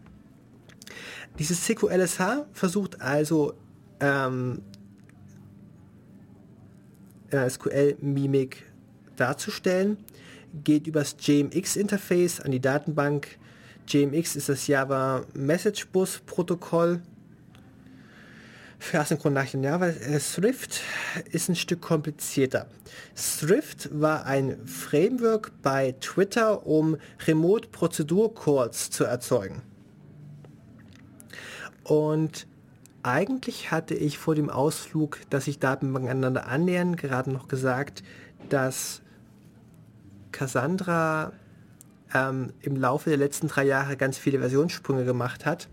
Dieses 1.39 1.64
CQLSH 1.64 2.47
versucht 2.52 3.01
also 3.01 3.55
ähm, 4.01 4.62
äh, 7.31 7.48
SQL-Mimik 7.48 8.64
darzustellen, 9.16 9.98
geht 10.64 10.86
übers 10.86 11.16
JMX-Interface 11.20 12.40
an 12.40 12.52
die 12.52 12.60
Datenbank. 12.60 13.39
JMX 13.86 14.36
ist 14.36 14.48
das 14.48 14.66
Java 14.66 15.24
Message 15.35 15.89
Bus 15.89 16.20
Protokoll 16.24 17.02
für 18.86 19.00
Asynchronarchen, 19.00 19.62
ja, 19.62 19.80
weil 19.80 19.96
äh, 19.96 20.18
Thrift 20.18 20.80
ist 21.30 21.48
ein 21.48 21.56
Stück 21.56 21.82
komplizierter. 21.82 22.66
Thrift 23.14 23.88
war 23.92 24.24
ein 24.26 24.64
Framework 24.66 25.52
bei 25.62 25.94
Twitter, 26.00 26.66
um 26.66 26.96
Remote-Prozedur-Calls 27.26 28.90
zu 28.90 29.04
erzeugen. 29.04 29.62
Und 31.84 32.46
eigentlich 33.02 33.70
hatte 33.70 33.94
ich 33.94 34.18
vor 34.18 34.34
dem 34.34 34.50
Ausflug, 34.50 35.18
dass 35.30 35.44
sich 35.44 35.58
Datenbanken 35.58 36.10
aneinander 36.10 36.48
annähern, 36.48 36.96
gerade 36.96 37.30
noch 37.30 37.48
gesagt, 37.48 38.02
dass 38.48 39.02
Cassandra 40.32 41.32
ähm, 42.14 42.52
im 42.60 42.76
Laufe 42.76 43.10
der 43.10 43.18
letzten 43.18 43.48
drei 43.48 43.64
Jahre 43.64 43.96
ganz 43.96 44.18
viele 44.18 44.38
Versionssprünge 44.38 45.04
gemacht 45.04 45.46
hat 45.46 45.68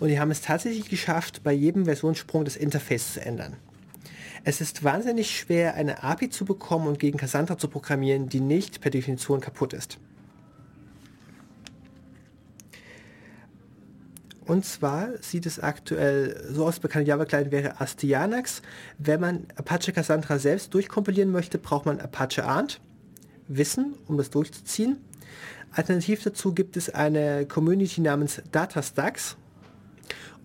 und 0.00 0.08
die 0.08 0.18
haben 0.18 0.30
es 0.30 0.40
tatsächlich 0.40 0.88
geschafft, 0.88 1.42
bei 1.44 1.52
jedem 1.52 1.84
Versionssprung 1.84 2.44
das 2.44 2.56
Interface 2.56 3.14
zu 3.14 3.20
ändern. 3.20 3.56
Es 4.42 4.62
ist 4.62 4.82
wahnsinnig 4.82 5.38
schwer, 5.38 5.74
eine 5.74 6.02
API 6.02 6.30
zu 6.30 6.46
bekommen 6.46 6.86
und 6.88 6.98
gegen 6.98 7.18
Cassandra 7.18 7.58
zu 7.58 7.68
programmieren, 7.68 8.30
die 8.30 8.40
nicht 8.40 8.80
per 8.80 8.90
Definition 8.90 9.40
kaputt 9.40 9.74
ist. 9.74 9.98
Und 14.46 14.64
zwar 14.64 15.10
sieht 15.20 15.46
es 15.46 15.60
aktuell 15.60 16.42
so 16.50 16.66
aus, 16.66 16.80
bekannt 16.80 17.06
Java-Client 17.06 17.52
wäre 17.52 17.80
Astyanax. 17.80 18.62
Wenn 18.98 19.20
man 19.20 19.46
Apache 19.54 19.92
Cassandra 19.92 20.38
selbst 20.38 20.74
durchkompilieren 20.74 21.30
möchte, 21.30 21.58
braucht 21.58 21.86
man 21.86 22.00
Apache 22.00 22.44
Arndt, 22.44 22.80
Wissen, 23.46 23.94
um 24.08 24.16
das 24.16 24.30
durchzuziehen. 24.30 24.96
Alternativ 25.70 26.24
dazu 26.24 26.52
gibt 26.52 26.76
es 26.76 26.90
eine 26.90 27.46
Community 27.46 28.00
namens 28.00 28.42
DataStax, 28.50 29.36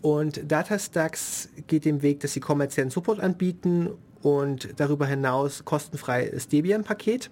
und 0.06 0.52
DataStax 0.52 1.50
geht 1.66 1.84
den 1.84 2.04
Weg, 2.04 2.20
dass 2.20 2.34
sie 2.34 2.40
kommerziellen 2.40 2.92
Support 2.92 3.20
anbieten 3.20 3.90
und 4.22 4.80
darüber 4.80 5.08
hinaus 5.08 5.66
kostenfrei 5.66 6.30
das 6.32 6.48
Debian-Paket. 6.48 7.32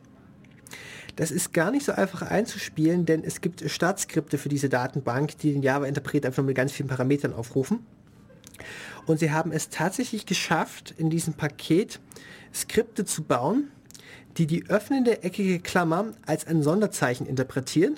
Das 1.15 1.29
ist 1.29 1.53
gar 1.53 1.69
nicht 1.69 1.85
so 1.85 1.91
einfach 1.91 2.23
einzuspielen, 2.23 3.05
denn 3.05 3.23
es 3.23 3.41
gibt 3.41 3.61
Startskripte 3.69 4.39
für 4.39 4.49
diese 4.49 4.69
Datenbank, 4.69 5.37
die 5.37 5.53
den 5.53 5.61
Java-Interpret 5.61 6.25
einfach 6.25 6.41
mit 6.41 6.55
ganz 6.55 6.71
vielen 6.71 6.89
Parametern 6.89 7.31
aufrufen. 7.31 7.85
Und 9.05 9.19
sie 9.19 9.31
haben 9.31 9.51
es 9.51 9.69
tatsächlich 9.69 10.25
geschafft, 10.25 10.95
in 10.97 11.11
diesem 11.11 11.35
Paket 11.35 11.99
Skripte 12.55 13.05
zu 13.05 13.21
bauen, 13.21 13.69
die 14.37 14.47
die 14.47 14.67
öffnende 14.67 15.21
eckige 15.21 15.59
Klammer 15.59 16.13
als 16.25 16.47
ein 16.47 16.63
Sonderzeichen 16.63 17.27
interpretieren 17.27 17.97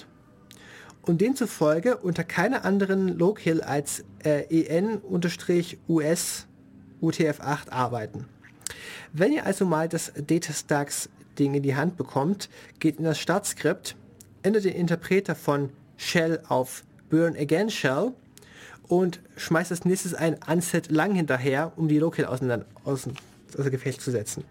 und 1.08 1.22
demzufolge 1.22 1.98
unter 1.98 2.24
keiner 2.24 2.66
anderen 2.66 3.18
Locale 3.18 3.66
als 3.66 4.04
äh, 4.24 4.44
EN-US 4.50 6.48
UTF-8 7.02 7.70
arbeiten. 7.70 8.26
Wenn 9.14 9.32
ihr 9.32 9.46
also 9.46 9.66
mal 9.66 9.88
das 9.88 10.12
DataStax 10.16 11.10
Ding 11.38 11.54
in 11.54 11.64
die 11.64 11.76
Hand 11.76 11.98
bekommt, 11.98 12.50
geht 12.80 12.98
in 12.98 13.04
das 13.04 13.20
Startskript, 13.20 13.96
ändert 14.44 14.66
den 14.66 14.74
Interpreter 14.74 15.36
von 15.36 15.70
Shell 15.98 16.42
auf 16.48 16.84
Burn 17.10 17.36
Again 17.36 17.70
Shell 17.70 18.14
und 18.88 19.20
schmeißt 19.38 19.72
als 19.72 19.86
nächstes 19.86 20.14
ein 20.14 20.38
Unset 20.48 20.92
lang 20.92 21.14
hinterher, 21.14 21.74
um 21.76 21.88
die 21.88 22.02
auseinander, 22.02 22.66
außen, 22.84 23.14
außer 23.58 23.70
Gefecht 23.70 24.02
zu 24.02 24.12
setzen. 24.12 24.44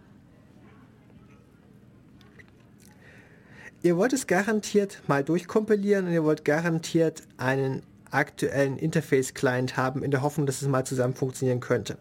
Ihr 3.84 3.98
wollt 3.98 4.14
es 4.14 4.26
garantiert 4.26 5.02
mal 5.08 5.22
durchkompilieren 5.22 6.06
und 6.06 6.12
ihr 6.14 6.24
wollt 6.24 6.42
garantiert 6.46 7.22
einen 7.36 7.82
aktuellen 8.10 8.78
Interface-Client 8.78 9.76
haben, 9.76 10.02
in 10.02 10.10
der 10.10 10.22
Hoffnung, 10.22 10.46
dass 10.46 10.62
es 10.62 10.68
mal 10.68 10.86
zusammen 10.86 11.12
funktionieren 11.12 11.60
könnte. 11.60 11.98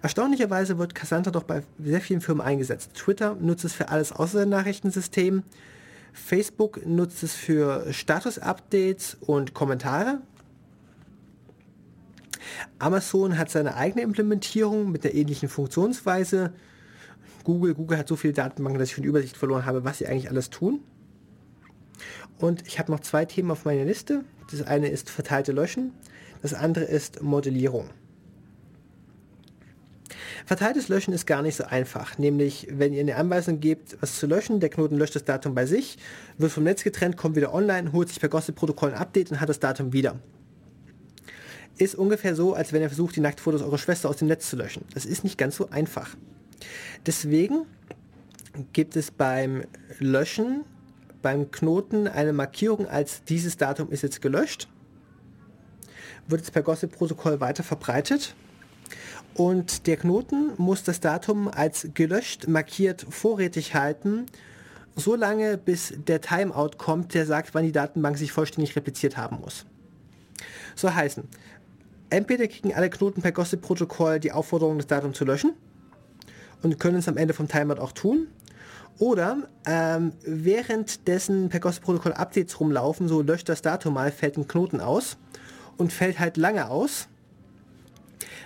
Erstaunlicherweise 0.00 0.78
wird 0.78 0.94
Cassandra 0.94 1.30
doch 1.32 1.42
bei 1.42 1.64
sehr 1.78 2.00
vielen 2.00 2.22
Firmen 2.22 2.40
eingesetzt. 2.40 2.94
Twitter 2.94 3.34
nutzt 3.34 3.66
es 3.66 3.74
für 3.74 3.90
alles 3.90 4.10
außer 4.10 4.40
dem 4.40 4.48
Nachrichtensystem. 4.48 5.42
Facebook 6.14 6.86
nutzt 6.86 7.22
es 7.22 7.34
für 7.34 7.92
Status-Updates 7.92 9.18
und 9.20 9.52
Kommentare. 9.52 10.22
Amazon 12.78 13.36
hat 13.36 13.50
seine 13.50 13.74
eigene 13.74 14.00
Implementierung 14.00 14.90
mit 14.90 15.04
einer 15.04 15.14
ähnlichen 15.14 15.50
Funktionsweise. 15.50 16.54
Google, 17.44 17.74
Google 17.74 17.98
hat 17.98 18.08
so 18.08 18.16
viele 18.16 18.32
Datenbanken, 18.32 18.78
dass 18.80 18.88
ich 18.88 18.94
von 18.94 19.04
Übersicht 19.04 19.36
verloren 19.36 19.66
habe, 19.66 19.84
was 19.84 19.98
sie 19.98 20.06
eigentlich 20.06 20.30
alles 20.30 20.50
tun. 20.50 20.80
Und 22.38 22.66
ich 22.66 22.78
habe 22.78 22.90
noch 22.90 23.00
zwei 23.00 23.24
Themen 23.24 23.50
auf 23.50 23.64
meiner 23.64 23.84
Liste. 23.84 24.24
Das 24.50 24.62
eine 24.62 24.88
ist 24.88 25.10
verteilte 25.10 25.52
Löschen, 25.52 25.92
das 26.42 26.54
andere 26.54 26.84
ist 26.84 27.22
Modellierung. 27.22 27.90
Verteiltes 30.46 30.88
Löschen 30.88 31.14
ist 31.14 31.26
gar 31.26 31.40
nicht 31.40 31.56
so 31.56 31.64
einfach. 31.64 32.18
Nämlich, 32.18 32.68
wenn 32.70 32.92
ihr 32.92 33.00
eine 33.00 33.16
Anweisung 33.16 33.60
gebt, 33.60 33.96
was 34.00 34.18
zu 34.18 34.26
löschen, 34.26 34.60
der 34.60 34.68
Knoten 34.68 34.96
löscht 34.96 35.14
das 35.14 35.24
Datum 35.24 35.54
bei 35.54 35.64
sich, 35.64 35.96
wird 36.36 36.52
vom 36.52 36.64
Netz 36.64 36.84
getrennt, 36.84 37.16
kommt 37.16 37.36
wieder 37.36 37.54
online, 37.54 37.92
holt 37.92 38.08
sich 38.08 38.20
per 38.20 38.28
Gossip-Protokoll 38.28 38.90
ein 38.90 38.98
Update 38.98 39.30
und 39.30 39.40
hat 39.40 39.48
das 39.48 39.60
Datum 39.60 39.94
wieder. 39.94 40.18
Ist 41.78 41.94
ungefähr 41.94 42.34
so, 42.34 42.52
als 42.52 42.72
wenn 42.72 42.82
ihr 42.82 42.88
versucht, 42.88 43.16
die 43.16 43.20
Nacktfotos 43.20 43.62
eurer 43.62 43.78
Schwester 43.78 44.10
aus 44.10 44.16
dem 44.16 44.28
Netz 44.28 44.50
zu 44.50 44.56
löschen. 44.56 44.84
Das 44.92 45.06
ist 45.06 45.24
nicht 45.24 45.38
ganz 45.38 45.56
so 45.56 45.70
einfach. 45.70 46.14
Deswegen 47.06 47.66
gibt 48.72 48.96
es 48.96 49.10
beim 49.10 49.64
Löschen, 49.98 50.64
beim 51.22 51.50
Knoten 51.50 52.06
eine 52.06 52.32
Markierung 52.32 52.86
als 52.86 53.24
dieses 53.24 53.56
Datum 53.56 53.90
ist 53.90 54.02
jetzt 54.02 54.20
gelöscht. 54.20 54.68
Wird 56.28 56.42
jetzt 56.42 56.52
per 56.52 56.62
Gossip-Protokoll 56.62 57.40
weiter 57.40 57.62
verbreitet 57.62 58.34
und 59.34 59.86
der 59.86 59.96
Knoten 59.96 60.52
muss 60.56 60.84
das 60.84 61.00
Datum 61.00 61.48
als 61.48 61.88
gelöscht 61.94 62.46
markiert 62.46 63.04
vorrätig 63.08 63.74
halten, 63.74 64.26
so 64.96 65.16
lange 65.16 65.58
bis 65.58 65.92
der 66.06 66.20
Timeout 66.20 66.76
kommt, 66.78 67.14
der 67.14 67.26
sagt, 67.26 67.54
wann 67.54 67.64
die 67.64 67.72
Datenbank 67.72 68.16
sich 68.16 68.30
vollständig 68.30 68.76
repliziert 68.76 69.16
haben 69.16 69.40
muss. 69.40 69.66
So 70.76 70.94
heißen, 70.94 71.24
entweder 72.10 72.46
kriegen 72.46 72.72
alle 72.74 72.90
Knoten 72.90 73.22
per 73.22 73.32
Gossip-Protokoll 73.32 74.20
die 74.20 74.32
Aufforderung, 74.32 74.78
das 74.78 74.86
Datum 74.86 75.14
zu 75.14 75.24
löschen 75.24 75.54
und 76.64 76.80
können 76.80 76.98
es 76.98 77.08
am 77.08 77.16
Ende 77.16 77.34
vom 77.34 77.46
Timeout 77.46 77.80
auch 77.80 77.92
tun. 77.92 78.26
Oder 78.98 79.48
ähm, 79.66 80.12
währenddessen 80.24 81.48
per 81.48 81.60
Gossip-Protokoll 81.60 82.12
Updates 82.12 82.58
rumlaufen, 82.58 83.08
so 83.08 83.22
löscht 83.22 83.48
das 83.48 83.62
Datum 83.62 83.94
mal, 83.94 84.10
fällt 84.10 84.36
ein 84.36 84.48
Knoten 84.48 84.80
aus 84.80 85.16
und 85.76 85.92
fällt 85.92 86.18
halt 86.18 86.36
lange 86.36 86.70
aus 86.70 87.08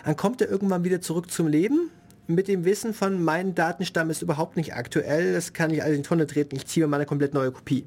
dann 0.09 0.17
kommt 0.17 0.41
er 0.41 0.49
irgendwann 0.49 0.85
wieder 0.85 1.03
zurück 1.03 1.31
zum 1.31 1.49
Leben 1.49 1.91
mit 2.27 2.49
dem 2.49 2.65
Wissen 2.65 2.95
von, 2.95 3.23
mein 3.23 3.55
Datenstamm 3.55 4.09
ist 4.09 4.23
überhaupt 4.23 4.57
nicht 4.57 4.73
aktuell, 4.73 5.35
das 5.35 5.53
kann 5.53 5.71
ich 5.71 5.83
alles 5.83 5.97
in 5.97 6.03
die 6.03 6.09
Tonne 6.09 6.27
treten, 6.27 6.57
ich 6.57 6.67
ziehe 6.67 6.87
mir 6.87 6.89
mal 6.89 6.97
eine 6.97 7.05
komplett 7.05 7.35
neue 7.35 7.53
Kopie. 7.53 7.85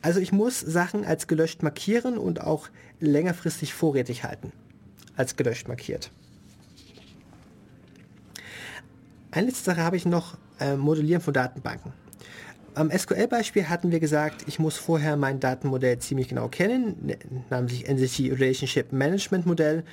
Also 0.00 0.18
ich 0.18 0.32
muss 0.32 0.60
Sachen 0.60 1.04
als 1.04 1.26
gelöscht 1.26 1.62
markieren 1.62 2.16
und 2.16 2.40
auch 2.40 2.68
längerfristig 3.00 3.74
vorrätig 3.74 4.24
halten, 4.24 4.50
als 5.14 5.36
gelöscht 5.36 5.68
markiert. 5.68 6.10
Eine 9.36 9.48
letzte 9.48 9.64
Sache 9.64 9.82
habe 9.82 9.98
ich 9.98 10.06
noch, 10.06 10.38
äh, 10.60 10.76
Modellieren 10.76 11.20
von 11.20 11.34
Datenbanken. 11.34 11.92
Am 12.74 12.90
SQL-Beispiel 12.90 13.68
hatten 13.68 13.90
wir 13.90 14.00
gesagt, 14.00 14.44
ich 14.46 14.58
muss 14.58 14.78
vorher 14.78 15.18
mein 15.18 15.40
Datenmodell 15.40 15.98
ziemlich 15.98 16.28
genau 16.28 16.48
kennen, 16.48 16.96
ne, 17.02 17.18
namentlich 17.50 17.86
Entity 17.86 18.30
Relationship 18.30 18.92
Management 18.92 19.44
Modell. 19.44 19.84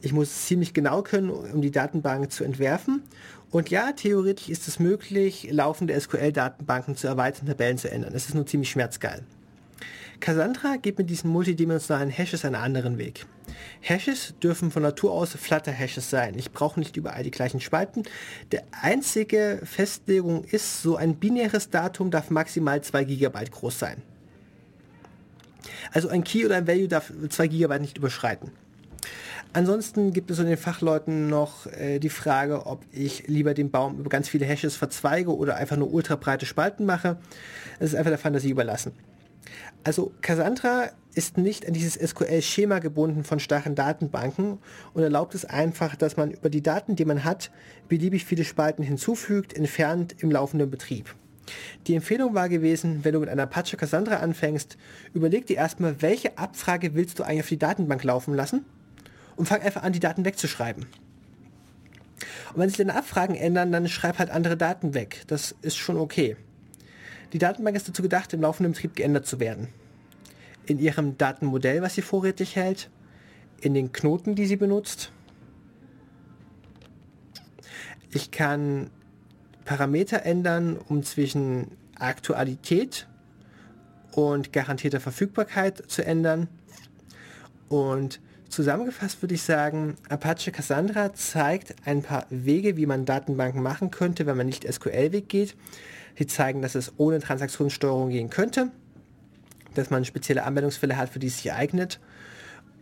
Ich 0.00 0.14
muss 0.14 0.46
ziemlich 0.46 0.72
genau 0.72 1.02
können, 1.02 1.28
um 1.28 1.60
die 1.60 1.70
Datenbank 1.70 2.32
zu 2.32 2.42
entwerfen. 2.42 3.02
Und 3.50 3.68
ja, 3.68 3.92
theoretisch 3.92 4.48
ist 4.48 4.66
es 4.66 4.78
möglich, 4.78 5.48
laufende 5.50 6.00
SQL-Datenbanken 6.00 6.96
zu 6.96 7.06
erweitern, 7.06 7.48
Tabellen 7.48 7.76
zu 7.76 7.90
ändern. 7.90 8.14
Das 8.14 8.28
ist 8.28 8.34
nur 8.34 8.46
ziemlich 8.46 8.70
schmerzgeil. 8.70 9.24
Cassandra 10.20 10.76
geht 10.76 10.98
mit 10.98 11.10
diesen 11.10 11.30
multidimensionalen 11.30 12.10
Hashes 12.10 12.44
einen 12.44 12.54
anderen 12.54 12.98
Weg. 12.98 13.26
Hashes 13.80 14.34
dürfen 14.42 14.70
von 14.70 14.82
Natur 14.82 15.12
aus 15.12 15.30
Flutter-Hashes 15.30 16.10
sein. 16.10 16.34
Ich 16.38 16.52
brauche 16.52 16.78
nicht 16.78 16.96
überall 16.96 17.22
die 17.22 17.30
gleichen 17.30 17.60
Spalten. 17.60 18.04
Der 18.52 18.62
einzige 18.82 19.60
Festlegung 19.64 20.44
ist, 20.44 20.82
so 20.82 20.96
ein 20.96 21.16
binäres 21.16 21.70
Datum 21.70 22.10
darf 22.10 22.30
maximal 22.30 22.82
2 22.82 23.04
GB 23.04 23.44
groß 23.50 23.78
sein. 23.78 24.02
Also 25.92 26.08
ein 26.08 26.24
Key 26.24 26.44
oder 26.44 26.56
ein 26.56 26.66
Value 26.66 26.88
darf 26.88 27.12
2 27.28 27.48
GB 27.48 27.78
nicht 27.78 27.98
überschreiten. 27.98 28.52
Ansonsten 29.52 30.12
gibt 30.12 30.30
es 30.30 30.38
unter 30.38 30.50
den 30.50 30.58
Fachleuten 30.58 31.28
noch 31.28 31.66
äh, 31.66 31.98
die 31.98 32.08
Frage, 32.08 32.66
ob 32.66 32.84
ich 32.92 33.26
lieber 33.26 33.52
den 33.52 33.70
Baum 33.70 33.98
über 33.98 34.08
ganz 34.08 34.28
viele 34.28 34.44
Hashes 34.44 34.76
verzweige 34.76 35.34
oder 35.34 35.56
einfach 35.56 35.76
nur 35.76 35.92
ultrabreite 35.92 36.46
Spalten 36.46 36.86
mache. 36.86 37.18
Das 37.80 37.90
ist 37.90 37.96
einfach 37.96 38.10
der 38.10 38.18
Fantasie 38.18 38.50
überlassen. 38.50 38.92
Also 39.84 40.12
Cassandra 40.20 40.90
ist 41.14 41.38
nicht 41.38 41.66
an 41.66 41.72
dieses 41.72 41.94
SQL-Schema 41.94 42.78
gebunden 42.78 43.24
von 43.24 43.40
starren 43.40 43.74
Datenbanken 43.74 44.58
und 44.94 45.02
erlaubt 45.02 45.34
es 45.34 45.44
einfach, 45.44 45.96
dass 45.96 46.16
man 46.16 46.30
über 46.30 46.50
die 46.50 46.62
Daten, 46.62 46.96
die 46.96 47.04
man 47.04 47.24
hat, 47.24 47.50
beliebig 47.88 48.24
viele 48.24 48.44
Spalten 48.44 48.82
hinzufügt, 48.82 49.52
entfernt 49.56 50.14
im 50.18 50.30
laufenden 50.30 50.70
Betrieb. 50.70 51.14
Die 51.86 51.94
Empfehlung 51.94 52.34
war 52.34 52.48
gewesen, 52.48 53.00
wenn 53.04 53.12
du 53.12 53.20
mit 53.20 53.28
einer 53.28 53.42
Apache 53.44 53.76
Cassandra 53.76 54.16
anfängst, 54.16 54.76
überleg 55.14 55.46
dir 55.46 55.56
erstmal, 55.56 56.00
welche 56.00 56.38
Abfrage 56.38 56.94
willst 56.94 57.18
du 57.18 57.24
eigentlich 57.24 57.40
auf 57.40 57.48
die 57.48 57.58
Datenbank 57.58 58.04
laufen 58.04 58.34
lassen 58.34 58.64
und 59.36 59.46
fang 59.46 59.60
einfach 59.62 59.82
an, 59.82 59.92
die 59.92 60.00
Daten 60.00 60.24
wegzuschreiben. 60.24 60.86
Und 62.52 62.60
wenn 62.60 62.68
sich 62.68 62.78
deine 62.78 62.94
Abfragen 62.94 63.34
ändern, 63.34 63.72
dann 63.72 63.88
schreib 63.88 64.18
halt 64.18 64.30
andere 64.30 64.56
Daten 64.56 64.94
weg. 64.94 65.22
Das 65.26 65.54
ist 65.62 65.76
schon 65.76 65.96
okay. 65.96 66.36
Die 67.32 67.38
Datenbank 67.38 67.76
ist 67.76 67.88
dazu 67.88 68.02
gedacht, 68.02 68.32
im 68.32 68.40
laufenden 68.40 68.72
Betrieb 68.72 68.96
geändert 68.96 69.26
zu 69.26 69.38
werden. 69.38 69.68
In 70.66 70.78
ihrem 70.78 71.16
Datenmodell, 71.16 71.82
was 71.82 71.94
sie 71.94 72.02
vorrätig 72.02 72.56
hält, 72.56 72.90
in 73.60 73.74
den 73.74 73.92
Knoten, 73.92 74.34
die 74.34 74.46
sie 74.46 74.56
benutzt. 74.56 75.12
Ich 78.12 78.30
kann 78.30 78.90
Parameter 79.64 80.24
ändern, 80.24 80.76
um 80.76 81.04
zwischen 81.04 81.68
Aktualität 81.94 83.06
und 84.12 84.52
garantierter 84.52 84.98
Verfügbarkeit 84.98 85.88
zu 85.88 86.04
ändern. 86.04 86.48
Und 87.68 88.20
zusammengefasst 88.48 89.22
würde 89.22 89.36
ich 89.36 89.42
sagen, 89.42 89.94
Apache 90.08 90.50
Cassandra 90.50 91.14
zeigt 91.14 91.76
ein 91.84 92.02
paar 92.02 92.26
Wege, 92.30 92.76
wie 92.76 92.86
man 92.86 93.04
Datenbanken 93.04 93.62
machen 93.62 93.92
könnte, 93.92 94.26
wenn 94.26 94.36
man 94.36 94.46
nicht 94.46 94.66
SQL-Weg 94.70 95.28
geht 95.28 95.54
die 96.18 96.26
zeigen, 96.26 96.62
dass 96.62 96.74
es 96.74 96.92
ohne 96.96 97.20
Transaktionssteuerung 97.20 98.10
gehen 98.10 98.30
könnte, 98.30 98.70
dass 99.74 99.90
man 99.90 100.04
spezielle 100.04 100.44
Anwendungsfälle 100.44 100.96
hat, 100.96 101.08
für 101.08 101.18
die 101.18 101.28
es 101.28 101.38
sich 101.38 101.52
eignet. 101.52 102.00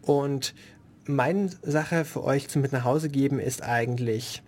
Und 0.02 0.54
meine 1.06 1.50
Sache 1.62 2.04
für 2.04 2.24
euch 2.24 2.48
zum 2.48 2.62
mit 2.62 2.72
nach 2.72 2.84
Hause 2.84 3.08
geben 3.08 3.40
ist 3.40 3.62
eigentlich, 3.62 4.42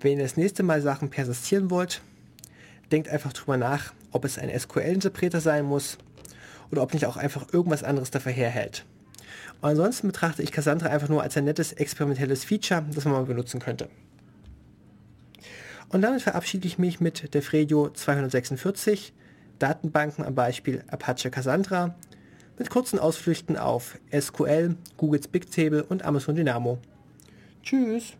wenn 0.00 0.18
ihr 0.18 0.22
das 0.22 0.36
nächste 0.36 0.62
Mal 0.62 0.80
Sachen 0.80 1.10
persistieren 1.10 1.70
wollt, 1.70 2.00
denkt 2.90 3.08
einfach 3.08 3.32
drüber 3.32 3.56
nach, 3.56 3.92
ob 4.12 4.24
es 4.24 4.38
ein 4.38 4.50
SQL-Interpreter 4.58 5.40
sein 5.40 5.64
muss 5.64 5.98
oder 6.70 6.82
ob 6.82 6.94
nicht 6.94 7.06
auch 7.06 7.16
einfach 7.16 7.52
irgendwas 7.52 7.82
anderes 7.82 8.10
dafür 8.10 8.32
herhält. 8.32 8.84
Und 9.60 9.70
ansonsten 9.70 10.06
betrachte 10.06 10.42
ich 10.42 10.52
Cassandra 10.52 10.88
einfach 10.88 11.08
nur 11.08 11.22
als 11.22 11.36
ein 11.36 11.44
nettes 11.44 11.72
experimentelles 11.72 12.44
Feature, 12.44 12.84
das 12.94 13.04
man 13.04 13.14
mal 13.14 13.24
benutzen 13.24 13.60
könnte. 13.60 13.88
Und 15.90 16.02
damit 16.02 16.22
verabschiede 16.22 16.66
ich 16.66 16.78
mich 16.78 17.00
mit 17.00 17.34
der 17.34 17.42
Fredio 17.42 17.90
246, 17.90 19.12
Datenbanken 19.58 20.24
am 20.24 20.34
Beispiel 20.34 20.84
Apache 20.88 21.30
Cassandra, 21.30 21.96
mit 22.58 22.70
kurzen 22.70 22.98
Ausflüchten 22.98 23.56
auf 23.56 23.98
SQL, 24.16 24.76
Googles 24.96 25.28
Bigtable 25.28 25.82
und 25.84 26.04
Amazon 26.04 26.36
Dynamo. 26.36 26.78
Tschüss! 27.62 28.16